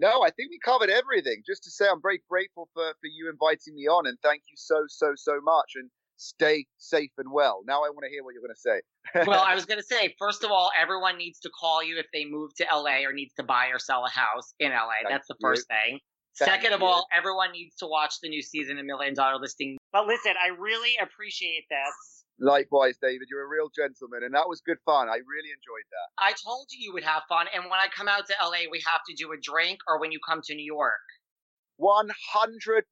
No, 0.00 0.22
I 0.22 0.30
think 0.30 0.50
we 0.50 0.58
covered 0.64 0.88
everything. 0.88 1.42
Just 1.46 1.62
to 1.64 1.70
say, 1.70 1.84
I'm 1.86 2.00
very 2.00 2.22
grateful 2.28 2.70
for, 2.72 2.82
for 2.82 3.06
you 3.06 3.28
inviting 3.30 3.74
me 3.74 3.86
on, 3.86 4.06
and 4.06 4.16
thank 4.22 4.42
you 4.48 4.56
so, 4.56 4.84
so, 4.88 5.12
so 5.14 5.38
much. 5.42 5.72
And 5.76 5.90
stay 6.16 6.66
safe 6.78 7.10
and 7.18 7.32
well. 7.32 7.62
Now 7.66 7.82
I 7.82 7.90
want 7.90 8.04
to 8.04 8.10
hear 8.10 8.22
what 8.22 8.34
you're 8.34 8.42
going 8.42 8.54
to 8.54 8.60
say. 8.60 9.26
well, 9.26 9.44
I 9.46 9.54
was 9.58 9.64
going 9.64 9.80
to 9.80 9.84
say, 9.84 10.14
first 10.18 10.44
of 10.44 10.50
all, 10.50 10.70
everyone 10.80 11.18
needs 11.18 11.40
to 11.40 11.50
call 11.50 11.82
you 11.82 11.98
if 11.98 12.06
they 12.12 12.24
move 12.24 12.54
to 12.56 12.66
LA 12.72 13.04
or 13.06 13.12
needs 13.12 13.34
to 13.34 13.42
buy 13.42 13.68
or 13.68 13.78
sell 13.78 14.04
a 14.04 14.10
house 14.10 14.54
in 14.58 14.70
LA. 14.70 14.88
Thank 15.02 15.10
That's 15.10 15.28
the 15.28 15.36
you. 15.38 15.48
first 15.48 15.66
thing. 15.68 15.98
Thank 16.40 16.62
Second 16.62 16.72
of 16.72 16.82
all, 16.82 17.06
everyone 17.12 17.52
needs 17.52 17.76
to 17.76 17.86
watch 17.86 18.14
the 18.22 18.30
new 18.30 18.40
season 18.40 18.78
of 18.78 18.86
Million 18.86 19.12
Dollar 19.12 19.38
Listing. 19.38 19.76
But 19.92 20.06
listen, 20.06 20.32
I 20.42 20.48
really 20.48 20.96
appreciate 21.00 21.66
this. 21.68 22.24
Likewise, 22.38 22.96
David, 23.02 23.28
you're 23.28 23.44
a 23.44 23.48
real 23.48 23.68
gentleman, 23.68 24.24
and 24.24 24.32
that 24.34 24.48
was 24.48 24.62
good 24.64 24.78
fun. 24.86 25.10
I 25.10 25.20
really 25.28 25.52
enjoyed 25.52 25.84
that. 25.92 26.08
I 26.16 26.32
told 26.42 26.68
you 26.70 26.78
you 26.80 26.94
would 26.94 27.04
have 27.04 27.24
fun, 27.28 27.46
and 27.54 27.64
when 27.64 27.78
I 27.78 27.88
come 27.94 28.08
out 28.08 28.26
to 28.28 28.34
LA, 28.42 28.70
we 28.72 28.82
have 28.86 29.02
to 29.10 29.14
do 29.14 29.32
a 29.32 29.36
drink, 29.36 29.80
or 29.86 30.00
when 30.00 30.12
you 30.12 30.18
come 30.26 30.40
to 30.44 30.54
New 30.54 30.64
York, 30.64 31.04
100%. 31.78 32.84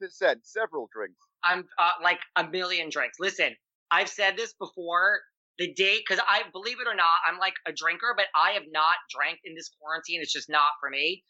Several 0.43 0.89
drinks. 0.93 1.17
I'm 1.43 1.65
uh, 1.79 1.91
like 2.03 2.21
a 2.37 2.47
million 2.47 2.91
drinks. 2.91 3.17
Listen, 3.19 3.57
I've 3.91 4.09
said 4.09 4.37
this 4.37 4.53
before. 4.55 5.21
The 5.59 5.73
day, 5.73 5.99
because 5.99 6.23
I 6.29 6.43
believe 6.53 6.79
it 6.81 6.87
or 6.87 6.95
not, 6.95 7.19
I'm 7.27 7.39
like 7.39 7.55
a 7.67 7.73
drinker, 7.73 8.15
but 8.17 8.27
I 8.37 8.53
have 8.53 8.63
not 8.71 8.95
drank 9.11 9.41
in 9.45 9.57
this 9.57 9.71
quarantine. 9.81 10.21
It's 10.23 10.33
just 10.33 10.49
not 10.49 10.71
for 10.79 10.89
me. 10.89 11.25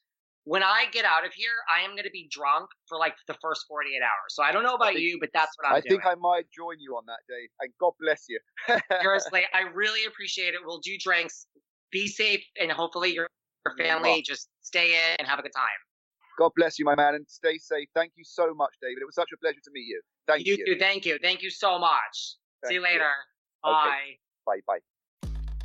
When 0.49 0.63
I 0.63 0.87
get 0.93 1.05
out 1.05 1.27
of 1.27 1.35
here, 1.35 1.53
I 1.69 1.85
am 1.85 1.91
going 1.91 2.05
to 2.05 2.11
be 2.11 2.27
drunk 2.31 2.71
for 2.89 2.97
like 2.97 3.15
the 3.27 3.37
first 3.43 3.67
48 3.69 4.01
hours. 4.01 4.31
So 4.31 4.43
I 4.43 4.51
don't 4.51 4.63
know 4.63 4.77
about 4.77 4.95
think- 4.95 5.01
you, 5.01 5.19
but 5.21 5.29
that's 5.35 5.55
what 5.59 5.69
I'm 5.69 5.75
I 5.77 5.81
doing. 5.81 6.01
think 6.01 6.07
I 6.07 6.15
might 6.15 6.47
join 6.57 6.81
you 6.81 6.97
on 6.97 7.05
that 7.07 7.21
day, 7.29 7.51
and 7.61 7.71
God 7.79 7.93
bless 8.01 8.25
you. 8.31 8.41
Seriously, 9.03 9.43
I 9.53 9.69
really 9.75 10.07
appreciate 10.07 10.55
it. 10.55 10.61
We'll 10.65 10.81
do 10.81 10.97
drinks. 10.99 11.47
Be 11.93 12.07
safe, 12.07 12.43
and 12.59 12.73
hopefully 12.73 13.13
your, 13.13 13.29
your 13.67 13.77
family 13.77 14.23
just 14.27 14.49
stay 14.63 14.93
in 14.93 15.17
and 15.19 15.29
have 15.29 15.39
a 15.39 15.43
good 15.43 15.53
time. 15.55 15.69
God 16.39 16.53
bless 16.57 16.79
you, 16.79 16.87
my 16.87 16.95
man, 16.95 17.15
and 17.15 17.27
stay 17.29 17.59
safe. 17.59 17.89
Thank 17.95 18.13
you 18.17 18.25
so 18.25 18.55
much, 18.55 18.73
David. 18.81 19.03
It 19.03 19.05
was 19.05 19.17
such 19.17 19.29
a 19.35 19.37
pleasure 19.39 19.61
to 19.63 19.71
meet 19.75 19.87
you. 19.87 20.01
Thank 20.27 20.47
you. 20.47 20.57
you 20.57 20.65
too. 20.65 20.79
Thank 20.79 21.05
you. 21.05 21.19
Thank 21.21 21.43
you 21.43 21.51
so 21.51 21.79
much. 21.79 22.37
See 22.65 22.75
you 22.75 22.81
Thank 22.81 22.95
you. 22.95 23.01
later. 23.01 23.11
Okay. 23.67 24.17
Bye. 24.47 24.57
Bye 24.57 24.61
bye. 24.67 24.79